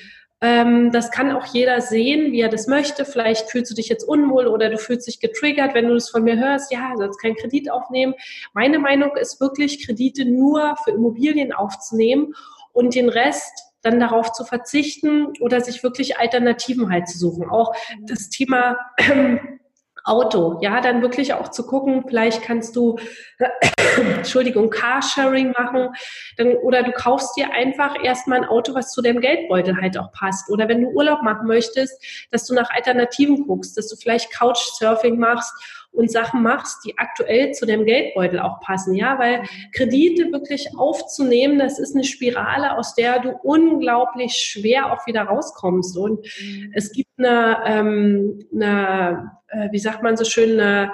das 0.44 1.10
kann 1.10 1.32
auch 1.32 1.46
jeder 1.46 1.80
sehen, 1.80 2.32
wie 2.32 2.40
er 2.40 2.48
das 2.50 2.66
möchte. 2.66 3.04
Vielleicht 3.04 3.50
fühlst 3.50 3.70
du 3.70 3.74
dich 3.74 3.88
jetzt 3.88 4.04
unwohl 4.04 4.46
oder 4.46 4.68
du 4.68 4.76
fühlst 4.76 5.06
dich 5.06 5.18
getriggert, 5.18 5.74
wenn 5.74 5.88
du 5.88 5.94
das 5.94 6.10
von 6.10 6.22
mir 6.24 6.38
hörst. 6.38 6.70
Ja, 6.70 6.90
du 6.92 6.98
sollst 6.98 7.20
keinen 7.20 7.36
Kredit 7.36 7.70
aufnehmen. 7.70 8.14
Meine 8.52 8.78
Meinung 8.78 9.16
ist 9.16 9.40
wirklich, 9.40 9.86
Kredite 9.86 10.24
nur 10.24 10.76
für 10.84 10.90
Immobilien 10.90 11.52
aufzunehmen 11.52 12.34
und 12.72 12.94
den 12.94 13.08
Rest 13.08 13.64
dann 13.82 14.00
darauf 14.00 14.32
zu 14.32 14.44
verzichten 14.44 15.32
oder 15.40 15.60
sich 15.60 15.82
wirklich 15.82 16.18
Alternativen 16.18 16.90
halt 16.90 17.08
zu 17.08 17.18
suchen. 17.18 17.48
Auch 17.48 17.74
das 18.02 18.28
Thema 18.28 18.76
Auto, 20.04 20.58
ja, 20.60 20.82
dann 20.82 21.00
wirklich 21.00 21.32
auch 21.32 21.48
zu 21.48 21.66
gucken, 21.66 22.04
vielleicht 22.06 22.42
kannst 22.42 22.76
du, 22.76 22.98
Entschuldigung, 24.16 24.68
Carsharing 24.68 25.52
machen, 25.52 25.88
dann, 26.36 26.56
oder 26.56 26.82
du 26.82 26.92
kaufst 26.92 27.36
dir 27.36 27.52
einfach 27.52 27.94
erstmal 28.04 28.42
ein 28.42 28.48
Auto, 28.48 28.74
was 28.74 28.92
zu 28.92 29.00
deinem 29.00 29.20
Geldbeutel 29.20 29.80
halt 29.80 29.96
auch 29.96 30.12
passt. 30.12 30.50
Oder 30.50 30.68
wenn 30.68 30.82
du 30.82 30.88
Urlaub 30.88 31.22
machen 31.22 31.46
möchtest, 31.46 32.04
dass 32.30 32.46
du 32.46 32.54
nach 32.54 32.70
Alternativen 32.70 33.46
guckst, 33.46 33.78
dass 33.78 33.88
du 33.88 33.96
vielleicht 33.96 34.30
Couchsurfing 34.32 35.18
machst 35.18 35.52
und 35.94 36.10
Sachen 36.10 36.42
machst, 36.42 36.84
die 36.84 36.98
aktuell 36.98 37.52
zu 37.52 37.66
deinem 37.66 37.86
Geldbeutel 37.86 38.40
auch 38.40 38.60
passen, 38.60 38.94
ja, 38.94 39.18
weil 39.18 39.44
Kredite 39.72 40.32
wirklich 40.32 40.68
aufzunehmen, 40.76 41.58
das 41.58 41.78
ist 41.78 41.94
eine 41.94 42.04
Spirale, 42.04 42.76
aus 42.76 42.94
der 42.94 43.20
du 43.20 43.30
unglaublich 43.42 44.32
schwer 44.32 44.92
auch 44.92 45.06
wieder 45.06 45.22
rauskommst. 45.22 45.96
Und 45.96 46.20
mhm. 46.20 46.72
es 46.74 46.92
gibt 46.92 47.10
eine, 47.16 47.58
ähm, 47.64 48.46
eine 48.52 49.32
äh, 49.48 49.68
wie 49.70 49.78
sagt 49.78 50.02
man 50.02 50.16
so 50.16 50.24
schön, 50.24 50.58
eine, 50.58 50.92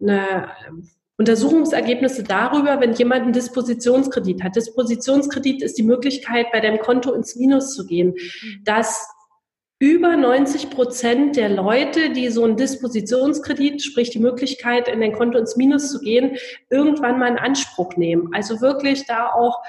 eine 0.00 0.48
Untersuchungsergebnisse 1.16 2.24
darüber, 2.24 2.80
wenn 2.80 2.92
jemand 2.92 3.22
einen 3.22 3.32
Dispositionskredit 3.32 4.42
hat. 4.42 4.56
Dispositionskredit 4.56 5.62
ist 5.62 5.78
die 5.78 5.84
Möglichkeit, 5.84 6.46
bei 6.52 6.60
deinem 6.60 6.80
Konto 6.80 7.12
ins 7.12 7.36
Minus 7.36 7.74
zu 7.74 7.86
gehen. 7.86 8.08
Mhm. 8.08 8.60
Über 9.80 10.16
90 10.16 10.70
Prozent 10.70 11.36
der 11.36 11.48
Leute, 11.48 12.10
die 12.10 12.28
so 12.28 12.44
einen 12.44 12.56
Dispositionskredit, 12.56 13.82
sprich 13.82 14.10
die 14.10 14.20
Möglichkeit, 14.20 14.88
in 14.88 15.00
dein 15.00 15.12
Konto 15.12 15.36
ins 15.36 15.56
Minus 15.56 15.90
zu 15.90 16.00
gehen, 16.00 16.36
irgendwann 16.70 17.18
mal 17.18 17.28
in 17.28 17.38
Anspruch 17.38 17.96
nehmen. 17.96 18.30
Also 18.32 18.60
wirklich 18.60 19.04
da 19.06 19.32
auch, 19.32 19.62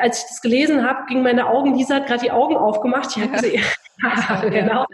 als 0.00 0.22
ich 0.22 0.28
das 0.28 0.42
gelesen 0.42 0.86
habe, 0.86 1.06
gingen 1.08 1.22
meine 1.22 1.46
Augen, 1.46 1.74
Lisa 1.74 1.96
hat 1.96 2.06
gerade 2.06 2.24
die 2.24 2.30
Augen 2.30 2.56
aufgemacht. 2.56 3.16
Ich 3.16 3.40
sie, 3.40 3.60
genau. 4.50 4.84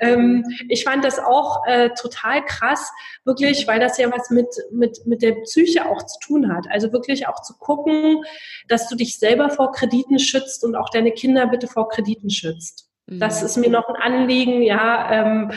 Ähm, 0.00 0.44
ich 0.68 0.84
fand 0.84 1.04
das 1.04 1.18
auch 1.18 1.66
äh, 1.66 1.90
total 1.90 2.44
krass, 2.44 2.90
wirklich, 3.24 3.66
weil 3.66 3.80
das 3.80 3.98
ja 3.98 4.10
was 4.10 4.30
mit, 4.30 4.48
mit, 4.70 5.04
mit 5.04 5.22
der 5.22 5.32
Psyche 5.42 5.86
auch 5.86 6.02
zu 6.04 6.18
tun 6.20 6.54
hat. 6.54 6.66
Also 6.70 6.92
wirklich 6.92 7.26
auch 7.26 7.42
zu 7.42 7.54
gucken, 7.58 8.22
dass 8.68 8.88
du 8.88 8.96
dich 8.96 9.18
selber 9.18 9.50
vor 9.50 9.72
Krediten 9.72 10.18
schützt 10.18 10.64
und 10.64 10.76
auch 10.76 10.90
deine 10.90 11.12
Kinder 11.12 11.46
bitte 11.48 11.66
vor 11.66 11.88
Krediten 11.88 12.30
schützt. 12.30 12.85
Das 13.06 13.40
mhm. 13.40 13.46
ist 13.46 13.56
mir 13.56 13.70
noch 13.70 13.88
ein 13.88 13.96
Anliegen, 13.96 14.62
ja. 14.62 15.10
Ähm, 15.12 15.52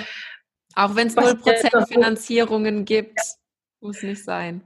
Auch 0.75 0.95
wenn 0.95 1.07
es 1.07 1.17
0% 1.17 1.87
Finanzierungen 1.87 2.85
gibt, 2.85 3.19
muss 3.81 4.03
nicht 4.03 4.23
sein. 4.23 4.61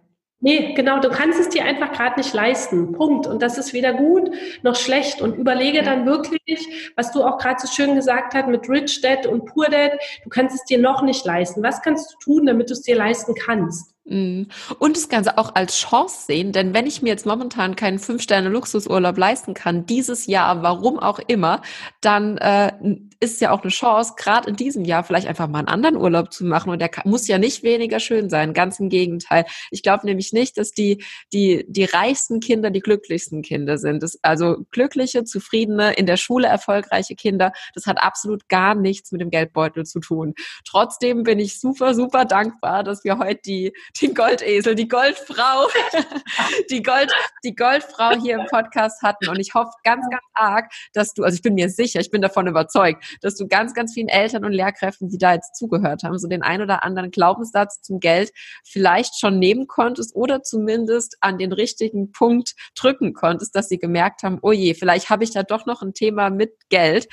Nee, 0.45 0.73
genau, 0.73 0.99
du 0.99 1.09
kannst 1.09 1.39
es 1.39 1.47
dir 1.47 1.63
einfach 1.63 1.93
gerade 1.93 2.19
nicht 2.19 2.33
leisten. 2.33 2.91
Punkt. 2.91 3.27
Und 3.27 3.41
das 3.41 3.57
ist 3.57 3.71
weder 3.71 3.93
gut 3.93 4.29
noch 4.61 4.75
schlecht. 4.75 5.21
Und 5.21 5.37
überlege 5.37 5.77
ja. 5.77 5.83
dann 5.83 6.05
wirklich, 6.05 6.91
was 6.97 7.13
du 7.13 7.23
auch 7.23 7.37
gerade 7.37 7.61
so 7.61 7.67
schön 7.73 7.95
gesagt 7.95 8.33
hast 8.33 8.49
mit 8.49 8.67
Rich 8.67 8.99
Dad 8.99 9.25
und 9.25 9.45
Poor 9.45 9.69
Dad, 9.69 9.93
du 10.25 10.29
kannst 10.29 10.53
es 10.53 10.65
dir 10.65 10.79
noch 10.79 11.01
nicht 11.01 11.25
leisten. 11.25 11.63
Was 11.63 11.81
kannst 11.81 12.13
du 12.13 12.17
tun, 12.17 12.45
damit 12.45 12.69
du 12.69 12.73
es 12.73 12.81
dir 12.81 12.97
leisten 12.97 13.35
kannst? 13.35 13.92
Mhm. 14.05 14.49
Und 14.79 14.97
das 14.97 15.07
Ganze 15.07 15.37
auch 15.37 15.55
als 15.55 15.77
Chance 15.77 16.25
sehen, 16.27 16.51
denn 16.51 16.73
wenn 16.73 16.85
ich 16.85 17.01
mir 17.01 17.09
jetzt 17.09 17.25
momentan 17.25 17.77
keinen 17.77 17.99
Fünf-Sterne-Luxusurlaub 17.99 19.17
leisten 19.17 19.53
kann, 19.53 19.85
dieses 19.85 20.27
Jahr, 20.27 20.61
warum 20.61 20.99
auch 20.99 21.19
immer, 21.19 21.61
dann 22.01 22.37
äh, 22.37 22.73
ist 23.21 23.39
ja 23.39 23.51
auch 23.51 23.61
eine 23.61 23.71
Chance, 23.71 24.15
gerade 24.17 24.49
in 24.49 24.57
diesem 24.57 24.83
Jahr 24.83 25.05
vielleicht 25.05 25.27
einfach 25.27 25.47
mal 25.47 25.59
einen 25.59 25.69
anderen 25.69 25.95
Urlaub 25.95 26.33
zu 26.33 26.43
machen. 26.43 26.69
Und 26.69 26.79
der 26.79 26.89
kann, 26.89 27.09
muss 27.09 27.27
ja 27.27 27.37
nicht 27.37 27.63
weniger 27.63 28.01
schön 28.01 28.29
sein, 28.29 28.53
ganz 28.53 28.79
im 28.79 28.89
Gegenteil. 28.89 29.45
Ich 29.71 29.81
glaube 29.81 30.05
nämlich 30.05 30.33
nicht, 30.33 30.57
dass 30.57 30.71
die, 30.71 31.01
die, 31.31 31.65
die 31.69 31.85
reichsten 31.85 32.41
Kinder 32.41 32.69
die 32.69 32.81
glücklichsten 32.81 33.41
Kinder 33.41 33.77
sind. 33.77 34.03
Das, 34.03 34.19
also 34.21 34.65
glückliche, 34.71 35.23
zufriedene, 35.23 35.93
in 35.93 36.05
der 36.05 36.17
Schule 36.17 36.47
erfolgreiche 36.47 37.15
Kinder, 37.15 37.53
das 37.73 37.85
hat 37.85 38.03
absolut 38.03 38.49
gar 38.49 38.75
nichts 38.75 39.13
mit 39.13 39.21
dem 39.21 39.29
Geldbeutel 39.29 39.85
zu 39.85 40.01
tun. 40.01 40.33
Trotzdem 40.65 41.23
bin 41.23 41.39
ich 41.39 41.61
super, 41.61 41.95
super 41.95 42.25
dankbar, 42.25 42.83
dass 42.83 43.05
wir 43.05 43.17
heute 43.17 43.39
die 43.45 43.73
den 44.01 44.13
Goldesel, 44.15 44.75
die 44.75 44.87
Goldfrau, 44.87 45.67
die 46.69 46.81
Gold, 46.81 47.11
die 47.43 47.55
Goldfrau 47.55 48.11
hier 48.19 48.39
im 48.39 48.45
Podcast 48.47 49.01
hatten. 49.01 49.29
Und 49.29 49.39
ich 49.39 49.53
hoffe 49.53 49.71
ganz, 49.83 50.05
ganz 50.09 50.23
arg, 50.33 50.71
dass 50.93 51.13
du, 51.13 51.23
also 51.23 51.35
ich 51.35 51.41
bin 51.41 51.53
mir 51.53 51.69
sicher, 51.69 51.99
ich 51.99 52.09
bin 52.09 52.21
davon 52.21 52.47
überzeugt, 52.47 53.03
dass 53.21 53.35
du 53.35 53.47
ganz, 53.47 53.73
ganz 53.73 53.93
vielen 53.93 54.07
Eltern 54.07 54.45
und 54.45 54.51
Lehrkräften, 54.51 55.09
die 55.09 55.17
da 55.17 55.33
jetzt 55.33 55.55
zugehört 55.55 56.03
haben, 56.03 56.17
so 56.17 56.27
den 56.27 56.41
ein 56.41 56.61
oder 56.61 56.83
anderen 56.83 57.11
Glaubenssatz 57.11 57.81
zum 57.81 57.99
Geld 57.99 58.31
vielleicht 58.63 59.19
schon 59.19 59.39
nehmen 59.39 59.67
konntest 59.67 60.15
oder 60.15 60.41
zumindest 60.41 61.17
an 61.21 61.37
den 61.37 61.53
richtigen 61.53 62.11
Punkt 62.11 62.55
drücken 62.75 63.13
konntest, 63.13 63.55
dass 63.55 63.69
sie 63.69 63.77
gemerkt 63.77 64.23
haben, 64.23 64.39
oh 64.41 64.51
je, 64.51 64.73
vielleicht 64.73 65.09
habe 65.09 65.23
ich 65.23 65.31
da 65.31 65.43
doch 65.43 65.65
noch 65.65 65.81
ein 65.81 65.93
Thema 65.93 66.29
mit 66.29 66.53
Geld. 66.69 67.07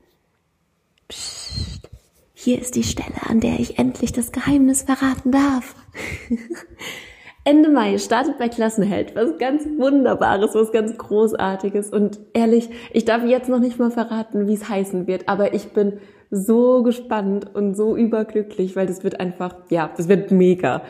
Psst. 1.08 1.69
Hier 2.42 2.58
ist 2.58 2.74
die 2.74 2.84
Stelle, 2.84 3.28
an 3.28 3.40
der 3.40 3.60
ich 3.60 3.78
endlich 3.78 4.12
das 4.12 4.32
Geheimnis 4.32 4.80
verraten 4.80 5.30
darf. 5.30 5.74
Ende 7.44 7.68
Mai 7.68 7.98
startet 7.98 8.38
bei 8.38 8.48
Klassenheld 8.48 9.14
was 9.14 9.36
ganz 9.36 9.66
Wunderbares, 9.76 10.54
was 10.54 10.72
ganz 10.72 10.96
Großartiges. 10.96 11.90
Und 11.90 12.18
ehrlich, 12.32 12.70
ich 12.94 13.04
darf 13.04 13.24
jetzt 13.26 13.50
noch 13.50 13.58
nicht 13.58 13.78
mal 13.78 13.90
verraten, 13.90 14.46
wie 14.46 14.54
es 14.54 14.70
heißen 14.70 15.06
wird, 15.06 15.28
aber 15.28 15.52
ich 15.52 15.74
bin 15.74 15.98
so 16.30 16.82
gespannt 16.82 17.54
und 17.54 17.74
so 17.74 17.94
überglücklich, 17.94 18.74
weil 18.74 18.86
das 18.86 19.04
wird 19.04 19.20
einfach, 19.20 19.56
ja, 19.68 19.90
das 19.94 20.08
wird 20.08 20.30
mega. 20.30 20.80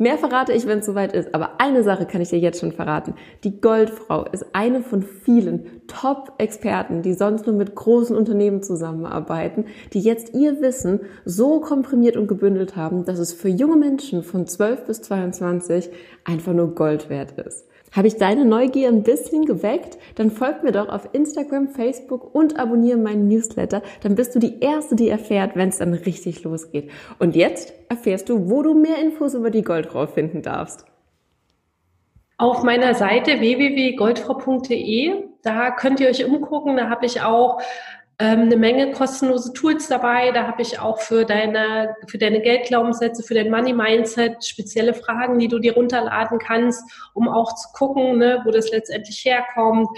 Mehr 0.00 0.16
verrate 0.16 0.54
ich, 0.54 0.66
wenn 0.66 0.78
es 0.78 0.86
soweit 0.86 1.12
ist. 1.12 1.34
Aber 1.34 1.60
eine 1.60 1.82
Sache 1.82 2.06
kann 2.06 2.22
ich 2.22 2.30
dir 2.30 2.38
jetzt 2.38 2.58
schon 2.58 2.72
verraten. 2.72 3.12
Die 3.44 3.60
Goldfrau 3.60 4.24
ist 4.24 4.46
eine 4.54 4.82
von 4.82 5.02
vielen 5.02 5.82
Top-Experten, 5.88 7.02
die 7.02 7.12
sonst 7.12 7.46
nur 7.46 7.54
mit 7.54 7.74
großen 7.74 8.16
Unternehmen 8.16 8.62
zusammenarbeiten, 8.62 9.66
die 9.92 10.00
jetzt 10.00 10.32
ihr 10.32 10.62
Wissen 10.62 11.00
so 11.26 11.60
komprimiert 11.60 12.16
und 12.16 12.28
gebündelt 12.28 12.76
haben, 12.76 13.04
dass 13.04 13.18
es 13.18 13.34
für 13.34 13.50
junge 13.50 13.76
Menschen 13.76 14.22
von 14.22 14.46
12 14.46 14.86
bis 14.86 15.02
22 15.02 15.90
einfach 16.24 16.54
nur 16.54 16.74
Gold 16.74 17.10
wert 17.10 17.32
ist. 17.32 17.66
Habe 17.92 18.06
ich 18.06 18.16
deine 18.16 18.44
Neugier 18.44 18.88
ein 18.88 19.02
bisschen 19.02 19.44
geweckt? 19.44 19.98
Dann 20.14 20.30
folg 20.30 20.62
mir 20.62 20.72
doch 20.72 20.88
auf 20.88 21.08
Instagram, 21.12 21.68
Facebook 21.68 22.34
und 22.34 22.58
abonniere 22.58 22.98
meinen 22.98 23.26
Newsletter. 23.26 23.82
Dann 24.02 24.14
bist 24.14 24.34
du 24.34 24.38
die 24.38 24.60
Erste, 24.60 24.94
die 24.94 25.08
erfährt, 25.08 25.56
wenn 25.56 25.70
es 25.70 25.78
dann 25.78 25.94
richtig 25.94 26.44
losgeht. 26.44 26.90
Und 27.18 27.34
jetzt 27.34 27.72
erfährst 27.88 28.28
du, 28.28 28.48
wo 28.48 28.62
du 28.62 28.74
mehr 28.74 28.98
Infos 28.98 29.34
über 29.34 29.50
die 29.50 29.62
Goldfrau 29.62 30.06
finden 30.06 30.42
darfst. 30.42 30.84
Auf 32.38 32.62
meiner 32.62 32.94
Seite 32.94 33.40
www.goldfrau.de, 33.40 35.24
da 35.42 35.70
könnt 35.72 36.00
ihr 36.00 36.08
euch 36.08 36.24
umgucken. 36.24 36.76
Da 36.76 36.88
habe 36.88 37.04
ich 37.06 37.20
auch 37.20 37.60
ähm, 38.20 38.42
eine 38.42 38.56
Menge 38.56 38.92
kostenlose 38.92 39.54
Tools 39.54 39.88
dabei. 39.88 40.30
Da 40.30 40.46
habe 40.46 40.60
ich 40.60 40.78
auch 40.78 41.00
für 41.00 41.24
deine, 41.24 41.96
für 42.06 42.18
deine 42.18 42.42
Geldglaubenssätze, 42.42 43.22
für 43.22 43.32
dein 43.32 43.50
Money 43.50 43.72
Mindset 43.72 44.44
spezielle 44.44 44.92
Fragen, 44.92 45.38
die 45.38 45.48
du 45.48 45.58
dir 45.58 45.72
runterladen 45.72 46.38
kannst, 46.38 46.84
um 47.14 47.30
auch 47.30 47.54
zu 47.54 47.68
gucken, 47.72 48.18
ne, 48.18 48.42
wo 48.44 48.50
das 48.50 48.70
letztendlich 48.70 49.24
herkommt, 49.24 49.88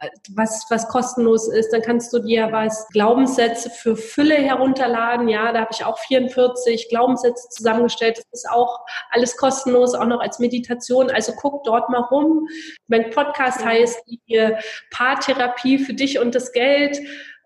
äh, 0.00 0.08
was, 0.34 0.66
was 0.70 0.88
kostenlos 0.88 1.46
ist. 1.46 1.72
Dann 1.72 1.82
kannst 1.82 2.12
du 2.12 2.18
dir 2.18 2.48
was 2.50 2.88
Glaubenssätze 2.88 3.70
für 3.70 3.94
Fülle 3.94 4.34
herunterladen. 4.34 5.28
Ja, 5.28 5.52
da 5.52 5.60
habe 5.60 5.70
ich 5.72 5.84
auch 5.84 5.98
44 6.00 6.88
Glaubenssätze 6.88 7.48
zusammengestellt. 7.50 8.18
Das 8.18 8.26
ist 8.32 8.50
auch 8.50 8.80
alles 9.10 9.36
kostenlos, 9.36 9.94
auch 9.94 10.06
noch 10.06 10.20
als 10.20 10.40
Meditation. 10.40 11.12
Also 11.12 11.32
guck 11.36 11.62
dort 11.62 11.90
mal 11.90 12.00
rum. 12.00 12.48
Mein 12.88 13.10
Podcast 13.10 13.64
heißt 13.64 14.02
die 14.08 14.52
Paartherapie 14.90 15.78
für 15.78 15.94
dich 15.94 16.18
und 16.18 16.34
das 16.34 16.50
Geld. 16.50 16.98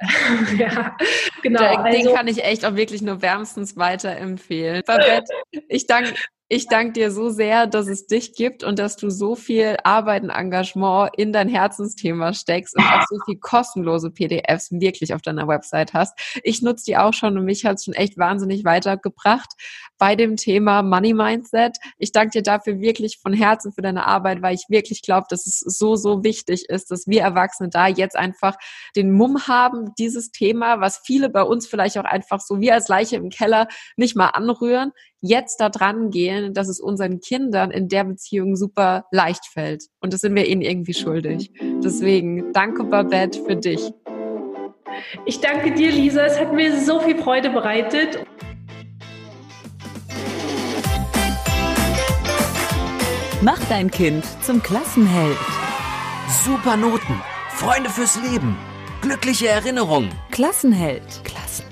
ja, 0.59 0.97
genau. 1.43 1.61
Den 1.61 1.79
also, 1.79 2.15
kann 2.15 2.29
ich 2.29 2.45
echt 2.45 2.65
auch 2.65 2.75
wirklich 2.75 3.03
nur 3.03 3.23
wärmstens 3.23 3.77
weiterempfehlen. 3.77 4.83
Babette, 4.87 5.33
ich 5.69 5.87
danke 5.87 6.15
ich 6.53 6.67
danke 6.67 6.93
dir 6.93 7.11
so 7.11 7.31
sehr, 7.31 7.67
dass 7.67 7.89
es 7.89 8.07
dich 8.07 8.35
gibt 8.35 8.63
und 8.63 8.79
dass 8.79 8.97
du 8.97 9.09
so 9.09 9.37
viel 9.37 9.79
Arbeit 9.85 10.23
und 10.23 10.29
Engagement 10.29 11.11
in 11.17 11.33
dein 11.33 11.49
Herzensthema 11.49 12.35
steckst 12.35 12.77
und 12.77 12.85
auch 12.85 13.07
so 13.09 13.17
viel 13.25 13.39
kostenlose 13.39 14.11
PDFs 14.11 14.71
wirklich 14.71 15.15
auf 15.15 15.23
deiner 15.23 15.49
Website 15.49 15.95
hast. 15.95 16.13
Ich 16.43 16.61
nutze 16.61 16.85
die 16.85 16.99
auch 16.99 17.15
schon 17.15 17.39
und 17.39 17.47
mich 17.47 17.65
hat 17.65 17.77
es 17.77 17.85
schon 17.87 17.95
echt 17.95 18.19
wahnsinnig 18.19 18.67
weitergebracht 18.67 19.49
bei 19.97 20.15
dem 20.15 20.37
Thema 20.37 20.83
Money 20.83 21.15
Mindset. 21.15 21.79
Ich 21.97 22.13
danke 22.13 22.33
dir 22.33 22.43
dafür 22.43 22.81
wirklich 22.81 23.19
von 23.23 23.33
Herzen 23.33 23.73
für 23.73 23.81
deine 23.81 24.05
Arbeit, 24.05 24.43
weil 24.43 24.55
ich 24.55 24.67
wirklich 24.69 25.01
glaube, 25.01 25.29
dass 25.31 25.47
es 25.47 25.61
so, 25.61 25.97
so 25.97 26.23
wichtig 26.23 26.69
ist, 26.69 26.91
dass 26.91 27.07
wir 27.07 27.23
Erwachsene 27.23 27.71
da 27.71 27.87
jetzt 27.87 28.15
einfach 28.15 28.57
den 28.95 29.13
Mumm 29.13 29.47
haben, 29.47 29.95
dieses 29.99 30.33
Thema, 30.33 30.81
was 30.81 31.01
viele 31.03 31.31
bei 31.31 31.45
uns 31.45 31.67
vielleicht 31.67 31.97
auch 31.97 32.05
einfach 32.05 32.43
so 32.43 32.61
wie 32.61 32.71
als 32.71 32.89
Leiche 32.89 33.17
im 33.17 33.31
Keller 33.31 33.69
nicht 33.97 34.17
mal 34.17 34.29
anrühren, 34.29 34.93
jetzt 35.23 35.61
da 35.61 35.71
dran 35.71 36.11
gehen, 36.11 36.53
dass 36.53 36.69
es 36.69 36.81
unseren 36.81 37.21
Kindern 37.21 37.71
in 37.71 37.89
der 37.89 38.05
Beziehung 38.05 38.57
super 38.57 39.07
leicht 39.11 39.47
fällt. 39.47 39.85
Und 40.01 40.13
das 40.13 40.21
sind 40.21 40.35
wir 40.35 40.47
ihnen 40.47 40.63
irgendwie 40.63 40.95
schuldig. 40.95 41.51
Deswegen 41.83 42.53
danke, 42.53 42.85
Babette, 42.85 43.43
für 43.45 43.57
dich. 43.57 43.93
Ich 45.25 45.41
danke 45.41 45.73
dir, 45.73 45.91
Lisa. 45.91 46.27
Es 46.27 46.39
hat 46.39 46.53
mir 46.53 46.79
so 46.81 47.01
viel 47.01 47.17
Freude 47.17 47.51
bereitet. 47.51 48.25
Mach 53.41 53.59
dein 53.69 53.91
Kind 53.91 54.25
zum 54.43 54.63
Klassenheld. 54.63 55.39
Super 56.45 56.77
Noten, 56.77 57.21
Freunde 57.51 57.91
fürs 57.91 58.17
Leben, 58.23 58.57
glückliche 59.01 59.49
Erinnerungen. 59.49 60.11
Klassenheld. 60.31 61.03
Klassenheld. 61.25 61.72